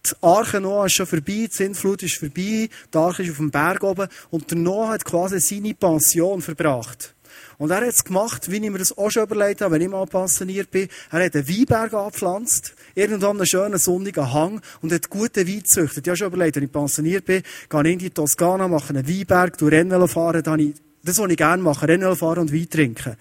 Die 0.05 0.13
Arche 0.21 0.61
Noah 0.61 0.85
ist 0.85 0.93
schon 0.93 1.07
vorbei, 1.07 1.47
die 1.47 1.49
Sintflut 1.51 2.03
ist 2.03 2.17
vorbei, 2.17 2.69
die 2.69 2.97
Arche 2.97 3.23
ist 3.23 3.31
auf 3.31 3.37
dem 3.37 3.51
Berg 3.51 3.83
oben 3.83 4.07
und 4.29 4.49
der 4.49 4.57
Noah 4.57 4.89
hat 4.89 5.03
quasi 5.03 5.39
seine 5.39 5.73
Pension 5.73 6.41
verbracht. 6.41 7.15
Und 7.57 7.71
er 7.71 7.77
hat 7.77 7.87
es 7.87 8.03
gemacht, 8.03 8.51
wie 8.51 8.57
ich 8.57 8.69
mir 8.69 8.77
das 8.77 8.95
auch 8.95 9.09
schon 9.09 9.23
überlegt 9.23 9.61
habe, 9.61 9.73
wenn 9.73 9.81
ich 9.81 9.89
mal 9.89 10.05
pensioniert 10.05 10.69
bin. 10.69 10.87
Er 11.11 11.25
hat 11.25 11.35
einen 11.35 11.47
Weinberg 11.47 11.93
angepflanzt, 11.93 12.75
irgendwann 12.97 13.37
einen 13.37 13.45
schönen 13.45 13.77
sonnigen 13.77 14.33
Hang 14.33 14.59
und 14.81 14.91
hat 14.91 15.09
gute 15.09 15.47
Wein 15.47 15.59
gezüchtet. 15.59 16.05
Ich 16.05 16.09
habe 16.09 16.17
schon 16.17 16.27
überlegt, 16.27 16.55
wenn 16.55 16.63
ich 16.63 16.71
pensioniert 16.71 17.25
bin, 17.25 17.43
gehe 17.69 17.81
ich 17.81 17.93
in 17.93 17.99
die 17.99 18.09
Toskana, 18.09 18.67
mache 18.67 18.89
einen 18.89 19.07
Weinberg, 19.07 19.57
durch 19.57 19.71
Rennen 19.71 20.07
fahren, 20.07 20.41
dann 20.41 20.59
ich, 20.59 20.73
das, 21.03 21.19
was 21.19 21.29
ich 21.29 21.37
gerne 21.37 21.61
mache, 21.61 21.87
Rennen 21.87 22.15
fahren 22.15 22.39
und 22.39 22.53
Wein 22.53 22.69
trinken. 22.69 23.15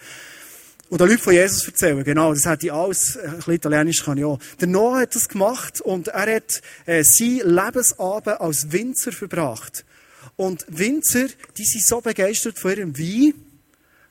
Und 0.88 1.00
den 1.00 1.08
Leuten 1.08 1.22
von 1.22 1.34
Jesus 1.34 1.66
erzählen, 1.66 2.02
genau, 2.04 2.32
das 2.32 2.46
hat 2.46 2.62
ich 2.62 2.72
alles, 2.72 3.18
ein 3.18 3.36
bisschen 3.36 3.54
Italienisch 3.54 4.04
kann 4.04 4.16
ich 4.16 4.24
auch. 4.24 4.38
Der 4.60 4.68
Noah 4.68 5.00
hat 5.00 5.14
das 5.14 5.28
gemacht 5.28 5.80
und 5.80 6.08
er 6.08 6.36
hat 6.36 6.62
äh, 6.86 7.02
sein 7.02 7.40
Lebensabend 7.44 8.40
als 8.40 8.72
Winzer 8.72 9.12
verbracht. 9.12 9.84
Und 10.36 10.64
Winzer, 10.68 11.26
die 11.58 11.64
sind 11.64 11.84
so 11.84 12.00
begeistert 12.00 12.58
von 12.58 12.70
ihrem 12.70 12.98
Wein, 12.98 13.34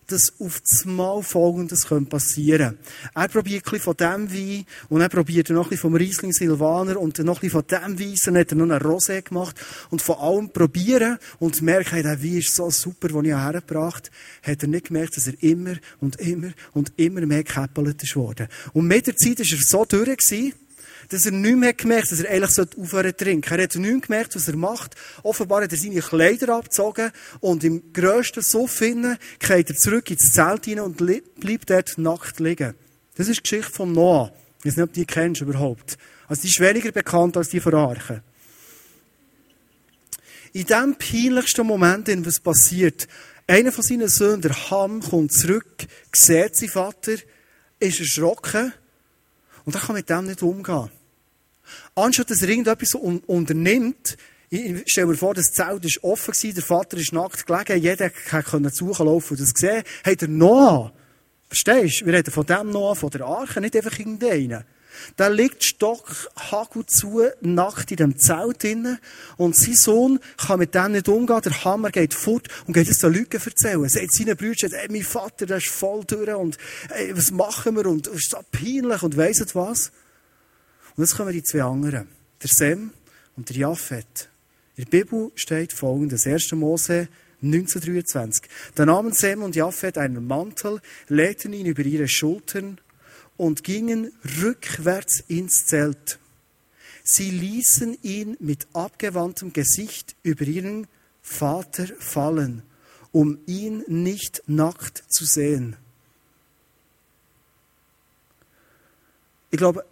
dass 0.07 0.33
auf 0.39 0.61
das 0.61 0.85
Mal 0.85 1.21
Folgendes 1.23 1.85
passieren 2.09 2.77
könnte. 2.77 2.91
Er 3.13 3.27
probiert 3.27 3.71
ein 3.71 3.79
von 3.79 3.95
dem 3.95 4.31
Wein 4.31 4.65
und 4.89 5.01
er 5.01 5.09
probiert 5.09 5.49
noch 5.49 5.71
ein 5.71 5.77
vom 5.77 5.95
Riesling 5.95 6.31
Silvaner 6.31 6.99
und 6.99 7.17
noch 7.19 7.41
ein 7.41 7.49
von 7.49 7.63
dem 7.67 7.99
Wein, 7.99 8.15
dann 8.25 8.37
hat 8.37 8.51
er 8.51 8.57
noch 8.57 8.63
einen 8.65 8.79
Rosé 8.79 9.21
gemacht 9.21 9.59
und 9.89 10.01
von 10.01 10.15
allem 10.15 10.49
probieren 10.49 11.17
und 11.39 11.61
merkt, 11.61 11.91
hey, 11.91 12.03
der 12.03 12.21
Wein 12.21 12.37
ist 12.37 12.55
so 12.55 12.69
super, 12.69 13.09
den 13.09 13.25
ich 13.25 13.31
hergebracht 13.31 14.11
habe, 14.41 14.51
hat 14.51 14.63
er 14.63 14.69
nicht 14.69 14.87
gemerkt, 14.87 15.17
dass 15.17 15.27
er 15.27 15.41
immer 15.41 15.75
und 15.99 16.19
immer 16.19 16.51
und 16.73 16.93
immer 16.97 17.25
mehr 17.25 17.43
gekäppelt 17.43 18.03
ist 18.03 18.15
worden. 18.15 18.47
Und 18.73 18.87
mit 18.87 19.07
der 19.07 19.15
Zeit 19.15 19.39
war 19.39 19.45
er 19.45 19.65
so 19.65 19.85
durch 19.85 20.17
gewesen, 20.17 20.53
dass 21.09 21.25
er 21.25 21.31
nicht 21.31 21.57
mehr 21.57 21.73
gemerkt 21.73 22.11
dass 22.11 22.19
er 22.19 22.31
eigentlich 22.31 22.67
aufhören 22.77 23.11
zu 23.11 23.23
trinken. 23.23 23.53
Er 23.53 23.63
hat 23.63 23.75
nicht 23.75 24.07
gemerkt, 24.07 24.35
was 24.35 24.47
er 24.47 24.55
macht. 24.55 24.95
Offenbar 25.23 25.63
hat 25.63 25.71
er 25.71 25.77
seine 25.77 26.01
Kleider 26.01 26.55
abgezogen 26.55 27.11
und 27.39 27.63
im 27.63 27.93
grössten 27.93 28.41
Suff 28.41 28.79
hinein 28.79 29.17
geht 29.39 29.69
er 29.69 29.75
zurück 29.75 30.09
ins 30.09 30.33
Zelt 30.33 30.65
hinein 30.65 30.85
und 30.85 30.97
bleibt 30.97 31.69
dort 31.69 31.97
nackt 31.97 32.39
liegen. 32.39 32.75
Das 33.15 33.27
ist 33.27 33.37
die 33.37 33.43
Geschichte 33.43 33.71
von 33.71 33.91
Noah. 33.91 34.31
Ich 34.59 34.65
weiß 34.65 34.77
nicht, 34.77 34.83
ob 34.83 34.93
du 34.93 34.99
die 34.99 35.05
kennst 35.05 35.41
überhaupt. 35.41 35.97
Also 36.27 36.41
die 36.41 36.47
ist 36.47 36.59
weniger 36.59 36.91
bekannt 36.91 37.37
als 37.37 37.49
die 37.49 37.59
von 37.59 37.75
Arche. 37.75 38.23
In 40.53 40.65
dem 40.65 40.95
peinlichsten 40.95 41.67
Moment, 41.67 42.07
in 42.09 42.25
was 42.25 42.39
passiert, 42.39 43.07
einer 43.47 43.71
von 43.71 43.83
seinen 43.83 44.07
Söhnen, 44.07 44.41
der 44.41 44.71
Ham, 44.71 45.01
kommt 45.01 45.33
zurück, 45.33 45.85
sieht 46.13 46.55
seinen 46.55 46.69
Vater, 46.69 47.13
ist 47.79 47.99
erschrocken 47.99 48.73
und 49.65 49.75
er 49.75 49.81
kann 49.81 49.95
mit 49.95 50.09
dem 50.09 50.25
nicht 50.25 50.41
umgehen. 50.43 50.89
Anstatt 51.95 52.29
dass 52.29 52.41
er 52.41 52.49
irgendetwas 52.49 52.93
unternimmt, 52.93 54.17
ich 54.49 54.83
stelle 54.85 55.07
mir 55.07 55.15
vor, 55.15 55.33
das 55.33 55.51
Zelt 55.51 55.83
war 55.83 56.11
offen, 56.11 56.33
der 56.53 56.63
Vater 56.63 56.97
ist 56.97 57.11
nackt 57.11 57.45
gelegen, 57.45 57.81
jeder 57.81 58.11
konnte 58.43 58.71
zulaufen 58.71 59.37
und 59.37 59.41
das 59.41 59.49
sehen. 59.55 59.83
Hey, 60.03 60.15
der 60.15 60.27
Noah, 60.27 60.93
verstehst 61.47 62.01
du? 62.01 62.05
Wir 62.05 62.13
reden 62.13 62.31
von 62.31 62.45
dem 62.45 62.69
Noah, 62.69 62.95
von 62.95 63.09
der 63.09 63.25
Arche, 63.25 63.59
nicht 63.59 63.75
einfach 63.75 63.97
irgendeinen. 63.97 64.63
Da 65.15 65.27
liegt 65.27 65.63
Stock 65.63 66.29
Hagel 66.35 66.85
zu, 66.85 67.21
nackt 67.41 67.91
in 67.91 67.97
dem 67.97 68.17
Zelt 68.17 68.63
drinnen. 68.63 68.99
Und 69.37 69.55
sein 69.55 69.75
Sohn 69.75 70.19
kann 70.37 70.59
mit 70.59 70.75
dem 70.75 70.93
nicht 70.93 71.07
umgehen. 71.07 71.41
Der 71.43 71.63
Hammer 71.63 71.91
geht 71.91 72.13
fort 72.13 72.47
und 72.67 72.73
geht 72.73 72.89
es 72.89 72.99
den 72.99 73.13
Leuten 73.13 73.41
erzählen. 73.43 73.83
Er 73.83 73.89
sagt 73.89 74.13
seinen 74.13 74.37
Brüdern, 74.37 74.71
ey, 74.71 74.87
mein 74.89 75.03
Vater, 75.03 75.45
der 75.45 75.57
ist 75.57 75.67
voll 75.67 76.03
durch 76.05 76.33
und, 76.33 76.57
ey, 76.89 77.15
was 77.15 77.31
machen 77.31 77.75
wir? 77.75 77.85
Und, 77.85 78.07
ist 78.07 78.31
so 78.31 78.39
peinlich 78.51 79.03
und 79.03 79.17
weiss 79.17 79.43
was. 79.53 79.91
Und 80.95 81.03
jetzt 81.03 81.15
kommen 81.15 81.33
die 81.33 81.43
zwei 81.43 81.63
anderen. 81.63 82.07
Der 82.41 82.49
Sem 82.49 82.91
und 83.35 83.49
der 83.49 83.57
Japhet. 83.57 84.29
In 84.75 84.85
der 84.85 84.91
Bibel 84.91 85.31
steht 85.35 85.73
folgendes. 85.73 86.27
1. 86.27 86.51
Mose 86.53 87.07
1923. 87.41 88.43
Da 88.75 88.85
nahmen 88.85 89.13
Sem 89.13 89.43
und 89.43 89.55
Japhet 89.55 89.97
einen 89.97 90.25
Mantel, 90.25 90.81
legten 91.07 91.53
ihn 91.53 91.65
über 91.65 91.83
ihre 91.83 92.07
Schultern 92.07 92.79
und 93.37 93.63
gingen 93.63 94.11
rückwärts 94.41 95.23
ins 95.27 95.65
Zelt. 95.65 96.19
Sie 97.03 97.29
ließen 97.29 97.97
ihn 98.01 98.35
mit 98.39 98.67
abgewandtem 98.73 99.53
Gesicht 99.53 100.15
über 100.23 100.45
ihren 100.45 100.87
Vater 101.21 101.87
fallen, 101.99 102.63
um 103.11 103.37
ihn 103.45 103.83
nicht 103.87 104.43
nackt 104.47 105.03
zu 105.07 105.25
sehen. 105.25 105.75
Ich 109.51 109.57
glaube, 109.57 109.85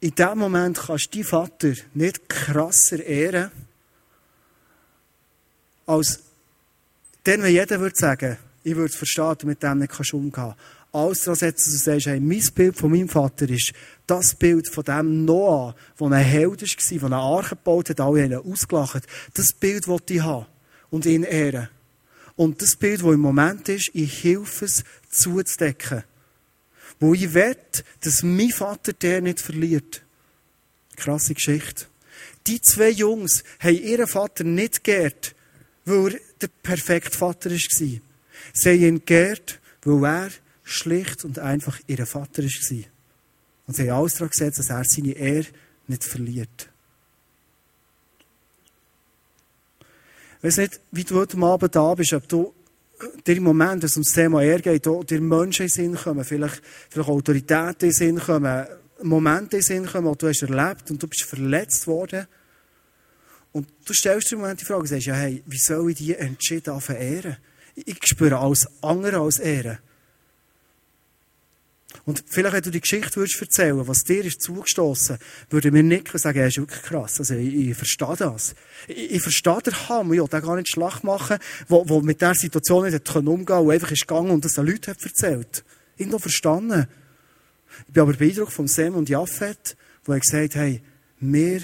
in 0.00 0.14
dem 0.14 0.38
Moment 0.38 0.78
kannst 0.78 1.06
du 1.06 1.18
deinen 1.18 1.24
Vater 1.24 1.72
nicht 1.94 2.28
krasser 2.28 3.04
ehren, 3.04 3.50
als 5.86 6.20
dann, 7.24 7.42
wenn 7.42 7.52
jeder 7.52 7.80
würde 7.80 7.96
sagen, 7.96 8.38
ich 8.62 8.76
würde 8.76 8.94
verstehen, 8.94 9.36
mit 9.44 9.62
dem 9.62 9.78
nicht 9.78 10.12
umgehen 10.14 10.54
Alles 10.92 11.20
daran 11.20 11.36
setzen, 11.36 11.72
dass 11.72 11.84
du 11.84 11.90
sagst, 11.90 12.06
hey, 12.06 12.20
mein 12.20 12.42
Bild 12.54 12.76
von 12.76 12.90
meinem 12.90 13.08
Vater 13.08 13.48
ist 13.48 13.72
das 14.06 14.34
Bild 14.34 14.68
von 14.68 14.82
dem 14.82 15.24
Noah, 15.24 15.76
der 15.98 16.06
ein 16.08 16.24
Held 16.24 16.62
war, 16.62 16.98
der 16.98 17.06
eine 17.06 17.16
Arche 17.16 17.50
gebaut 17.50 17.90
hat, 17.90 18.00
alle 18.00 18.22
haben 18.22 18.32
ihn 18.32 18.52
ausgelacht. 18.52 19.06
Das 19.34 19.52
Bild 19.52 19.86
wollte 19.86 20.14
ich 20.14 20.22
haben 20.22 20.46
und 20.90 21.06
ihn 21.06 21.22
ehren. 21.22 21.68
Und 22.34 22.60
das 22.60 22.74
Bild, 22.74 23.02
das 23.02 23.12
im 23.12 23.20
Moment 23.20 23.68
ist, 23.68 23.90
ich 23.94 24.24
helfe 24.24 24.64
es 24.64 24.82
zuzudecken. 25.10 26.02
Wo 26.98 27.14
ich 27.14 27.34
will, 27.34 27.56
dass 28.00 28.22
mein 28.22 28.50
Vater 28.50 28.92
der 28.92 29.20
nicht 29.20 29.40
verliert. 29.40 30.02
Krasse 30.96 31.34
Geschichte. 31.34 31.86
Die 32.46 32.60
zwei 32.60 32.90
Jungs 32.90 33.44
haben 33.60 33.76
ihren 33.76 34.06
Vater 34.06 34.44
nicht 34.44 34.82
geehrt, 34.82 35.34
weil 35.84 36.14
er 36.14 36.20
der 36.42 36.48
perfekte 36.62 37.16
Vater 37.16 37.50
war. 37.50 37.58
Sie 37.58 38.00
haben 38.64 38.82
ihn 38.82 39.04
geehrt, 39.04 39.60
weil 39.84 40.04
er 40.04 40.30
schlicht 40.70 41.24
und 41.24 41.38
einfach 41.38 41.78
ihr 41.86 42.06
Vater 42.06 42.42
war. 42.42 42.84
Und 43.66 43.76
sie 43.76 43.90
haben 43.90 44.00
alles 44.00 44.14
daran 44.14 44.30
gesetzt, 44.30 44.58
dass 44.58 44.70
er 44.70 44.84
seine 44.84 45.12
Ehre 45.12 45.46
nicht 45.86 46.04
verliert. 46.04 46.68
Ich 50.38 50.44
weiß 50.44 50.56
nicht, 50.58 50.80
wie 50.90 51.04
du 51.04 51.16
heute 51.16 51.36
Abend 51.38 51.74
da 51.74 51.94
bist, 51.94 52.14
ob 52.14 52.26
du 52.26 52.54
dir 53.26 53.36
im 53.36 53.42
Moment, 53.42 53.82
dass 53.82 53.92
es 53.92 53.96
ums 53.96 54.12
Thema 54.12 54.42
Ehre 54.42 54.62
geht, 54.62 54.86
dir 54.86 55.20
Menschen 55.20 55.64
in 55.64 55.68
Sinn 55.68 55.94
kommen, 55.94 56.24
vielleicht, 56.24 56.62
vielleicht 56.88 57.08
Autoritäten 57.08 57.88
in 57.88 57.92
Sinn 57.92 58.18
kommen, 58.18 58.66
Momente 59.02 59.56
in 59.56 59.62
Sinn 59.62 59.86
kommen, 59.86 60.12
die 60.12 60.18
du 60.18 60.28
hast 60.28 60.42
erlebt 60.42 60.90
und 60.90 61.02
du 61.02 61.06
bist 61.06 61.24
verletzt 61.24 61.86
worden. 61.86 62.26
Und 63.52 63.68
du 63.84 63.92
stellst 63.92 64.30
dir 64.30 64.36
im 64.36 64.42
Moment 64.42 64.60
die 64.60 64.64
Frage, 64.64 64.86
sagst, 64.86 65.06
ja, 65.06 65.14
hey, 65.14 65.42
wie 65.46 65.58
soll 65.58 65.90
ich 65.90 65.98
die 65.98 66.14
entschieden 66.14 66.80
ehren? 66.88 67.36
Ich 67.74 67.98
spüre 68.04 68.38
alles 68.38 68.66
andere 68.82 69.20
als 69.20 69.38
Ehren. 69.38 69.78
Und 72.04 72.24
vielleicht, 72.26 72.54
wenn 72.54 72.62
du 72.62 72.70
die 72.70 72.80
Geschichte 72.80 73.16
würdest 73.16 73.40
erzählen, 73.40 73.86
was 73.86 74.04
dir 74.04 74.24
ist 74.24 74.42
zugestoßen, 74.42 75.18
würde 75.50 75.70
mir 75.70 75.82
nicken 75.82 76.12
und 76.12 76.20
sagen, 76.20 76.38
ja, 76.38 76.46
ist 76.46 76.58
wirklich 76.58 76.82
krass. 76.82 77.18
Also, 77.18 77.34
ich, 77.34 77.54
ich 77.54 77.76
verstehe 77.76 78.16
das. 78.16 78.54
Ich, 78.88 79.12
ich 79.12 79.22
verstehe 79.22 79.58
den 79.64 79.88
Hammer, 79.88 80.14
ja, 80.14 80.24
der 80.24 80.40
gar 80.40 80.56
nicht 80.56 80.68
Schlag 80.68 81.02
machen, 81.02 81.38
wo, 81.68 81.88
wo 81.88 82.00
mit 82.00 82.20
der 82.20 82.34
Situation 82.34 82.90
nicht 82.90 83.16
umgehen 83.16 83.46
konnte, 83.46 83.64
wo 83.64 83.70
einfach 83.70 83.90
ist 83.90 84.06
gegangen 84.06 84.30
und 84.30 84.44
das 84.44 84.54
den 84.54 84.66
Leuten 84.66 84.90
hat 84.90 85.02
erzählt. 85.02 85.64
Irgendwo 85.96 86.18
verstanden. 86.18 86.86
Ich 87.86 87.92
bin 87.92 88.02
aber 88.02 88.14
beeindruckt 88.14 88.52
von 88.52 88.66
Sam 88.66 88.94
und 88.94 89.08
Jaffet, 89.08 89.76
wo 90.04 90.12
er 90.12 90.20
gesagt 90.20 90.54
hey, 90.54 90.82
wir 91.20 91.62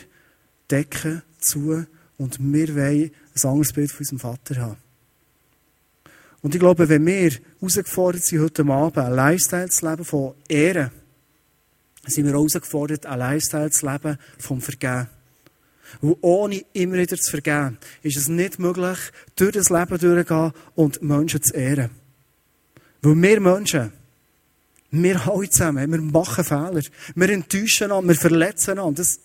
decken 0.70 1.22
zu 1.38 1.86
und 2.18 2.38
wir 2.40 2.74
wollen 2.74 3.10
ein 3.34 3.48
anderes 3.48 3.72
Bild 3.72 3.90
von 3.90 4.00
unserem 4.00 4.18
Vater 4.18 4.56
haben. 4.60 4.85
Und 6.42 6.54
ich 6.54 6.60
glaube, 6.60 6.88
wenn 6.88 7.06
wir 7.06 7.32
herausgefordert 7.60 8.22
sind, 8.22 8.40
heute 8.40 8.64
Abend 8.66 8.98
ein 8.98 9.14
Lifestyle 9.14 9.68
zu 9.68 9.88
leben 9.88 10.04
von 10.04 10.34
Ehre, 10.48 10.92
sind 12.06 12.26
wir 12.26 12.32
herausgefordert, 12.32 13.06
ein 13.06 13.18
Lifestyle 13.18 13.70
zu 13.70 13.86
leben 13.86 14.18
vom 14.38 14.60
Vergehen. 14.60 15.08
Und 16.00 16.18
ohne 16.20 16.64
immer 16.72 16.96
wieder 16.96 17.16
zu 17.16 17.30
vergeben, 17.30 17.78
ist 18.02 18.16
es 18.16 18.28
nicht 18.28 18.58
möglich, 18.58 18.98
durch 19.34 19.52
das 19.52 19.70
Leben 19.70 19.98
durchzugehen 19.98 20.52
und 20.74 21.02
Menschen 21.02 21.42
zu 21.42 21.54
ehren. 21.54 21.90
Weil 23.02 23.22
wir 23.22 23.40
Menschen, 23.40 23.92
wir 24.90 25.28
alle 25.28 25.50
zusammen, 25.50 25.90
wir 25.90 26.00
machen 26.00 26.44
Fehler. 26.44 26.82
Wir 27.14 27.30
enttäuschen 27.30 27.92
an, 27.92 28.08
wir 28.08 28.14
verletzen 28.14 28.78
an. 28.78 28.94
Das, 28.94 29.20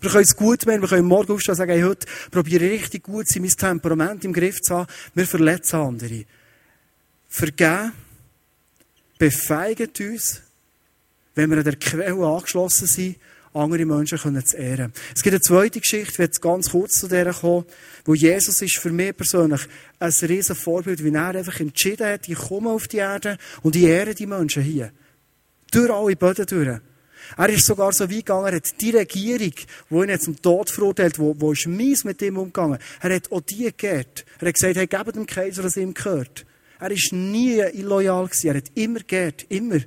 wir 0.00 0.10
können 0.10 0.24
es 0.24 0.36
gut 0.36 0.66
machen, 0.66 0.80
wir 0.80 0.88
können 0.88 1.06
morgen 1.06 1.32
aufstehen 1.32 1.52
und 1.52 1.56
sagen, 1.56 1.72
hey, 1.72 1.82
heute 1.82 2.06
probiere 2.30 2.64
ich 2.64 2.82
richtig 2.82 3.04
gut 3.04 3.28
sein, 3.28 3.42
mein 3.42 3.50
Temperament 3.50 4.24
im 4.24 4.32
Griff 4.32 4.60
zu 4.60 4.76
haben. 4.76 4.88
Wir 5.14 5.26
verletzen 5.26 5.76
andere. 5.76 6.24
Vergeben 7.28 7.92
befeigt 9.18 10.00
uns, 10.00 10.42
wenn 11.34 11.50
wir 11.50 11.58
an 11.58 11.64
der 11.64 11.76
Quelle 11.76 12.26
angeschlossen 12.26 12.86
sind, 12.86 13.16
andere 13.54 13.84
Menschen 13.84 14.18
können 14.18 14.44
zu 14.44 14.56
ehren. 14.56 14.92
Es 15.14 15.22
gibt 15.22 15.34
eine 15.34 15.40
zweite 15.40 15.80
Geschichte, 15.80 16.12
ich 16.12 16.18
werde 16.18 16.40
ganz 16.40 16.70
kurz 16.70 17.00
zu 17.00 17.08
der 17.08 17.32
kommen, 17.32 17.64
wo 18.04 18.14
Jesus 18.14 18.62
ist 18.62 18.78
für 18.78 18.90
mich 18.90 19.16
persönlich 19.16 19.62
ein 19.98 20.12
riesen 20.22 20.54
Vorbild, 20.54 21.02
wie 21.02 21.12
er 21.12 21.34
einfach 21.34 21.58
entschieden 21.60 22.06
hat, 22.06 22.28
ich 22.28 22.38
komme 22.38 22.70
auf 22.70 22.88
die 22.88 22.98
Erde 22.98 23.38
und 23.62 23.74
ich 23.76 23.82
ehre 23.82 24.14
die 24.14 24.26
Menschen 24.26 24.62
hier. 24.62 24.92
Durch 25.70 25.90
alle 25.90 26.16
Böden 26.16 26.46
durch. 26.46 26.80
Er 27.36 27.48
ist 27.50 27.66
sogar 27.66 27.92
so 27.92 28.04
weit 28.04 28.16
gegangen, 28.16 28.46
er 28.46 28.56
hat 28.56 28.80
die 28.80 28.90
Regierung, 28.90 29.52
die 29.90 29.94
ihn 29.94 30.08
jetzt 30.08 30.24
zum 30.24 30.40
Tod 30.40 30.70
verurteilt, 30.70 31.18
wo, 31.18 31.34
wo 31.38 31.52
ist 31.52 31.66
mies 31.66 32.04
mit 32.04 32.22
ihm 32.22 32.38
umgegangen, 32.38 32.78
er 33.00 33.14
hat 33.14 33.30
auch 33.30 33.40
die 33.40 33.72
geehrt. 33.76 34.24
Er 34.40 34.48
hat 34.48 34.54
gesagt, 34.54 34.76
hey, 34.76 34.86
gebt 34.86 35.16
dem 35.16 35.26
Kaiser, 35.26 35.64
was 35.64 35.76
ihm 35.76 35.94
gehört. 35.94 36.46
Er 36.80 36.90
ist 36.90 37.12
nie 37.12 37.58
illoyal 37.58 38.26
gewesen. 38.26 38.48
Er 38.48 38.56
hat 38.56 38.70
immer 38.74 39.00
geehrt. 39.00 39.46
Immer. 39.48 39.80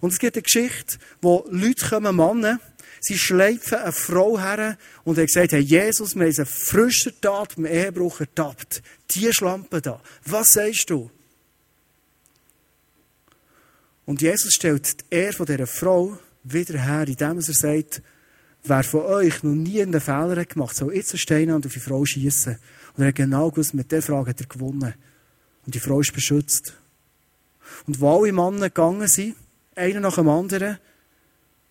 Und 0.00 0.12
es 0.12 0.18
gibt 0.18 0.36
eine 0.36 0.42
Geschichte, 0.42 0.98
wo 1.20 1.44
Leute 1.50 1.88
kommen, 1.88 2.16
Männer, 2.16 2.60
sie 3.00 3.18
schleifen 3.18 3.78
eine 3.78 3.92
Frau 3.92 4.38
her 4.38 4.76
und 5.04 5.18
haben 5.18 5.26
gesagt, 5.26 5.52
hey, 5.52 5.60
Jesus, 5.60 6.14
wir 6.14 6.26
haben 6.26 6.34
eine 6.36 6.46
frische 6.46 7.18
Tat 7.20 7.56
beim 7.56 7.66
Ehebruch 7.66 8.20
ertappt. 8.20 8.82
Die 9.10 9.32
Schlampe 9.32 9.80
da. 9.80 10.00
Was 10.24 10.52
sagst 10.52 10.90
du? 10.90 11.10
Und 14.04 14.22
Jesus 14.22 14.54
stellt 14.54 15.00
die 15.00 15.14
Ehre 15.14 15.44
dieser 15.44 15.66
Frau 15.66 16.18
wieder 16.52 16.78
her, 16.78 17.06
indem 17.06 17.36
er 17.38 17.42
sagt, 17.42 18.02
wer 18.64 18.82
von 18.82 19.02
euch 19.02 19.42
noch 19.42 19.54
nie 19.54 19.82
einen 19.82 20.00
Fehler 20.00 20.40
hat 20.40 20.50
gemacht, 20.50 20.76
soll 20.76 20.94
jetzt 20.94 21.12
einen 21.12 21.18
Stein 21.18 21.50
an 21.50 21.64
auf 21.64 21.72
die 21.72 21.80
Frau 21.80 22.04
schießen. 22.04 22.58
Und 22.96 23.02
er 23.02 23.08
hat 23.08 23.14
genau 23.14 23.50
gewusst, 23.50 23.74
mit 23.74 23.90
dieser 23.90 24.02
Frage 24.02 24.30
hat 24.30 24.40
er 24.40 24.46
gewonnen. 24.46 24.94
Und 25.64 25.74
die 25.74 25.80
Frau 25.80 26.00
ist 26.00 26.12
beschützt. 26.12 26.74
Und 27.86 28.00
wo 28.00 28.22
alle 28.22 28.32
Männer 28.32 28.68
gegangen 28.68 29.08
sind, 29.08 29.36
einer 29.74 30.00
nach 30.00 30.16
dem 30.16 30.28
anderen, 30.28 30.78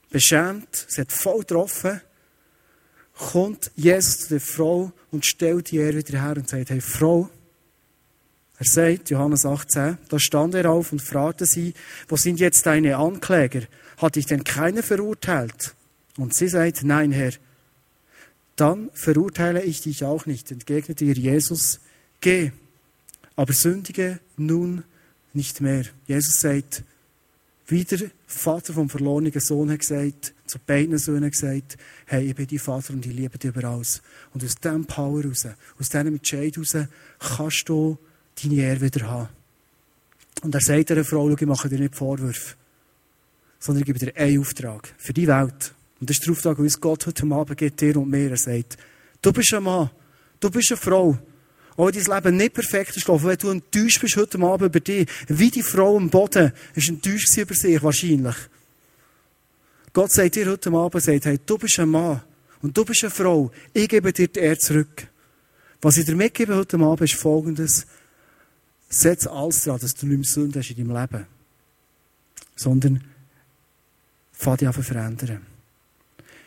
beschämt, 0.10 0.86
sie 0.88 1.02
hat 1.02 1.12
voll 1.12 1.40
getroffen, 1.40 2.02
kommt 3.14 3.72
Jesus 3.76 4.20
zu 4.20 4.30
der 4.30 4.42
Frau 4.42 4.92
und 5.12 5.26
stellt 5.26 5.74
Ehre 5.74 5.98
wieder 5.98 6.22
her 6.22 6.38
und 6.38 6.48
sagt, 6.48 6.70
hey 6.70 6.82
Frau, 6.82 7.30
er 8.60 8.66
sagt, 8.66 9.10
Johannes 9.12 9.46
18, 9.46 9.98
da 10.10 10.20
stand 10.20 10.56
er 10.56 10.72
auf 10.72 10.92
und 10.92 11.02
fragte 11.02 11.46
sie, 11.46 11.74
wo 12.08 12.16
sind 12.16 12.40
jetzt 12.40 12.66
deine 12.66 12.98
Ankläger? 12.98 13.62
Hat 13.98 14.16
dich 14.16 14.26
denn 14.26 14.44
keiner 14.44 14.82
verurteilt? 14.82 15.76
Und 16.18 16.34
sie 16.34 16.48
sagt, 16.48 16.84
nein, 16.84 17.12
Herr. 17.12 17.34
Dann 18.56 18.90
verurteile 18.94 19.62
ich 19.62 19.82
dich 19.82 20.04
auch 20.04 20.26
nicht, 20.26 20.52
entgegnete 20.52 21.06
ihr 21.06 21.14
Jesus, 21.14 21.80
geh 22.22 22.52
aber 23.36 23.54
sündige 23.54 24.20
nun 24.36 24.84
nicht 25.34 25.62
mehr. 25.62 25.86
Jesus 26.08 26.42
sagt, 26.42 26.84
wie 27.68 27.84
der 27.84 28.10
Vater 28.26 28.74
vom 28.74 28.90
verlorenen 28.90 29.40
Sohn 29.40 29.70
hat 29.70 29.80
gesagt, 29.80 30.34
zu 30.48 30.58
beiden 30.58 30.98
Söhnen 30.98 31.30
gesagt, 31.30 31.78
hey, 32.08 32.26
ich 32.26 32.36
bin 32.36 32.48
dein 32.48 32.60
Vater 32.60 32.94
und 32.94 33.06
ich 33.06 33.14
liebe 33.14 33.38
dich 33.38 33.50
über 33.50 33.66
alles. 33.66 34.02
Und 34.34 34.44
aus 34.44 34.56
diesem 34.56 34.86
Power 34.86 35.24
raus, 35.24 35.46
aus 35.80 35.90
diesem 35.90 36.08
Entscheid 36.08 36.58
raus, 36.58 36.76
kannst 37.20 37.70
du 37.70 38.00
deine 38.42 38.56
Ehre 38.56 38.82
wieder 38.82 39.08
haben. 39.08 39.30
Und 40.44 40.54
er 40.54 40.62
sagt 40.62 40.92
einer 40.92 41.04
Frau, 41.04 41.30
ich 41.30 41.42
mache 41.42 41.70
dir 41.70 41.80
nicht 41.80 41.96
Vorwürfe, 41.96 42.56
sondern 43.60 43.82
ich 43.82 43.86
gebe 43.88 44.00
dir 44.00 44.16
einen 44.16 44.40
Auftrag 44.40 44.94
für 44.98 45.14
die 45.14 45.28
Welt. 45.28 45.74
Und 46.00 46.10
das 46.10 46.18
ist 46.18 46.26
der 46.26 46.34
Auftrag, 46.34 46.58
den 46.58 46.70
Gott 46.80 47.08
heute 47.08 47.26
Abend 47.26 47.58
gibt, 47.58 47.82
dir 47.82 47.98
und 47.98 48.10
mir. 48.10 48.30
Er 48.30 48.38
sagt, 48.38 48.78
du 49.22 49.34
bist 49.34 49.54
ein 49.54 49.64
Mann, 49.64 49.90
du 50.40 50.52
bist 50.52 50.72
eine 50.72 50.78
Frau, 50.78 51.18
auch 51.78 51.92
dein 51.92 52.04
Leben 52.04 52.38
nicht 52.38 52.54
perfekt 52.54 52.98
ist 52.98 53.06
gelaufen, 53.06 53.28
wenn 53.28 53.38
du 53.38 53.50
enttäuscht 53.50 54.02
bist 54.02 54.18
heute 54.18 54.40
Abend 54.40 54.70
über 54.70 54.80
dich, 54.80 55.08
wie 55.28 55.52
die 55.52 55.62
Frau 55.62 55.96
am 55.96 56.10
Boden 56.10 56.52
ist 56.74 56.90
enttäuscht 56.90 57.38
über 57.38 57.54
sich, 57.54 57.82
wahrscheinlich. 57.82 58.36
Gott 59.94 60.12
sagt 60.12 60.36
dir 60.36 60.48
heute 60.48 60.72
Abend, 60.72 61.04
sagt, 61.04 61.26
hey, 61.26 61.40
du 61.44 61.58
bist 61.58 61.80
ein 61.80 61.90
Mann 61.90 62.22
und 62.62 62.76
du 62.76 62.84
bist 62.84 63.04
eine 63.04 63.12
Frau, 63.12 63.52
ich 63.74 63.88
gebe 63.88 64.12
dir 64.12 64.28
die 64.28 64.40
Erde 64.40 64.60
zurück. 64.60 65.08
Was 65.82 65.98
ich 65.98 66.06
dir 66.06 66.16
mitgebe 66.16 66.56
heute 66.56 66.78
Abend 66.78 67.02
ist 67.02 67.20
folgendes. 67.20 67.86
Setz 68.90 69.28
alles 69.28 69.64
daran, 69.64 69.80
dass 69.80 69.96
du 69.96 70.06
nicht 70.06 70.18
mehr 70.18 70.26
Sünde 70.26 70.60
hast 70.60 70.72
in 70.72 70.88
deinem 70.88 71.02
Leben. 71.02 71.28
Sondern 72.56 73.04
fang 74.32 74.58
dich 74.58 74.68
an 74.68 74.74
verändern. 74.74 75.42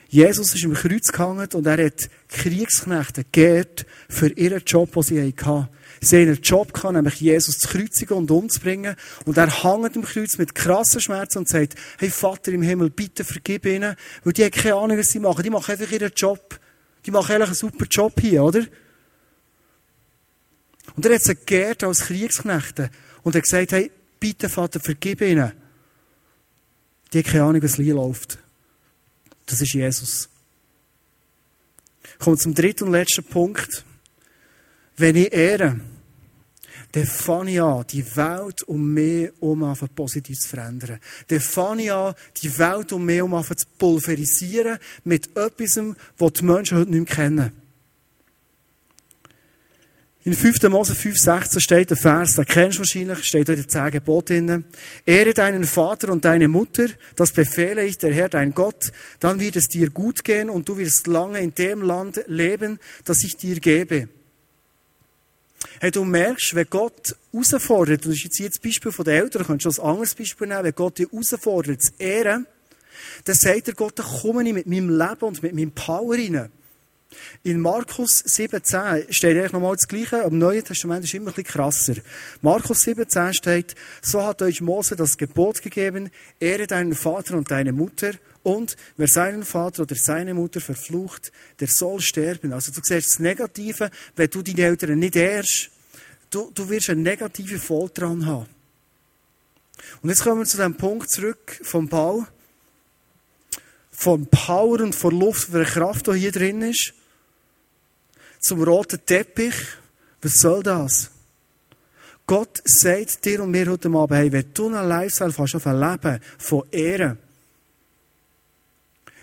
Jesus 0.09 0.55
ist 0.55 0.65
im 0.65 0.75
Kreuz 0.75 1.13
gehangen 1.13 1.49
und 1.55 1.67
er 1.67 1.87
hat 1.87 2.11
Kriegsknechte 2.29 3.25
geehrt 3.31 3.87
für 4.09 4.29
ihren 4.29 4.63
Job, 4.65 4.93
den 4.93 5.03
sie 5.05 5.23
hatten. 5.23 5.69
Sie 6.01 6.17
haben 6.17 6.29
einen 6.29 6.43
Job 6.43 6.73
gehabt, 6.73 6.95
nämlich 6.95 7.21
Jesus 7.21 7.59
zu 7.59 7.69
kreuzigen 7.69 8.17
und 8.17 8.31
umzubringen. 8.31 8.97
Und 9.25 9.37
er 9.37 9.63
hängt 9.63 9.95
im 9.95 10.03
Kreuz 10.03 10.39
mit 10.39 10.55
krassen 10.55 11.01
Schmerzen 11.01 11.39
und 11.39 11.49
sagt, 11.49 11.75
hey 11.99 12.11
Vater 12.11 12.51
im 12.53 12.63
Himmel, 12.63 12.91
bitte 12.91 13.23
vergib 13.23 13.67
ihnen. 13.67 13.95
Weil 14.25 14.33
die 14.33 14.43
haben 14.43 14.51
keine 14.51 14.75
Ahnung, 14.75 14.99
was 14.99 15.11
sie 15.11 15.21
machen. 15.21 15.43
Die 15.43 15.51
machen 15.51 15.71
einfach 15.71 15.93
ihren 15.93 16.11
Job. 16.17 16.59
Die 17.07 17.11
machen 17.11 17.33
eigentlich 17.33 17.49
einen 17.49 17.55
super 17.55 17.87
Job 17.89 18.19
hier, 18.21 18.43
oder? 18.43 18.65
Und 21.01 21.07
er 21.07 21.15
hat 21.15 21.23
sie 21.23 21.35
geehrt 21.35 21.83
als 21.83 22.01
Kriegsknechte. 22.01 22.91
Und 23.23 23.35
er 23.35 23.39
hat 23.39 23.45
gesagt, 23.45 23.73
hey, 23.73 23.91
bitte 24.19 24.51
Vater, 24.51 24.81
vergib 24.81 25.23
ihnen. 25.23 25.51
Die 27.11 27.19
haben 27.21 27.25
keine 27.25 27.45
Ahnung, 27.45 27.63
was 27.63 27.77
hier 27.77 27.95
läuft. 27.95 28.37
Das 29.47 29.63
ist 29.63 29.73
Jesus. 29.73 30.29
Kommen 32.19 32.37
zum 32.37 32.55
dritten 32.55 32.85
und 32.85 32.93
letzten 32.93 33.25
Punkt. 33.25 33.83
Wenn 34.99 35.17
ich 35.17 35.33
ehre, 35.33 35.81
dann 36.93 37.07
fange 37.07 37.53
ich 37.53 37.63
an, 37.63 37.87
die 37.91 38.05
Welt 38.15 38.63
um 38.65 38.93
mich 38.93 39.31
herum 39.41 39.75
positiv 39.95 40.39
zu 40.39 40.49
verändern. 40.51 41.01
Dann 41.29 41.41
fange 41.41 41.85
ich 41.85 41.93
an, 41.93 42.15
die 42.43 42.59
Welt 42.59 42.93
um 42.93 43.07
mich 43.07 43.17
herum 43.17 43.43
zu 43.43 43.67
pulverisieren 43.79 44.77
mit 45.05 45.35
etwas, 45.35 45.81
was 46.19 46.33
die 46.35 46.45
Menschen 46.45 46.77
heute 46.77 46.91
nicht 46.91 47.09
mehr 47.09 47.17
kennen. 47.17 47.60
In 50.23 50.35
5. 50.35 50.63
Mose 50.69 50.95
5, 50.95 51.17
16 51.17 51.61
steht 51.63 51.91
der 51.91 51.97
Vers, 51.97 52.35
den 52.35 52.45
kennst 52.45 52.77
du 52.77 52.81
wahrscheinlich, 52.81 53.25
steht 53.25 53.49
dort 53.49 53.59
in 53.59 53.69
10 53.69 53.91
Geboten. 53.91 54.67
Ehre 55.07 55.33
deinen 55.33 55.65
Vater 55.65 56.13
und 56.13 56.27
deine 56.27 56.47
Mutter, 56.47 56.89
das 57.17 57.33
befehle 57.33 57.87
ich 57.87 57.97
der 57.97 58.13
Herr, 58.13 58.29
dein 58.29 58.53
Gott, 58.53 58.93
dann 59.19 59.41
wird 59.41 59.57
es 59.57 59.69
dir 59.69 59.89
gut 59.89 60.23
gehen 60.23 60.51
und 60.51 60.69
du 60.69 60.77
wirst 60.77 61.07
lange 61.07 61.41
in 61.41 61.55
dem 61.55 61.81
Land 61.81 62.23
leben, 62.27 62.79
das 63.07 63.25
ich 63.25 63.39
dir 63.39 63.61
gebe. 63.61 64.11
Hey, 65.81 65.91
du 65.91 66.05
merkst, 66.05 66.55
wenn 66.55 66.69
Gott 66.69 67.17
herausfordert, 67.33 68.05
und 68.05 68.11
das 68.11 68.17
ist 68.17 68.25
jetzt 68.25 68.37
hier 68.37 68.49
das 68.51 68.59
Beispiel 68.59 68.93
von 68.93 69.07
den 69.07 69.15
Eltern, 69.15 69.47
kannst 69.47 69.65
du 69.65 69.71
ein 69.71 69.89
anderes 69.89 70.15
Beispiel 70.15 70.49
nehmen, 70.49 70.65
wenn 70.65 70.75
Gott 70.75 70.99
dich 70.99 71.11
herausfordert, 71.11 71.81
zu 71.81 71.93
ehren, 71.99 72.47
dann 73.25 73.35
sagt 73.35 73.69
er 73.69 73.75
Gott, 73.75 73.99
dann 73.99 74.07
komme 74.07 74.47
ich 74.47 74.53
mit 74.53 74.67
meinem 74.67 74.91
Leben 74.91 75.23
und 75.23 75.43
mit 75.43 75.55
meinem 75.55 75.73
Power 75.73 76.15
rein. 76.15 76.51
In 77.43 77.61
Markus 77.61 78.23
17 78.25 79.13
steht 79.13 79.37
eigentlich 79.37 79.53
nochmal 79.53 79.75
das 79.75 79.89
Gleiche, 79.89 80.19
im 80.19 80.39
Neuen 80.39 80.65
Testament 80.65 81.05
ist 81.05 81.11
es 81.11 81.15
immer 81.15 81.31
ein 81.31 81.35
bisschen 81.35 81.53
krasser. 81.53 81.95
Markus 82.43 82.83
17 82.83 83.35
steht, 83.35 83.75
so 84.03 84.23
hat 84.23 84.43
euch 84.43 84.61
Mose 84.61 84.95
das 84.97 85.17
Gebot 85.17 85.63
gegeben, 85.63 86.11
ehre 86.39 86.67
deinen 86.67 86.95
Vater 86.95 87.37
und 87.37 87.51
deine 87.51 87.73
Mutter, 87.73 88.13
und 88.43 88.77
wer 88.97 89.09
seinen 89.09 89.45
Vater 89.45 89.83
oder 89.83 89.95
seine 89.95 90.35
Mutter 90.35 90.61
verflucht, 90.61 91.31
der 91.59 91.69
soll 91.69 92.01
sterben. 92.01 92.53
Also 92.53 92.73
du 92.73 92.81
siehst 92.83 93.11
das 93.11 93.19
Negative, 93.19 93.91
wenn 94.17 94.31
du 94.31 94.43
deine 94.43 94.63
Eltern 94.63 94.99
nicht 94.99 95.17
ehrst, 95.17 95.71
du, 96.31 96.51
du 96.55 96.69
wirst 96.71 96.91
eine 96.91 97.03
negative 97.03 97.59
Folge 97.59 97.95
dran 97.95 98.25
haben. 98.25 98.47
Und 100.03 100.09
jetzt 100.09 100.23
kommen 100.23 100.41
wir 100.41 100.47
zu 100.47 100.57
dem 100.57 100.75
Punkt 100.75 101.11
zurück 101.11 101.61
vom 101.63 101.89
Bau, 101.89 102.27
vom 103.91 104.27
Power 104.27 104.81
und 104.81 104.95
von 104.95 105.19
Luft, 105.19 105.51
von 105.51 105.61
der 105.61 105.69
Kraft, 105.69 106.07
die 106.07 106.19
hier 106.19 106.33
drin 106.33 106.63
ist, 106.63 106.95
zum 108.41 108.63
roten 108.63 109.05
Teppich. 109.05 109.55
Was 110.23 110.41
soll 110.41 110.63
das? 110.63 111.11
Gott 112.27 112.63
sagt 112.65 113.25
dir 113.25 113.43
und 113.43 113.51
mir 113.51 113.69
heute 113.71 113.89
Abend, 113.89 114.17
hey, 114.17 114.31
wenn 114.31 114.53
du 114.55 114.69
einen 114.69 114.89
Lifestyle 114.89 115.33
fast 115.33 115.57
auf 115.57 115.67
ein 115.67 115.81
Leben 115.81 116.21
von 116.39 116.63
Ehren, 116.71 117.19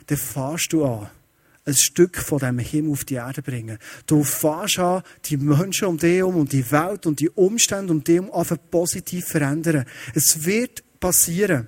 dann 0.08 0.18
fährst 0.18 0.74
du 0.74 0.86
an, 0.86 1.10
ein 1.66 1.76
Stück 1.76 2.18
von 2.18 2.40
dem 2.40 2.60
Himmel 2.60 2.92
auf 2.92 3.06
die 3.06 3.16
Erde 3.16 3.42
bringen. 3.42 3.78
Du 4.06 4.24
fährst 4.24 4.80
an, 4.80 5.04
die 5.26 5.38
Menschen 5.38 5.88
um 5.88 5.98
dich 5.98 6.18
herum 6.18 6.38
und 6.38 6.52
die 6.52 6.70
Welt 6.72 7.06
und 7.06 7.20
die 7.20 7.30
Umstände 7.30 7.94
um 7.94 8.04
dich 8.04 8.16
herum 8.16 8.34
einfach 8.34 8.58
positiv 8.72 9.26
verändern. 9.28 9.86
Es 10.14 10.46
wird 10.46 10.84
passieren. 11.00 11.68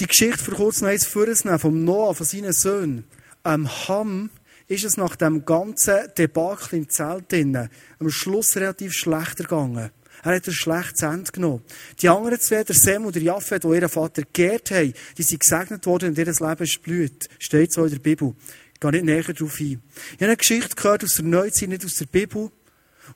Die 0.00 0.06
Geschichte 0.06 0.38
vor 0.38 0.54
kurzem 0.54 0.88
eins 0.88 1.06
vorzunehmen, 1.06 1.58
vom 1.58 1.84
Noah, 1.84 2.14
von 2.14 2.26
seinen 2.26 2.52
Söhnen. 2.52 3.04
Am 3.44 3.68
Ham 3.88 4.30
ist 4.72 4.84
es 4.84 4.96
nach 4.96 5.16
dem 5.16 5.44
ganzen 5.44 6.08
Debakel 6.16 6.78
im 6.78 6.88
Zelt 6.88 7.30
drinnen 7.30 7.68
am 7.98 8.10
Schluss 8.10 8.56
relativ 8.56 8.92
schlecht 8.92 9.36
gegangen. 9.36 9.90
Er 10.22 10.36
hat 10.36 10.46
ein 10.46 10.52
schlechtes 10.52 11.02
Ende 11.02 11.32
genommen. 11.32 11.62
Die 12.00 12.08
anderen 12.08 12.40
zwei, 12.40 12.64
der 12.64 12.74
Sem 12.74 13.04
und 13.04 13.14
der 13.14 13.22
Japheth, 13.22 13.64
die 13.64 13.68
ihren 13.68 13.88
Vater 13.88 14.22
geehrt 14.32 14.70
haben, 14.70 14.94
die 15.18 15.22
sind 15.22 15.40
gesegnet 15.40 15.84
worden 15.84 16.10
und 16.10 16.18
ihr 16.18 16.26
Leben 16.26 16.62
ist 16.62 16.82
blüht. 16.82 17.28
Steht 17.38 17.72
so 17.72 17.84
in 17.84 17.90
der 17.90 17.98
Bibel. 17.98 18.34
Ich 18.74 18.80
gehe 18.80 18.90
nicht 18.92 19.04
näher 19.04 19.22
darauf 19.22 19.60
ein. 19.60 19.66
Ich 19.66 20.12
habe 20.14 20.24
eine 20.26 20.36
Geschichte 20.36 20.76
gehört 20.76 21.04
aus 21.04 21.14
der 21.16 21.24
Neuzeit, 21.24 21.68
nicht 21.68 21.84
aus 21.84 21.94
der 21.94 22.06
Bibel. 22.06 22.42
Und 22.42 22.52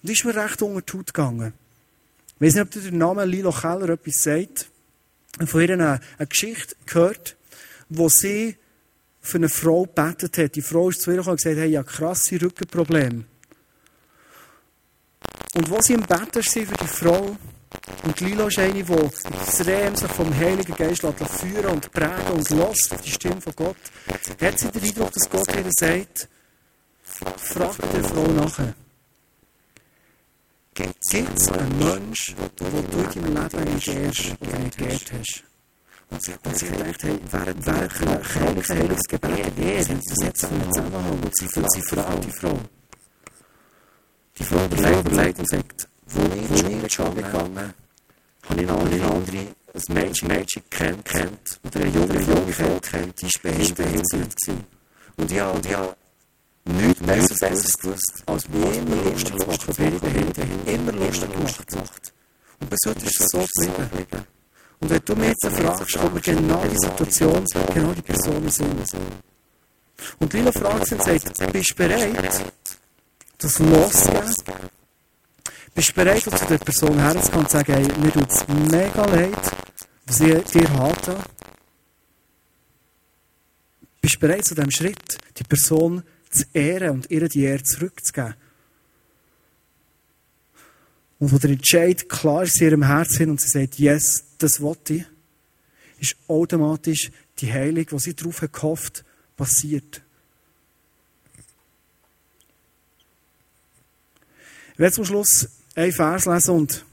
die 0.03 0.13
ist 0.13 0.25
mir 0.25 0.35
recht 0.35 0.61
unter 0.63 0.83
die 0.83 0.93
Haut 0.99 1.15
gegangen. 1.15 1.53
Ich 2.35 2.41
weiß 2.41 2.55
nicht, 2.55 2.63
ob 2.63 2.71
der 2.71 2.93
Name 2.93 3.25
Lilo 3.25 3.53
Keller 3.53 3.89
etwas 3.91 4.23
sagt. 4.23 4.67
Ich 5.35 5.39
habe 5.39 5.47
von 5.47 5.61
ihr 5.61 5.71
eine, 5.71 6.01
eine 6.19 6.27
Geschichte 6.27 6.75
gehört, 6.87 7.37
wo 7.89 8.09
sie 8.09 8.57
für 9.27 9.39
eine 9.39 9.49
Frau 9.49 9.83
gebetet 9.85 10.39
hat. 10.39 10.55
Die 10.55 10.63
Frau 10.63 10.89
ist 10.89 11.03
zu 11.03 11.11
ihr 11.11 11.17
gekommen 11.19 11.33
und 11.33 11.43
gesagt, 11.43 11.57
hey, 11.57 11.79
ich 11.79 11.87
krasse 11.87 12.41
Rückenprobleme. 12.41 13.25
Und 15.55 15.71
wo 15.71 15.81
sie 15.81 15.95
im 15.95 16.03
Bett 16.03 16.35
war 16.35 16.43
für 16.43 16.65
die 16.65 16.87
Frau, 16.87 17.37
und 18.05 18.21
Lilo 18.21 18.47
ist 18.47 18.59
eine, 18.59 18.83
die 18.83 18.93
extrem 18.93 19.97
sich 19.97 20.11
vom 20.13 20.35
Heiligen 20.35 20.75
Geist 20.75 21.01
führen 21.01 21.67
und 21.67 21.93
prägen 21.93 22.33
und 22.33 22.51
lässt 22.51 22.95
die 23.05 23.11
Stimme 23.11 23.41
von 23.41 23.53
Gott, 23.57 23.77
hat 24.41 24.59
sie 24.59 24.71
den 24.71 24.83
Eindruck, 24.83 25.13
dass 25.13 25.29
Gott 25.29 25.55
ihr 25.57 25.71
sagt, 25.71 26.29
frag 27.03 27.77
der 27.93 28.05
Frau 28.05 28.27
nachher. 28.29 28.75
Gibt 30.75 30.97
es 31.11 31.49
einen 31.49 31.79
Menschen, 31.79 32.37
den 32.37 32.91
du 32.91 32.99
in 32.99 33.23
deinem 33.25 33.43
Leben 33.43 33.75
nicht 33.75 33.89
ehrst 33.89 34.37
oder 34.41 34.59
nicht 34.59 34.79
geehrt 34.79 35.13
hast? 35.13 35.46
Und 36.11 36.23
sie 36.23 36.33
hat 36.33 36.43
gedacht, 36.43 37.03
hey, 37.03 37.19
während 37.31 37.67
wer 37.67 37.89
kein 37.89 38.23
heiliges 38.23 39.03
Gebet 39.09 39.53
das 39.57 40.27
hat 40.27 40.37
so 40.37 40.47
einen 40.47 40.73
Zusammenhang. 40.73 41.19
Und 41.23 41.37
sie 41.37 41.49
fragt 41.49 41.77
die 41.77 42.31
Frau. 42.31 42.59
Die 44.39 44.45
Frau 44.45 44.65
überlegt 44.65 45.39
und 45.39 45.49
sagt, 45.49 45.89
wo 46.07 46.23
ich 46.35 46.63
in 46.63 46.83
die 46.83 46.91
Schule 46.91 47.11
gegangen 47.11 47.75
habe 48.49 48.61
ich 48.61 48.67
noch 48.69 48.81
eine 48.81 49.03
andere, 49.03 49.39
ein 49.39 49.95
Mädchen, 49.95 50.29
Mädchen 50.29 50.63
kennt, 50.71 51.05
kennt, 51.05 51.61
oder 51.65 51.81
eine 51.81 51.91
junge, 51.91 52.21
junge 52.21 52.53
Frau 52.53 52.79
kennt, 52.81 53.21
die 53.21 53.27
ist 53.27 53.43
behindert 53.43 53.77
gewesen. 53.77 54.65
Und 55.17 55.33
ich 55.33 55.41
habe, 55.41 55.57
und 55.57 55.67
ich 55.67 55.75
habe 55.75 55.97
nichts 56.65 57.01
besser, 57.01 57.49
besser 57.49 57.79
gewusst, 57.79 58.23
als 58.27 58.49
mir 58.49 58.73
immer 58.73 58.97
lustig 59.03 59.37
zu 59.39 59.47
machen, 59.47 59.79
wenn 59.79 59.95
ich 59.95 60.01
behindert 60.01 60.39
immer 60.67 60.93
lustig 60.93 61.31
gemacht. 61.67 62.13
Und 62.61 62.71
bis 62.71 62.79
heute 62.87 63.05
ist 63.05 63.21
es 63.21 63.27
so 63.29 63.39
geblieben. 63.39 64.36
Und 64.81 64.91
wenn 64.91 65.01
du 65.05 65.15
mir 65.17 65.29
jetzt 65.29 65.47
fragst, 65.47 65.97
ob 65.99 66.15
wir 66.15 66.21
genau 66.21 66.63
die 66.65 66.79
Situation, 66.79 67.45
genau 67.73 67.93
die 67.93 68.03
Personen 68.03 68.51
sind. 68.51 68.97
Und 70.19 70.33
Lila 70.33 70.53
fragt 70.53 70.93
und 70.93 71.03
sagt, 71.03 71.53
bist 71.53 71.71
du 71.71 71.75
bereit, 71.75 72.53
das 73.39 73.59
loszugeben? 73.59 74.35
Bist 75.75 75.91
du 75.91 75.95
bereit, 75.95 76.23
zu 76.23 76.31
der 76.31 76.59
Person 76.59 76.99
herzugehen 76.99 77.39
und 77.41 77.51
zu 77.51 77.57
sagen, 77.57 77.73
hey, 77.73 77.87
mir 78.01 78.13
tut 78.13 78.31
es 78.31 78.49
mega 78.49 79.05
leid, 79.07 79.37
was 80.07 80.21
ich 80.21 80.45
dir 80.45 80.73
hatte? 80.79 81.17
Bist 84.01 84.17
du 84.17 84.21
bereit, 84.21 84.45
zu 84.45 84.55
diesem 84.55 84.71
Schritt, 84.71 85.19
die 85.37 85.45
Person 85.45 86.03
zu 86.31 86.45
ehren 86.53 86.91
und 86.91 87.11
ihr 87.11 87.29
die 87.29 87.45
Ehre 87.45 87.63
zurückzugeben? 87.63 88.35
Und 91.19 91.33
wo 91.33 91.39
der 91.39 91.51
Entscheid 91.51 92.09
klar 92.09 92.43
ist 92.43 92.61
in 92.61 92.69
ihrem 92.69 92.83
Herzen 92.83 93.31
und 93.31 93.41
sie 93.41 93.49
sagt, 93.49 93.79
yes, 93.79 94.25
das 94.39 94.61
wollte 94.61 94.95
ich, 94.95 95.05
ist 95.99 96.17
automatisch 96.29 97.11
die 97.39 97.53
Heilung, 97.53 97.87
die 97.87 97.99
sie 97.99 98.15
darauf 98.15 98.45
gehofft 98.53 99.05
passiert. 99.37 100.03
Ich 104.75 104.79
werde 104.79 104.95
zum 104.95 105.07
Schluss 105.07 105.49
einen 105.75 105.93
Vers 105.93 106.27
lesen 106.27 106.55
und 106.55 106.85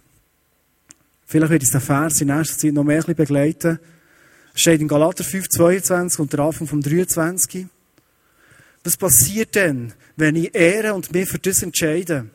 vielleicht 1.26 1.52
wird 1.52 1.64
uns 1.64 1.72
der 1.72 1.82
Vers 1.82 2.22
in 2.22 2.28
nächster 2.28 2.58
Zeit 2.58 2.74
noch 2.74 2.86
mehr 2.86 3.04
begleiten. 3.04 3.78
Es 4.54 4.62
steht 4.62 4.80
in 4.80 4.88
Galater 4.88 5.26
5, 5.26 5.50
22 5.50 6.20
und 6.20 6.32
der 6.32 6.40
Anfang 6.40 6.68
vom 6.68 6.82
23. 6.82 7.68
Was 8.86 8.96
passiert 8.96 9.56
denn, 9.56 9.94
wenn 10.16 10.36
ich 10.38 10.56
ehre 10.56 10.94
und 10.94 11.12
mich 11.12 11.28
für 11.28 11.40
das 11.40 11.62
entscheide? 11.62 12.30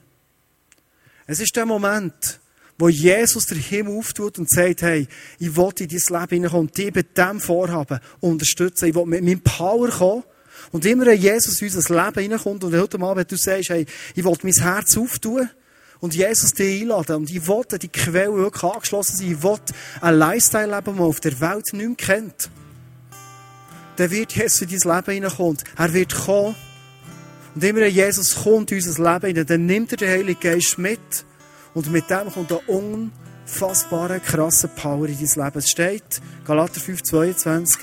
Es 1.31 1.41
ist 1.41 1.55
der 1.55 1.67
Moment, 1.67 2.41
wo 2.79 2.89
Jesus 2.89 3.45
der 3.45 3.59
Himmel 3.59 3.99
auftut 3.99 4.39
und 4.39 4.49
sagt, 4.49 4.81
hey, 4.81 5.07
ich 5.39 5.55
will 5.55 5.73
in 5.79 5.89
dein 5.89 6.21
Leben 6.21 6.29
hineinkommen 6.31 6.69
und 6.69 6.79
dich 6.79 6.91
bei 6.91 7.03
diesem 7.03 7.39
Vorhaben 7.39 8.01
unterstützen. 8.21 8.87
Ich 8.87 8.95
will 8.95 9.05
mit 9.05 9.23
meinem 9.23 9.43
Power 9.43 9.91
kommen. 9.91 10.25
Und 10.73 10.87
immer 10.87 11.05
wenn 11.05 11.21
Jesus 11.21 11.61
in 11.61 11.69
unser 11.69 11.95
Leben 11.95 12.23
hineinkommt 12.23 12.65
und 12.65 12.75
heute 12.75 12.99
Abend 12.99 13.31
du 13.31 13.37
sagst, 13.37 13.69
hey, 13.69 13.85
ich 14.15 14.25
will 14.25 14.39
mein 14.43 14.55
Herz 14.55 14.97
auftun 14.97 15.51
und 16.01 16.15
Jesus 16.15 16.55
dich 16.55 16.81
einladen 16.81 17.17
und 17.17 17.31
ich 17.31 17.47
will 17.47 17.79
die 17.79 17.89
Quelle 17.89 18.35
wirklich 18.35 18.65
angeschlossen 18.65 19.19
sein. 19.19 19.33
Ich 19.33 19.43
will 19.43 19.59
ein 20.01 20.15
Lifestyle 20.15 20.75
leben, 20.75 20.85
das 20.87 20.95
man 20.95 21.05
auf 21.05 21.21
der 21.21 21.39
Welt 21.41 21.67
nicht 21.75 21.87
mehr 21.87 21.95
kennt. 21.95 22.49
dann 23.97 24.11
wird 24.11 24.33
Jesus 24.33 24.63
in 24.63 24.69
dein 24.69 24.97
Leben 24.97 25.13
hineinkommen. 25.13 25.59
Er 25.77 25.93
wird 25.93 26.15
kommen. 26.15 26.57
Und 27.55 27.65
immer 27.65 27.87
Jesus 27.87 28.35
kommt 28.37 28.71
in 28.73 28.79
unser 28.79 29.21
Leben 29.21 29.47
dann 29.47 29.67
nimmt 29.67 29.93
er 29.93 29.99
den 29.99 30.09
Heiligen 30.09 30.41
Geist 30.41 30.79
mit. 30.79 31.25
Und 31.75 31.91
mit 31.91 32.09
dem 32.11 32.31
kommt 32.33 32.53
eine 32.53 32.61
unfassbare, 32.67 34.21
krasse 34.21 34.69
Power 34.69 35.07
in 35.07 35.17
dein 35.17 35.45
Leben. 35.45 35.59
Es 35.59 35.71
steht, 35.71 36.21
Galater 36.45 36.81
5, 36.81 37.03
22, 37.03 37.81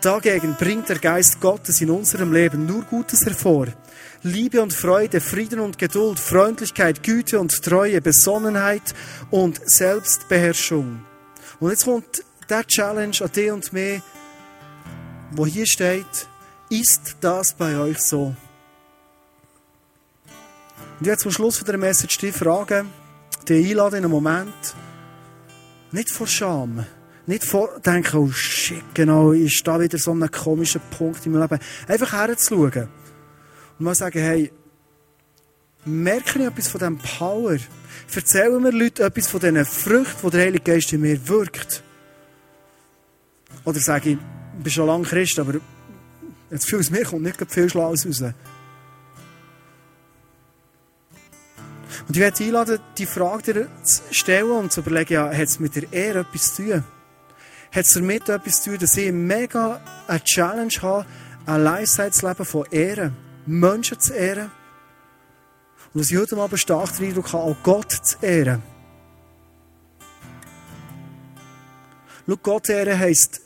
Dagegen 0.00 0.54
bringt 0.54 0.88
der 0.88 1.00
Geist 1.00 1.40
Gottes 1.40 1.80
in 1.80 1.90
unserem 1.90 2.32
Leben 2.32 2.66
nur 2.66 2.82
Gutes 2.82 3.26
hervor. 3.26 3.66
Liebe 4.22 4.62
und 4.62 4.72
Freude, 4.72 5.20
Frieden 5.20 5.58
und 5.58 5.76
Geduld, 5.76 6.20
Freundlichkeit, 6.20 7.02
Güte 7.02 7.40
und 7.40 7.62
Treue, 7.64 8.00
Besonnenheit 8.00 8.94
und 9.30 9.60
Selbstbeherrschung. 9.64 11.04
Und 11.58 11.70
jetzt 11.70 11.84
kommt 11.84 12.22
der 12.48 12.64
Challenge 12.64 13.16
an 13.20 13.32
dich 13.32 13.50
und 13.50 13.72
mir, 13.72 14.00
wo 15.32 15.46
hier 15.46 15.66
steht, 15.66 16.28
ist 16.70 17.16
das 17.20 17.52
bei 17.52 17.76
euch 17.76 17.98
so? 17.98 18.36
Und 21.00 21.06
jetzt 21.06 21.22
zum 21.22 21.30
Schluss 21.30 21.58
von 21.58 21.66
der 21.66 21.78
Message 21.78 22.18
die 22.18 22.32
Frage, 22.32 22.84
die 23.46 23.70
einladen 23.70 23.98
in 23.98 24.04
einem 24.04 24.10
Moment, 24.10 24.74
nicht 25.92 26.10
vor 26.10 26.26
Scham, 26.26 26.84
nicht 27.26 27.44
vor 27.44 27.78
denken, 27.84 28.16
oh 28.16 28.30
shit, 28.32 28.82
genau, 28.94 29.30
ist 29.30 29.62
da 29.64 29.78
wieder 29.80 29.96
so 29.98 30.12
ein 30.12 30.30
komischer 30.30 30.80
Punkt 30.80 31.24
im 31.24 31.38
Leben. 31.38 31.58
Einfach 31.86 32.12
herzuschauen. 32.12 32.88
Und 33.78 33.84
mal 33.84 33.94
sagen, 33.94 34.18
hey, 34.18 34.50
merke 35.84 36.40
ich 36.40 36.46
etwas 36.46 36.68
von 36.68 36.78
diesem 36.80 36.98
Power? 36.98 37.56
Erzählen 38.12 38.60
mir 38.60 38.72
Leute 38.72 39.04
etwas 39.04 39.28
von 39.28 39.40
diesen 39.40 39.64
Früchten, 39.64 40.26
die 40.26 40.30
der 40.30 40.40
Heilige 40.40 40.72
Geist 40.72 40.92
in 40.92 41.00
mir 41.02 41.28
wirkt? 41.28 41.82
Oder 43.64 43.78
sage 43.78 44.10
ich, 44.10 44.18
ich 44.56 44.64
bin 44.64 44.72
schon 44.72 44.86
lange 44.86 45.04
Christ, 45.04 45.38
aber 45.38 45.60
jetzt 46.50 46.66
viel 46.66 46.80
aus 46.80 46.90
mir 46.90 47.04
kommt 47.04 47.22
nicht 47.22 47.52
viel 47.52 47.70
Schlaues 47.70 48.04
raus. 48.04 48.34
Und 52.06 52.16
ich 52.16 52.20
werde 52.20 52.44
einladen, 52.44 52.78
die 52.96 53.06
Frage 53.06 53.52
dir 53.52 53.68
zu 53.82 54.02
stellen 54.10 54.50
und 54.50 54.72
zu 54.72 54.80
überlegen, 54.80 55.14
ja, 55.14 55.26
hat 55.26 55.48
es 55.48 55.58
mit 55.58 55.76
der 55.76 55.92
Ehre 55.92 56.20
etwas 56.20 56.54
zu 56.54 56.64
tun? 56.64 56.84
Hat 57.72 57.84
es 57.84 57.92
damit 57.92 58.28
etwas 58.28 58.62
zu 58.62 58.70
tun, 58.70 58.78
dass 58.78 58.96
ich 58.96 59.12
mega 59.12 59.80
eine 60.06 60.24
Challenge 60.24 60.74
habe, 60.82 61.06
ein 61.46 61.64
Lifestyle 61.64 62.34
von 62.34 62.66
Ehre, 62.70 63.12
Menschen 63.46 64.00
zu 64.00 64.14
ehren? 64.14 64.50
Und 65.92 66.02
dass 66.02 66.10
ich 66.10 66.18
heute 66.18 66.36
Abend 66.36 66.60
stark 66.60 66.96
den 66.96 67.08
Eindruck 67.08 67.32
habe, 67.32 67.44
auch 67.44 67.56
Gott 67.62 67.92
zu 67.92 68.16
ehren. 68.20 68.62
Schau, 72.26 72.36
Gott 72.36 72.68
ehren 72.68 72.98
heisst 72.98 73.40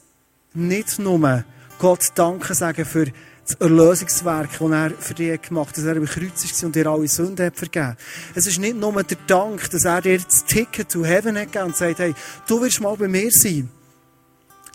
nicht 0.55 0.99
nur 0.99 1.45
Gott 1.78 2.12
Danke 2.14 2.55
sagen 2.55 2.84
für 2.84 3.07
das 3.47 3.55
Erlösungswerk, 3.57 4.51
das 4.59 4.70
er 4.70 4.90
für 4.90 5.14
dich 5.14 5.43
gemacht 5.43 5.70
hat, 5.70 5.78
dass 5.78 5.84
er 5.84 5.95
bekreuzigt 5.95 6.62
war 6.62 6.66
und 6.66 6.76
dir 6.76 6.86
alle 6.86 7.09
Sünden 7.09 7.47
hat 7.47 7.57
vergeben. 7.57 7.97
Es 8.34 8.47
ist 8.47 8.59
nicht 8.59 8.76
nur 8.76 9.03
der 9.03 9.18
Dank, 9.26 9.68
dass 9.70 9.84
er 9.84 10.01
dir 10.01 10.18
das 10.18 10.45
Ticket 10.45 10.90
to 10.90 11.05
Heaven 11.05 11.36
hat 11.36 11.47
gegeben 11.47 11.66
und 11.66 11.76
sagt, 11.76 11.99
hey, 11.99 12.14
du 12.47 12.61
willst 12.61 12.80
mal 12.80 12.97
bei 12.97 13.09
mir 13.09 13.30
sein. 13.30 13.68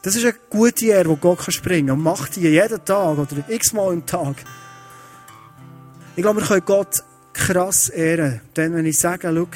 Das 0.02 0.16
ist 0.16 0.24
eine 0.24 0.36
gute 0.50 0.86
Ehre, 0.86 1.10
die 1.10 1.20
Gott 1.20 1.54
springen 1.54 1.88
kann. 1.88 1.98
Und 1.98 2.04
macht 2.04 2.36
die 2.36 2.42
jeden 2.42 2.86
Tag 2.86 3.18
oder 3.18 3.50
x-mal 3.50 3.94
im 3.94 4.06
Tag. 4.06 4.36
Ich 6.16 6.22
glaube, 6.22 6.42
wir 6.42 6.48
können 6.48 6.66
Gott 6.66 7.04
krass 7.34 7.90
ehren. 7.90 8.42
Denn 8.56 8.74
wenn 8.74 8.86
ich 8.86 8.98
sage, 9.00 9.30
schau, 9.34 9.48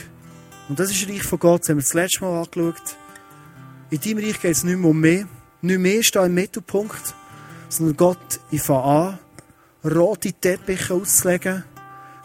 und 0.69 0.79
das 0.79 0.89
ist 0.89 1.07
Reich 1.07 1.23
von 1.23 1.39
Gott, 1.39 1.61
das 1.61 1.69
haben 1.69 1.77
wir 1.77 1.83
das 1.83 1.93
letzte 1.93 2.21
Mal 2.21 2.43
angeschaut. 2.43 2.97
In 3.89 3.99
deinem 3.99 4.25
Reich 4.25 4.41
geht 4.41 4.51
es 4.51 4.63
nicht 4.63 4.77
mehr 4.77 4.89
um 4.89 4.99
mich. 4.99 5.25
Nicht 5.61 5.79
mehr 5.79 6.03
steht 6.03 6.25
im 6.25 6.33
Mittelpunkt 6.33 7.13
sondern 7.71 7.97
Gott, 7.97 8.39
ich 8.51 8.61
fange 8.61 8.83
an, 8.83 9.19
rote 9.89 10.33
Teppiche 10.33 10.93
auszulegen 10.93 11.63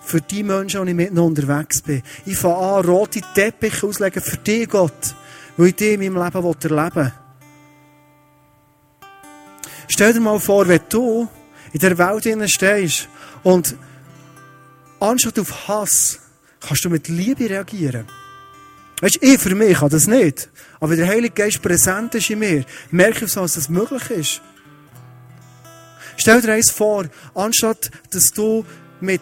für 0.05 0.21
die 0.21 0.43
Menschen, 0.43 0.85
die 0.85 0.91
ich 0.91 0.97
mit 0.97 1.19
unterwegs 1.19 1.83
bin. 1.83 2.03
Ich 2.25 2.37
fange 2.37 2.57
an, 2.57 2.85
rote 2.85 3.21
Teppiche 3.35 3.87
auszulegen 3.87 4.23
für 4.23 4.37
dich, 4.37 4.69
Gott, 4.69 5.15
weil 5.57 5.69
ich 5.69 5.77
dich 5.77 5.95
in 5.95 6.13
meinem 6.13 6.23
Leben 6.23 6.43
erleben 6.45 6.95
will. 6.95 7.13
Stell 9.89 10.13
dir 10.13 10.21
mal 10.21 10.41
vor, 10.41 10.67
wenn 10.69 10.81
du 10.89 11.29
in 11.73 11.81
der 11.81 11.97
Welt 11.97 12.51
stehst 12.51 13.09
und 13.43 13.77
anstatt 14.99 15.39
auf 15.39 15.69
Hass 15.69 16.19
kannst 16.61 16.85
du 16.85 16.91
mit 16.91 17.09
Liebe 17.09 17.49
reagieren. 17.49 18.07
Weißt 19.01 19.17
du, 19.17 19.27
ich 19.27 19.39
für 19.39 19.55
mich 19.55 19.79
kann 19.79 19.91
das 19.91 20.07
nicht. 20.07 20.49
Aber 20.81 20.97
der 20.97 21.07
Heilige 21.07 21.35
Geist 21.35 21.63
präsent 21.63 22.15
ist 22.15 22.31
in 22.31 22.39
mir, 22.39 22.65
merke 22.91 23.27
ich 23.27 23.33
so, 23.33 23.43
dass 23.43 23.55
das 23.55 23.69
möglich 23.69 24.11
ist. 24.11 24.43
Stell 26.17 26.41
dir 26.41 26.53
eins 26.53 26.71
vor, 26.71 27.07
anstatt 27.35 27.91
dass 28.11 28.31
du 28.31 28.65
mit 29.01 29.21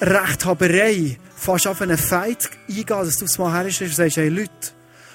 Rechthaberei 0.00 1.18
fast 1.36 1.66
auf 1.66 1.80
einen 1.82 1.98
Fight 1.98 2.50
eingehst, 2.68 2.90
dass 2.90 3.16
du 3.18 3.24
es 3.24 3.38
mal 3.38 3.52
herstellst 3.52 3.98
und 3.98 4.04
sagst, 4.04 4.16
hey 4.16 4.28
Leute, 4.28 4.50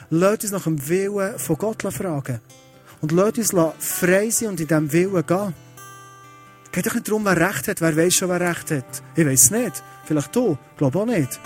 lasst 0.10 0.44
uns 0.44 0.52
nach 0.52 0.64
dem 0.64 0.88
Willen 0.88 1.38
von 1.38 1.58
Gott 1.58 1.82
fragen. 1.94 2.40
Und 3.02 3.12
lasst 3.12 3.38
uns 3.38 3.54
frei 3.80 4.30
sein 4.30 4.50
und 4.50 4.60
in 4.60 4.68
diesem 4.68 4.92
Willen 4.92 5.26
gehen. 5.26 5.54
Geht 6.72 6.86
doch 6.86 6.94
nicht 6.94 7.08
darum, 7.08 7.26
wer 7.26 7.38
Recht 7.38 7.68
hat. 7.68 7.82
Wer 7.82 7.98
weiß 7.98 8.14
schon, 8.14 8.30
wer 8.30 8.40
Recht 8.40 8.72
hat? 8.72 9.02
Ich 9.16 9.26
weiß 9.26 9.44
es 9.44 9.52
nicht. 9.52 9.84
Vielleicht 10.06 10.36
du. 10.36 10.58
Ich 10.72 10.78
glaube 10.78 11.00
auch 11.00 11.06
nicht. 11.06 11.40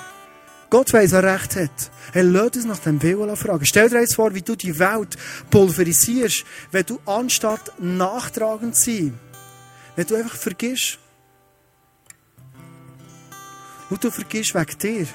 Gott 0.70 0.92
weiß, 0.92 1.12
wer 1.12 1.24
Recht 1.24 1.56
hat. 1.56 1.92
Hey, 2.12 2.24
lass 2.24 2.56
uns 2.56 2.66
nach 2.66 2.80
dem 2.80 3.02
Willen 3.02 3.36
fragen. 3.38 3.66
Stell 3.66 3.90
dir 3.90 4.02
jetzt 4.02 4.16
vor, 4.16 4.34
wie 4.34 4.42
du 4.42 4.56
die 4.56 4.78
Welt 4.80 5.18
pulverisierst, 5.50 6.44
wenn 6.72 6.86
du 6.86 7.00
anstatt 7.06 7.72
nachtragend 7.80 8.76
sein, 8.76 9.18
wenn 9.96 10.08
du 10.08 10.16
einfach 10.16 10.36
vergisst. 10.36 11.00
Und 13.90 14.04
du 14.04 14.10
vergisst 14.12 14.56
wegen 14.56 14.78
dir. 14.80 15.08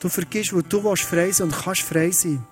Du 0.00 0.08
vergisst, 0.08 0.52
wo 0.52 0.60
du 0.60 0.94
frei 0.96 1.30
sein 1.30 1.48
und 1.48 1.56
kannst 1.56 1.82
frei 1.82 2.10
sein. 2.10 2.44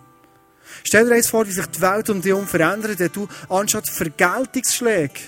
Stell 0.82 1.08
dir 1.08 1.16
jetzt 1.16 1.30
vor, 1.30 1.46
wie 1.46 1.52
sich 1.52 1.66
die 1.66 1.80
Welt 1.80 2.08
um 2.10 2.20
dich 2.20 2.32
herum 2.32 2.46
verändert, 2.46 2.98
wenn 2.98 3.12
du 3.12 3.28
anstatt 3.48 3.88
Vergeltungsschläge 3.88 5.20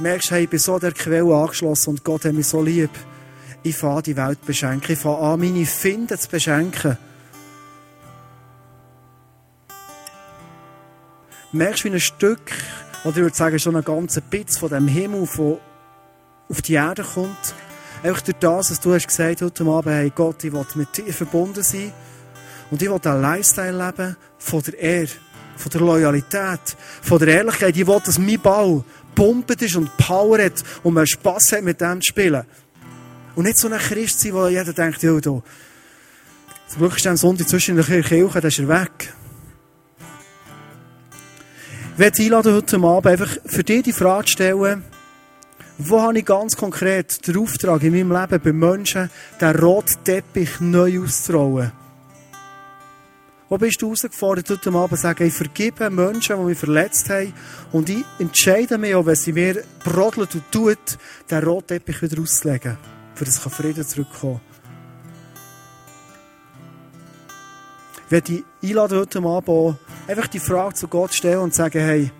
merkst, 0.00 0.30
hey, 0.30 0.44
ich 0.44 0.50
bin 0.50 0.58
so 0.58 0.78
der 0.78 0.92
Quelle 0.92 1.34
angeschlossen 1.34 1.90
und 1.90 2.04
Gott 2.04 2.24
hat 2.24 2.32
mich 2.32 2.46
so 2.46 2.62
lieb. 2.62 2.90
Ich 3.62 3.76
fange 3.76 4.02
die 4.02 4.16
Welt 4.16 4.44
beschenken. 4.46 4.92
Ich 4.92 4.98
fange 4.98 5.18
an, 5.18 5.40
meine 5.40 5.66
Finden 5.66 6.18
zu 6.18 6.28
beschenken. 6.28 6.96
Merkst, 11.52 11.84
wie 11.84 11.90
ein 11.90 12.00
Stück 12.00 12.40
oder 13.04 13.16
ich 13.16 13.22
würde 13.22 13.36
sagen, 13.36 13.58
schon 13.58 13.76
ein 13.76 13.84
ganzer 13.84 14.20
Bitz 14.20 14.58
von 14.58 14.68
dem 14.68 14.86
Himmel, 14.86 15.26
der 15.36 15.58
auf 16.48 16.62
die 16.62 16.74
Erde 16.74 17.02
kommt. 17.02 17.54
Einfach 18.02 18.22
durch 18.22 18.36
das, 18.38 18.70
was 18.70 18.80
du 18.80 18.92
hast 18.92 19.06
gesagt 19.06 19.42
heute 19.42 19.64
Abend, 19.64 19.94
hey 19.94 20.12
Gott, 20.14 20.44
ich 20.44 20.52
will 20.52 20.66
mit 20.74 20.96
dir 20.96 21.12
verbunden 21.12 21.62
sein. 21.62 21.92
Und 22.70 22.82
ich 22.82 22.90
will 22.90 23.00
einen 23.02 23.22
Lifestyle 23.22 23.86
leben 23.86 24.16
von 24.38 24.62
der 24.62 24.78
Ehre, 24.78 25.08
von 25.56 25.70
der 25.70 25.80
Loyalität, 25.80 26.76
von 27.02 27.18
der 27.18 27.28
Ehrlichkeit. 27.28 27.76
Ich 27.76 27.86
will, 27.86 28.00
dass 28.04 28.18
mein 28.18 28.40
Ball 28.40 28.84
pumpt 29.14 29.62
ist 29.62 29.76
und 29.76 29.96
Power 29.96 30.38
hat 30.42 30.62
und 30.82 30.94
man 30.94 31.06
Spass 31.06 31.52
hat, 31.52 31.62
mit 31.62 31.80
dem 31.80 32.00
zu 32.00 32.10
spielen. 32.10 32.44
Und 33.34 33.44
nicht 33.44 33.58
so 33.58 33.68
ein 33.68 33.78
Christ 33.78 34.20
sein, 34.20 34.34
wo 34.34 34.46
jeder 34.46 34.72
denkt, 34.72 35.02
ja, 35.02 35.12
da, 35.12 35.42
zum 36.68 36.78
Glück 36.78 36.96
ist 36.96 37.04
der 37.04 37.16
Sonntag 37.16 37.48
zwischen 37.48 37.76
der 37.76 37.84
Kirche, 37.84 38.28
dann 38.32 38.42
ist 38.42 38.58
er 38.58 38.68
weg. 38.68 39.12
Ich 41.92 41.98
werde 41.98 42.22
einladen, 42.22 42.54
heute 42.54 42.76
Abend 42.76 43.06
einfach 43.06 43.36
für 43.44 43.62
dich 43.62 43.82
die 43.82 43.92
Frage 43.92 44.28
stellen, 44.28 44.84
wo 45.78 46.00
habe 46.00 46.18
ich 46.18 46.24
ganz 46.24 46.56
konkret 46.56 47.26
den 47.26 47.38
Auftrag 47.38 47.82
in 47.82 47.92
meinem 47.92 48.12
Leben 48.12 48.42
bei 48.42 48.52
Menschen, 48.52 49.10
den 49.40 49.56
roten 49.56 50.02
Teppich 50.04 50.60
neu 50.60 51.02
auszurollen? 51.02 51.72
Wo 53.48 53.58
bist 53.58 53.82
du 53.82 53.86
herausgefordert, 53.86 54.48
heute 54.48 54.70
Abend 54.70 54.90
zu 54.90 55.02
sagen, 55.02 55.26
ich 55.26 55.34
vergebe 55.34 55.90
Menschen, 55.90 56.36
die 56.36 56.44
mich 56.44 56.58
verletzt 56.58 57.10
haben 57.10 57.34
und 57.72 57.90
ich 57.90 58.04
entscheide 58.18 58.78
mich 58.78 58.94
auch, 58.94 59.06
wenn 59.06 59.16
sie 59.16 59.32
mir 59.32 59.64
brodelt 59.84 60.34
und 60.34 60.52
tut, 60.52 60.98
den 61.30 61.44
roten 61.44 61.66
Teppich 61.68 62.00
wieder 62.00 62.22
auszulegen, 62.22 62.78
für 63.14 63.24
das 63.24 63.38
Frieden 63.38 63.86
zurückkommen 63.86 64.40
Ich 68.06 68.12
werde 68.12 68.32
dich 68.32 68.44
einladen, 68.62 68.98
heute 68.98 69.18
Abend 69.18 69.48
auch 69.48 69.76
einfach 70.06 70.26
die 70.28 70.40
Frage 70.40 70.74
zu 70.74 70.88
Gott 70.88 71.14
stellen 71.14 71.40
und 71.40 71.54
sagen, 71.54 71.80
hey, 71.80 72.10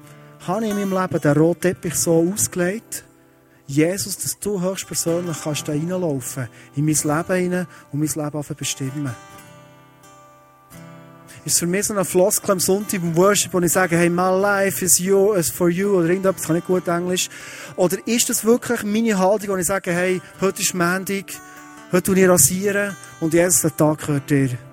habe 0.47 0.65
ich 0.65 0.71
in 0.71 0.77
meinem 0.77 0.93
Leben 0.93 1.21
den 1.21 1.37
roten 1.37 1.61
Teppich 1.61 1.95
so 1.95 2.33
ausgelegt, 2.33 3.05
Jesus, 3.67 4.19
dass 4.19 4.39
du 4.39 4.61
höchstpersönlich 4.61 5.37
kannst 5.45 5.69
da 5.69 5.73
reinlaufen, 5.73 6.49
in 6.75 6.85
mein 6.85 6.95
Leben 6.95 7.55
rein 7.55 7.67
und 7.93 8.01
mein 8.01 8.25
Leben 8.25 8.57
bestimmen. 8.57 9.15
Ist 11.45 11.59
für 11.59 11.67
mich 11.67 11.87
so 11.87 11.95
ein 11.95 12.05
Floskel 12.05 12.51
am 12.51 12.61
Sonntag 12.61 12.95
im 12.95 13.17
Worship, 13.17 13.53
wo 13.55 13.61
ich 13.61 13.73
sage, 13.73 13.97
hey, 13.97 14.11
my 14.11 14.29
life 14.29 14.85
is 14.85 14.99
you, 14.99 15.33
is 15.35 15.51
for 15.51 15.71
you, 15.71 15.97
oder 15.97 16.09
irgendetwas, 16.09 16.47
kann 16.47 16.57
nicht 16.57 16.67
gut 16.67 16.87
Englisch. 16.89 17.31
Oder 17.77 17.97
ist 18.07 18.29
das 18.29 18.45
wirklich 18.45 18.83
meine 18.83 19.17
Haltung, 19.17 19.51
wo 19.51 19.57
ich 19.57 19.67
sage, 19.67 19.93
hey, 19.93 20.21
heute 20.41 20.61
ist 20.61 20.75
Montag, 20.75 21.27
heute 21.93 22.13
ich 22.13 22.29
rasieren 22.29 22.97
und 23.21 23.33
Jesus, 23.33 23.63
der 23.63 23.77
Tag 23.77 23.99
gehört 23.99 24.29
dir. 24.29 24.70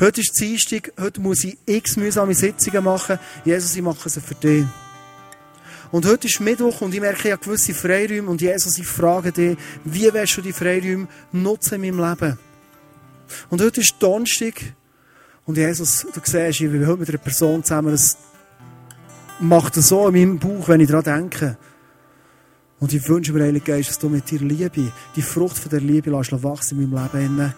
Heute 0.00 0.20
ist 0.20 0.38
Dienstag, 0.38 0.92
heute 0.96 1.20
muss 1.20 1.42
ich 1.42 1.58
x 1.66 1.96
mühsame 1.96 2.32
Sitzungen 2.32 2.84
machen. 2.84 3.18
Jesus, 3.44 3.74
ich 3.74 3.82
mache 3.82 4.08
sie 4.08 4.20
für 4.20 4.36
dich. 4.36 4.64
Und 5.90 6.06
heute 6.06 6.28
ist 6.28 6.38
Mittwoch 6.38 6.82
und 6.82 6.94
ich 6.94 7.00
merke, 7.00 7.32
habe 7.32 7.42
gewisse 7.42 7.74
Freiräume 7.74 8.30
und 8.30 8.40
Jesus, 8.40 8.78
ich 8.78 8.86
frage 8.86 9.32
dich, 9.32 9.58
wie 9.84 10.12
willst 10.14 10.36
du 10.36 10.42
die 10.42 10.52
Freiräume 10.52 11.08
nutzen 11.32 11.82
in 11.82 11.96
meinem 11.96 12.10
Leben? 12.10 12.38
Und 13.50 13.60
heute 13.60 13.80
ist 13.80 13.96
Donnerstag 13.98 14.54
und 15.44 15.56
Jesus, 15.56 16.06
du 16.14 16.20
siehst, 16.22 16.60
ich 16.60 16.70
bin 16.70 16.86
heute 16.86 17.00
mit 17.00 17.08
einer 17.08 17.18
Person 17.18 17.64
zusammen, 17.64 17.90
das 17.90 18.18
macht 19.40 19.76
es 19.78 19.88
so 19.88 20.06
in 20.06 20.14
meinem 20.14 20.38
Bauch, 20.38 20.68
wenn 20.68 20.80
ich 20.80 20.88
daran 20.88 21.22
denke. 21.22 21.58
Und 22.78 22.92
ich 22.92 23.08
wünsche 23.08 23.32
mir, 23.32 23.42
Heilige 23.42 23.64
Geist, 23.64 23.88
dass 23.88 23.98
du 23.98 24.08
mit 24.08 24.30
dir 24.30 24.38
Liebe, 24.38 24.92
die 25.16 25.22
Frucht 25.22 25.58
von 25.58 25.70
der 25.70 25.80
Liebe 25.80 26.10
lässt 26.10 26.30
wachsen 26.44 26.80
in 26.80 26.88
meinem 26.88 27.10
Leben, 27.12 27.54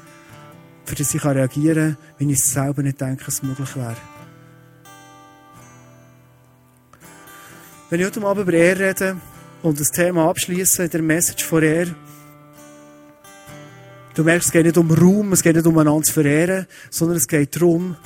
für 0.85 0.95
das 0.95 1.14
ich 1.14 1.24
reagieren 1.24 1.97
kann, 1.97 2.14
wenn 2.18 2.31
ich 2.31 2.45
selber 2.45 2.83
nicht 2.83 3.01
denke, 3.01 3.24
dass 3.24 3.35
es 3.35 3.43
möglich 3.43 3.76
wäre. 3.76 3.97
Wenn 7.91 8.01
ich 8.01 8.07
heute 8.07 8.22
Abend 8.24 8.43
über 8.43 8.57
er 8.57 8.78
rede 8.78 9.16
und 9.62 9.81
das 9.81 9.89
Thema 9.89 10.28
abschließe, 10.28 10.89
der 10.89 11.03
Message 11.03 11.45
von 11.45 11.62
er, 11.62 11.87
du 14.14 14.24
merkst, 14.24 14.47
es 14.47 14.53
geht 14.53 14.66
nicht 14.66 14.78
um 14.78 14.91
Ruhm, 14.91 15.33
es 15.33 15.43
geht 15.43 15.57
nicht 15.57 15.66
um 15.66 15.76
einander 15.76 16.05
zu 16.05 16.12
verehren, 16.12 16.66
sondern 16.91 17.16
es 17.16 17.26
geht 17.26 17.57
darum, 17.57 17.97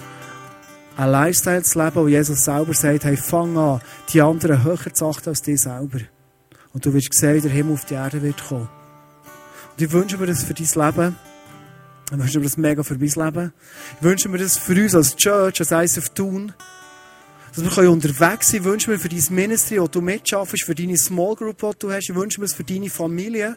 ein 0.96 1.10
Lifestyle 1.10 1.62
zu 1.62 1.78
leben, 1.78 1.96
wo 1.96 2.08
Jesus 2.08 2.44
selber 2.44 2.72
sagt, 2.72 3.04
hey, 3.04 3.16
fang 3.16 3.58
an, 3.58 3.80
die 4.12 4.22
anderen 4.22 4.62
höher 4.64 4.92
zu 4.92 5.06
achten 5.06 5.28
als 5.28 5.42
dich 5.42 5.60
selber. 5.60 5.98
Und 6.72 6.86
du 6.86 6.94
wirst 6.94 7.12
sehen, 7.12 7.34
wie 7.34 7.40
der 7.40 7.50
Himmel 7.50 7.74
auf 7.74 7.84
die 7.84 7.94
Erde 7.94 8.22
wird 8.22 8.42
kommen. 8.42 8.68
Und 9.72 9.82
ich 9.82 9.92
wünsche 9.92 10.16
mir 10.16 10.26
das 10.26 10.44
für 10.44 10.54
dein 10.54 10.66
Leben. 10.66 11.16
Ich 12.10 12.18
wünsche 12.18 12.38
mir 12.38 12.44
das 12.44 12.56
mega 12.56 12.82
für 12.82 12.98
mein 12.98 13.08
Leben. 13.08 13.52
Ich 13.98 14.02
wünsche 14.02 14.28
mir 14.28 14.38
das 14.38 14.58
für 14.58 14.74
uns 14.74 14.94
als 14.94 15.16
Church, 15.16 15.60
als 15.60 15.70
ISF 15.70 16.10
Tun 16.10 16.52
dass 17.56 17.76
wir 17.76 17.88
unterwegs 17.88 18.48
sein 18.48 18.62
können. 18.62 18.62
Ich 18.62 18.64
wünsche 18.64 18.90
mir 18.90 18.98
für 18.98 19.08
dein 19.08 19.22
Ministry, 19.30 19.76
das 19.76 19.90
du 19.92 20.00
mitschaffst, 20.00 20.64
für 20.64 20.74
deine 20.74 20.96
Small 20.96 21.36
Group, 21.36 21.58
die 21.60 21.78
du 21.78 21.92
hast. 21.92 22.10
Ich 22.10 22.14
wünsche 22.14 22.40
mir 22.40 22.46
es 22.46 22.52
für 22.52 22.64
deine 22.64 22.90
Familie, 22.90 23.56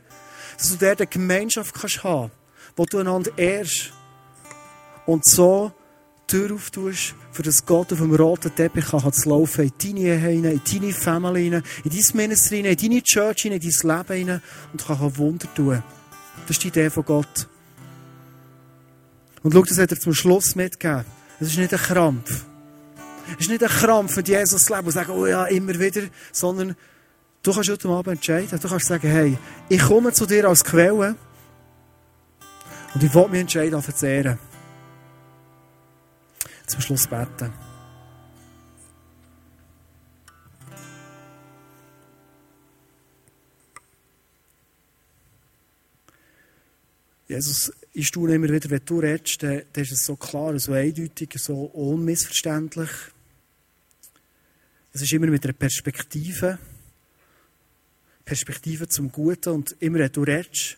dass 0.56 0.70
du 0.70 0.76
dort 0.86 1.02
eine 1.02 1.08
Gemeinschaft 1.08 1.74
kannst 1.74 2.04
haben 2.04 2.30
wo 2.78 2.86
du 2.86 3.00
einander 3.00 3.32
ehrst. 3.36 3.92
Und 5.06 5.26
so 5.26 5.72
Tür 6.28 6.54
auftust, 6.54 7.16
für 7.32 7.44
das 7.44 7.66
Gott 7.66 7.94
auf 7.94 8.00
dem 8.00 8.14
roten 8.14 8.54
Teppich 8.54 8.86
kann 8.88 9.14
zu 9.14 9.30
laufen, 9.30 9.64
in 9.64 9.74
deine 9.82 10.00
Ehe 10.00 10.18
hinein, 10.18 10.62
in 10.66 10.82
deine 10.82 10.94
Family 10.94 11.44
hinein, 11.46 11.64
in 11.86 11.92
dein 11.92 12.18
Ministry 12.18 12.58
hinein, 12.58 12.74
in 12.74 12.90
deine 12.90 13.04
Church 13.04 13.44
hinein, 13.44 13.62
in 13.62 13.72
dein 13.72 13.98
Leben 13.98 14.18
hinein 14.18 14.42
und 14.74 14.86
kann 14.86 15.18
Wunder 15.18 15.48
tun. 15.56 15.82
Das 16.46 16.58
ist 16.58 16.64
die 16.64 16.68
Idee 16.68 16.90
von 16.90 17.06
Gott. 17.06 17.48
Und 19.48 19.54
schau, 19.54 19.62
das 19.62 19.78
hat 19.78 19.92
er 19.92 19.98
zum 19.98 20.14
Schluss 20.14 20.56
mitgegeben. 20.56 21.06
Das 21.40 21.48
ist 21.48 21.58
nicht 21.58 21.74
ein 21.74 21.80
Krampf. 21.80 22.44
Es 23.32 23.46
ist 23.46 23.50
nicht 23.50 23.64
ein 23.64 23.70
Krampf 23.70 24.18
mit 24.18 24.28
Jesus 24.28 24.66
zu 24.66 24.74
leben 24.74 24.88
und 24.88 24.92
sagen, 24.92 25.12
oh 25.12 25.26
ja, 25.26 25.46
immer 25.46 25.80
wieder, 25.80 26.02
sondern 26.34 26.76
du 27.44 27.54
kannst 27.54 27.70
heute 27.70 27.88
Abend 27.88 28.16
entscheiden. 28.16 28.60
Du 28.60 28.68
kannst 28.68 28.88
sagen, 28.88 29.08
hey, 29.10 29.38
ich 29.70 29.82
komme 29.82 30.12
zu 30.12 30.26
dir 30.26 30.50
als 30.50 30.66
Quelle 30.66 31.16
und 32.94 33.02
ich 33.02 33.14
will 33.14 33.28
mich 33.30 33.40
entscheiden, 33.40 33.82
zu 33.82 34.06
ehren. 34.06 34.38
Zum 36.66 36.82
Schluss 36.82 37.08
beten. 37.08 37.67
Jesus, 47.28 47.74
ich 47.92 48.08
staune 48.08 48.36
immer 48.36 48.50
wieder, 48.50 48.70
wenn 48.70 48.86
du 48.86 49.00
redest, 49.00 49.44
dann, 49.44 49.62
dann 49.74 49.84
ist 49.84 49.92
es 49.92 50.06
so 50.06 50.16
klar, 50.16 50.58
so 50.60 50.72
eindeutig, 50.72 51.34
so 51.36 51.64
unmissverständlich. 51.64 52.90
Es 54.94 55.02
ist 55.02 55.12
immer 55.12 55.28
mit 55.28 55.44
einer 55.44 55.54
Perspektive. 55.54 56.58
Perspektive 58.24 58.88
zum 58.88 59.12
Guten. 59.12 59.50
Und 59.50 59.76
immer, 59.80 60.00
wenn 60.00 60.12
du 60.12 60.24
redest, 60.24 60.78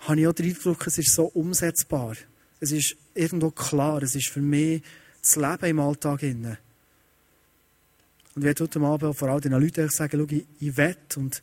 habe 0.00 0.20
ich 0.20 0.26
auch 0.26 0.32
den 0.32 0.46
Eindruck, 0.46 0.86
es 0.86 0.98
ist 0.98 1.14
so 1.14 1.26
umsetzbar. 1.26 2.16
Es 2.60 2.72
ist 2.72 2.96
irgendwo 3.14 3.50
klar. 3.50 4.02
Es 4.02 4.14
ist 4.14 4.30
für 4.30 4.40
mich 4.40 4.82
das 5.20 5.36
Leben 5.36 5.66
im 5.66 5.80
Alltag. 5.80 6.22
Und 6.22 6.56
ich 8.36 8.42
werde 8.42 8.64
heute 8.64 8.80
Abend 8.80 9.16
vor 9.16 9.28
allem 9.28 9.40
den 9.42 9.52
Leuten 9.52 9.88
sagen, 9.90 10.18
schau, 10.18 10.34
ich, 10.34 10.46
ich 10.60 10.76
will 10.76 10.96
und 11.16 11.42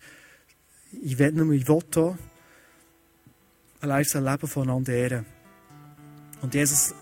ich 1.04 1.20
will 1.20 1.32
nur, 1.32 1.54
ich 1.54 1.68
will 1.68 1.80
hier 1.94 2.18
ein 3.92 4.24
Leben 4.24 4.48
voneinander 4.48 4.94
ehren. 4.94 5.26
Und 6.42 6.54
Jesus, 6.54 6.94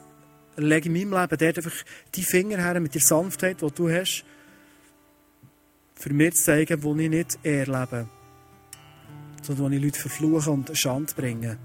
lege 0.55 0.89
in 0.89 0.93
meinem 0.93 1.21
Leben 1.21 1.37
dort 1.37 1.57
einfach 1.57 1.85
die 2.15 2.23
Finger 2.23 2.57
her 2.57 2.79
mit 2.79 2.93
der 2.93 3.01
Sanftheit, 3.01 3.61
die 3.61 3.71
du 3.71 3.89
hast, 3.89 4.25
für 5.95 6.13
mir 6.13 6.33
zu 6.33 6.43
zeigen, 6.43 6.83
wo 6.83 6.95
ich 6.95 7.09
nicht 7.09 7.39
eher 7.43 7.65
sondern 9.41 9.65
wo 9.65 9.69
ich 9.69 9.83
Leute 9.83 9.99
verfluche 9.99 10.51
und 10.51 10.71
Schand 10.77 11.15
bringe. 11.15 11.57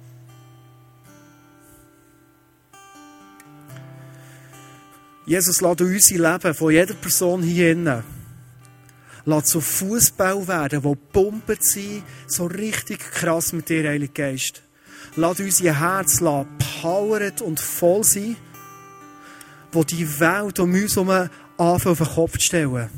Jesus, 5.26 5.60
lass 5.60 5.80
unser 5.80 6.32
Leben 6.32 6.54
von 6.54 6.72
jeder 6.72 6.94
Person 6.94 7.42
hier 7.42 7.72
innen 7.72 8.02
Lass 9.26 9.50
so 9.50 9.60
Fußball 9.60 10.48
werden, 10.48 10.84
wo 10.84 10.94
pumpen 10.94 11.58
sie 11.60 12.02
so 12.26 12.46
richtig 12.46 12.98
krass 12.98 13.52
mit 13.52 13.68
dir, 13.68 13.86
Heilige 13.86 14.14
Geist. 14.14 14.62
Lass 15.16 15.40
unser 15.40 15.80
Herz 15.80 16.22
poweret 16.80 17.42
und 17.42 17.60
voll 17.60 18.04
sein, 18.04 18.36
wo 19.72 19.84
die 19.84 20.20
Welt 20.20 20.58
um 20.60 20.72
uns 20.72 20.96
herum 20.96 21.28
anfängt 21.58 21.86
auf 21.86 21.98
den 21.98 22.14
Kopf 22.14 22.32
zu 22.38 22.40
stellen. 22.40 22.88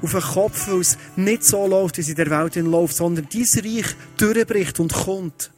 Auf 0.00 0.12
den 0.12 0.20
Kopf, 0.20 0.68
weil 0.68 0.80
es 0.80 0.96
nicht 1.16 1.44
so 1.44 1.66
läuft, 1.66 1.98
wie 1.98 2.02
es 2.02 2.08
in 2.08 2.14
der 2.14 2.30
Welt 2.30 2.56
läuft, 2.56 2.96
sondern 2.96 3.28
dieses 3.28 3.62
Reich 3.62 3.94
durchbricht 4.16 4.80
und 4.80 4.92
kommt. 4.92 5.50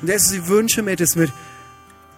Und 0.00 0.08
Jesus, 0.08 0.32
ich 0.32 0.46
wünsche 0.46 0.82
mir, 0.82 0.96
dass 0.96 1.16
wir 1.16 1.28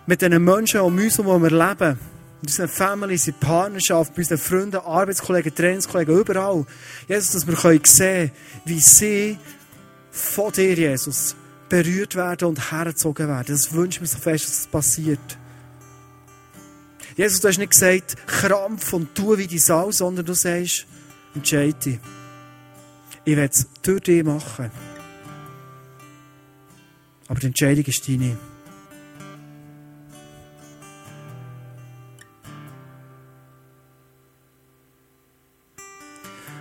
mit 0.07 0.23
den 0.23 0.43
Menschen 0.43 0.81
um 0.81 0.97
uns 0.97 1.19
herum, 1.19 1.27
wo 1.27 1.43
wir 1.43 1.51
leben, 1.51 1.99
mit 2.41 2.51
unseren 2.51 2.69
Families, 2.69 3.27
in 3.27 3.35
Partnerschaft, 3.35 4.15
bei 4.15 4.23
unseren 4.23 4.39
Freunden, 4.39 4.77
Arbeitskollegen, 4.77 5.55
Trainingskollegen, 5.55 6.19
überall, 6.19 6.65
Jesus, 7.09 7.33
dass 7.33 7.47
wir 7.47 7.57
sehen 7.57 7.83
können, 7.83 8.31
wie 8.65 8.81
sie 8.81 9.39
von 10.11 10.53
dir, 10.53 10.75
Jesus, 10.75 11.35
berührt 11.69 12.15
werden 12.15 12.49
und 12.49 12.71
hergezogen 12.71 13.29
werden. 13.29 13.47
Das 13.49 13.73
wünsche 13.73 13.99
ich 13.99 14.01
mir 14.01 14.07
so 14.07 14.19
fest, 14.19 14.45
dass 14.45 14.57
das 14.57 14.67
passiert. 14.67 15.39
Jesus, 17.17 17.41
du 17.41 17.49
hast 17.49 17.59
nicht 17.59 17.73
gesagt, 17.73 18.17
krampf 18.27 18.93
und 18.93 19.15
tu 19.15 19.37
wie 19.37 19.47
die 19.47 19.59
Sau, 19.59 19.91
sondern 19.91 20.25
du 20.25 20.35
sagst, 20.35 20.87
entscheide 21.35 21.75
dich. 21.75 21.99
Ich 23.25 23.37
werde 23.37 23.53
es 23.53 23.67
durch 23.83 24.01
dich 24.03 24.25
machen. 24.25 24.71
Aber 27.27 27.41
die 27.41 27.47
Entscheidung 27.47 27.85
ist 27.85 28.09
deine. 28.09 28.37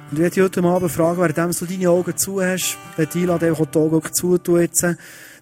Und 0.09 0.13
ich 0.13 0.19
werde 0.19 0.35
dich 0.35 0.43
heute 0.43 0.63
Abend 0.63 0.89
fragen, 0.89 1.19
während 1.19 1.61
du 1.61 1.65
deine 1.65 1.89
Augen 1.89 2.15
zu 2.15 2.41
hast, 2.41 2.77
wenn 2.95 3.09
einladen, 3.13 3.49
einfach 3.49 3.65
die 3.65 3.77
Augen 3.77 4.13
zu 4.13 4.37
tun 4.37 4.61
jetzt, 4.61 4.85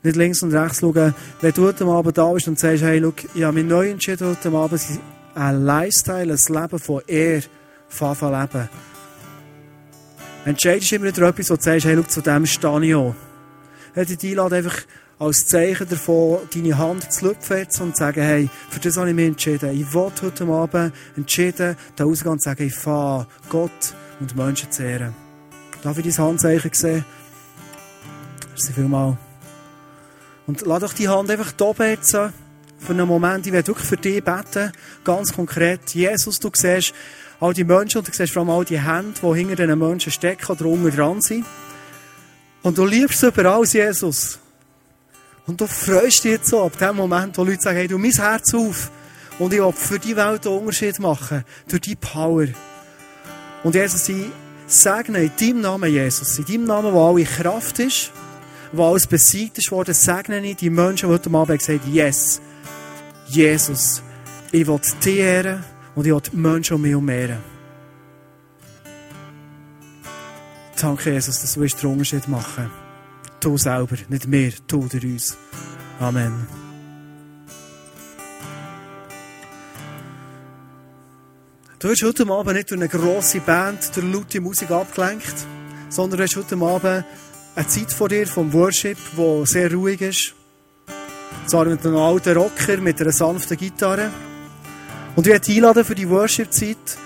nicht 0.02 0.16
links 0.16 0.42
und 0.42 0.54
rechts 0.54 0.80
schauen. 0.80 1.14
Wenn 1.42 1.54
du 1.54 1.68
heute 1.68 1.86
Abend 1.86 2.18
da 2.18 2.32
bist 2.32 2.48
und 2.48 2.58
sagst, 2.58 2.84
hey, 2.84 2.98
look, 2.98 3.24
ich 3.36 3.44
habe 3.44 3.54
mich 3.54 3.66
neu 3.66 3.92
entschieden 3.92 4.28
heute 4.28 4.50
Abend, 4.50 4.82
ein 5.36 5.66
Lifestyle, 5.66 6.34
ein 6.34 6.62
Leben 6.62 6.80
von 6.80 7.02
Ehr, 7.06 7.44
von 7.90 8.16
leben. 8.16 8.70
Entscheidest 10.46 10.92
du 10.92 10.96
immer 10.96 11.06
wieder 11.06 11.28
etwas, 11.28 11.50
wo 11.52 11.56
du 11.56 11.62
sagst, 11.62 11.86
hey, 11.86 11.94
look, 11.94 12.10
zu 12.10 12.22
dem 12.22 12.46
stehe 12.48 12.86
ich 12.86 12.96
auch. 12.96 13.16
Ich 13.96 14.18
dich 14.18 14.32
einladen, 14.32 14.56
einfach 14.56 14.78
als 15.20 15.46
Zeichen 15.46 15.88
davon, 15.88 16.40
deine 16.54 16.78
Hand 16.78 17.12
zu 17.12 17.28
lüpfen 17.28 17.68
und 17.82 17.96
zu 17.96 18.00
sagen, 18.00 18.22
hey, 18.22 18.50
für 18.70 18.80
das 18.80 18.98
habe 18.98 19.10
ich 19.10 19.16
mich 19.16 19.28
entschieden. 19.28 19.80
Ich 19.80 19.94
will 19.94 20.12
heute 20.22 20.46
Abend 20.46 20.94
entschieden, 21.16 21.78
da 21.96 22.04
rausgehen 22.04 22.34
und 22.34 22.42
sagen, 22.42 22.64
ich 22.64 22.76
fahre 22.76 23.28
Gott 23.50 23.94
und 24.20 24.36
Menschen 24.36 24.72
zu 24.72 24.84
ehren. 24.84 25.14
Darf 25.82 25.98
ich 25.98 26.16
dein 26.16 26.26
Handzeichen 26.26 26.74
sehen? 26.74 27.06
Merci 28.50 28.74
vielmals. 28.74 29.18
Und 30.48 30.62
lass 30.66 30.82
doch 30.82 30.94
die 30.94 31.08
Hand 31.08 31.30
einfach 31.30 31.52
da 31.52 31.66
oben 31.66 31.90
jetzt 31.90 32.12
für 32.12 32.34
einen 32.90 33.08
Moment. 33.08 33.46
Ich 33.46 33.54
werde 33.54 33.68
wirklich 33.68 33.88
für 33.88 33.98
dich 33.98 34.24
beten. 34.24 34.72
Ganz 35.04 35.34
konkret. 35.34 35.94
Jesus, 35.94 36.40
du 36.40 36.50
siehst 36.54 36.94
all 37.40 37.54
die 37.54 37.64
Menschen 37.64 38.00
und 38.00 38.08
du 38.08 38.12
siehst 38.14 38.34
vor 38.34 38.42
allem 38.42 38.52
all 38.52 38.66
die 38.66 38.80
Hände, 38.80 39.14
die 39.22 39.36
hinter 39.36 39.56
diesen 39.56 39.80
Menschen 39.80 40.12
stecken 40.12 40.52
oder 40.52 40.66
unten 40.66 40.96
dran 40.96 41.22
sind. 41.22 41.46
Und 42.62 42.78
du 42.78 42.86
liebst 42.86 43.20
sie 43.20 43.28
über 43.28 43.46
alles, 43.46 43.74
Jesus. 43.74 44.40
Und 45.48 45.62
du 45.62 45.68
freust 45.68 46.24
dich 46.24 46.32
jetzt 46.32 46.48
so 46.48 46.64
ab 46.64 46.78
dem 46.78 46.96
Moment, 46.96 47.38
wo 47.38 47.44
Leute 47.44 47.62
sagen, 47.62 47.78
hey, 47.78 47.88
du 47.88 47.98
mein 47.98 48.12
Herz 48.12 48.54
auf. 48.54 48.92
Und 49.38 49.54
ich 49.54 49.60
will 49.60 49.72
für 49.74 50.00
die 50.00 50.16
Welt 50.16 50.48
einen 50.48 50.60
Unterschied 50.60 51.00
machen. 51.00 51.44
Durch 51.68 51.82
die 51.82 51.96
Power. 51.96 52.48
Und 53.66 53.74
Jesus, 53.74 54.08
ich 54.08 54.28
segne 54.68 55.24
in 55.24 55.32
deinem 55.38 55.62
Namen, 55.62 55.92
Jesus. 55.92 56.38
In 56.40 56.46
deinem 56.46 56.64
Namen, 56.66 56.94
wo 56.94 57.10
alle 57.10 57.26
Kraft 57.26 57.80
ist 57.80 58.12
wo 58.72 58.90
alles 58.90 59.08
besiegt 59.08 59.58
ist 59.58 59.72
worden, 59.72 59.94
segne 59.94 60.40
ich 60.46 60.58
die 60.58 60.70
Menschen, 60.70 61.10
die 61.10 61.14
heute 61.14 61.30
Abend 61.34 61.60
gesagt 61.60 61.84
haben, 61.84 61.94
yes, 61.94 62.42
Jesus, 63.28 64.02
ich 64.52 64.68
will 64.68 64.80
dich 65.04 65.18
ehren 65.18 65.64
und 65.96 66.06
ich 66.06 66.14
will 66.14 66.22
die 66.22 66.36
Menschen 66.36 66.76
um 66.76 66.82
mich 66.82 66.92
herum 66.92 67.10
ehren. 67.10 67.40
Danke, 70.80 71.14
Jesus, 71.14 71.40
dass 71.40 71.54
du 71.54 71.66
den 71.66 71.92
Unterschied 71.92 72.28
machen 72.28 72.70
Du 73.40 73.58
selber, 73.58 73.96
nicht 74.10 74.28
mehr, 74.28 74.52
du 74.68 74.88
durch 74.88 75.04
uns. 75.04 75.38
Amen. 76.00 76.65
Du 81.86 81.92
hast 81.92 82.02
heute 82.02 82.28
Abend 82.28 82.56
nicht 82.56 82.72
durch 82.72 82.82
eine 82.82 82.90
grosse 82.90 83.42
Band, 83.42 83.96
durch 83.96 84.12
laute 84.12 84.42
Musik 84.42 84.72
abgelenkt, 84.72 85.36
sondern 85.90 86.18
du 86.18 86.24
hast 86.24 86.36
heute 86.36 86.56
Abend 86.56 87.06
eine 87.56 87.68
Zeit 87.68 87.92
vor 87.92 88.10
dir 88.10 88.26
vom 88.26 88.52
Worship, 88.54 88.98
die 89.16 89.46
sehr 89.46 89.72
ruhig 89.72 90.02
ist. 90.02 90.34
Zwar 91.46 91.66
mit 91.66 91.86
einem 91.86 91.98
alten 91.98 92.36
Rocker, 92.36 92.78
mit 92.78 93.00
einer 93.00 93.12
sanften 93.12 93.56
Gitarre. 93.56 94.10
Und 95.16 95.28
ich 95.28 95.34
möchte 95.34 95.52
einladen 95.52 95.86
für 95.86 95.94
die 95.94 96.10
Worship-Zeit, 96.10 96.98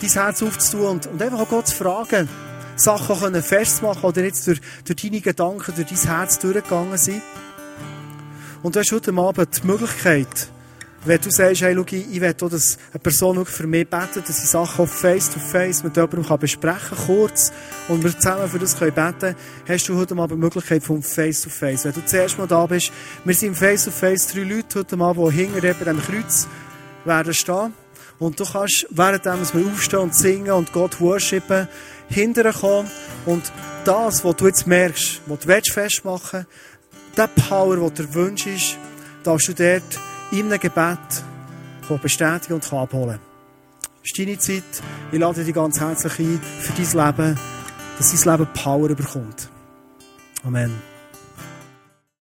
dein 0.00 0.10
Herz 0.10 0.42
aufzutun 0.42 0.86
und, 0.88 1.06
und 1.06 1.22
einfach 1.22 1.38
auch 1.38 1.48
Gott 1.48 1.68
zu 1.68 1.76
fragen, 1.76 2.28
Sachen 2.74 3.20
können 3.20 3.40
festmachen 3.40 4.02
oder 4.02 4.24
jetzt 4.24 4.48
durch, 4.48 4.60
durch 4.84 5.00
deine 5.00 5.20
Gedanken, 5.20 5.72
durch 5.76 5.86
dein 5.86 6.16
Herz 6.16 6.40
durchgegangen 6.40 6.98
sind. 6.98 7.22
Und 8.64 8.74
du 8.74 8.80
hast 8.80 8.90
heute 8.90 9.12
Abend 9.12 9.62
die 9.62 9.66
Möglichkeit, 9.68 10.50
wenn 11.04 11.20
du 11.20 11.30
sagst, 11.30 11.62
hey, 11.62 11.74
schau, 11.74 11.84
ich, 11.96 12.20
will 12.20 12.34
auch, 12.42 12.50
dass 12.50 12.76
eine 12.92 13.00
Person 13.00 13.46
für 13.46 13.66
mich 13.66 13.88
betet, 13.88 14.28
dass 14.28 14.44
ich 14.44 14.50
Sachen 14.50 14.86
Face-to-Face 14.86 15.82
mit 15.82 15.96
jemandem 15.96 16.38
besprechen 16.38 16.96
kann, 16.96 17.06
kurz, 17.06 17.52
und 17.88 18.04
wir 18.04 18.14
zusammen 18.14 18.48
für 18.48 18.58
das 18.58 18.78
können 18.78 18.94
beten, 18.94 19.34
hast 19.66 19.88
du 19.88 19.96
heute 19.96 20.14
Abend 20.14 20.32
die 20.32 20.36
Möglichkeit 20.36 20.82
von 20.82 21.02
Face-to-Face. 21.02 21.86
Wenn 21.86 21.92
du 21.92 22.04
zuerst 22.04 22.36
mal 22.36 22.46
da 22.46 22.66
bist, 22.66 22.92
wir 23.24 23.34
sind 23.34 23.56
Face-to-Face 23.56 24.28
drei 24.28 24.42
Leute 24.42 24.80
heute 24.80 24.98
Abend, 24.98 25.32
die 25.32 25.36
hinter 25.36 25.72
dem 25.72 26.02
Kreuz 26.02 26.46
werden 27.06 27.32
stehen. 27.32 27.72
Und 28.18 28.38
du 28.38 28.44
kannst, 28.44 28.86
währenddem 28.90 29.40
wir 29.54 29.72
aufstehen 29.72 30.00
und 30.00 30.14
singen 30.14 30.52
und 30.52 30.70
Gott 30.72 31.00
worshipen, 31.00 31.66
hinterher 32.10 32.52
kommen 32.52 32.90
und 33.24 33.50
das, 33.86 34.22
was 34.22 34.36
du 34.36 34.46
jetzt 34.46 34.66
merkst, 34.66 35.22
was 35.26 35.38
du 35.38 35.72
festmachen 35.72 36.44
willst, 36.44 37.16
der 37.16 37.28
Power, 37.28 37.76
den 37.76 37.94
du 37.94 38.14
wünschst, 38.14 38.76
darfst 39.22 39.48
du 39.48 39.54
dort 39.54 40.09
in 40.32 40.46
einem 40.46 40.60
Gebet 40.60 40.98
bestätigen 42.02 42.54
und 42.54 42.72
abholen. 42.72 43.18
Das 43.82 44.12
ist 44.12 44.18
deine 44.18 44.38
Zeit. 44.38 44.82
Ich 45.12 45.18
lade 45.18 45.44
dich 45.44 45.54
ganz 45.54 45.80
herzlich 45.80 46.18
ein 46.20 46.40
für 46.60 46.72
dein 46.72 47.06
Leben, 47.06 47.38
dass 47.98 48.24
dein 48.24 48.38
Leben 48.38 48.52
Power 48.54 48.88
bekommt. 48.88 49.50
Amen. 50.44 50.89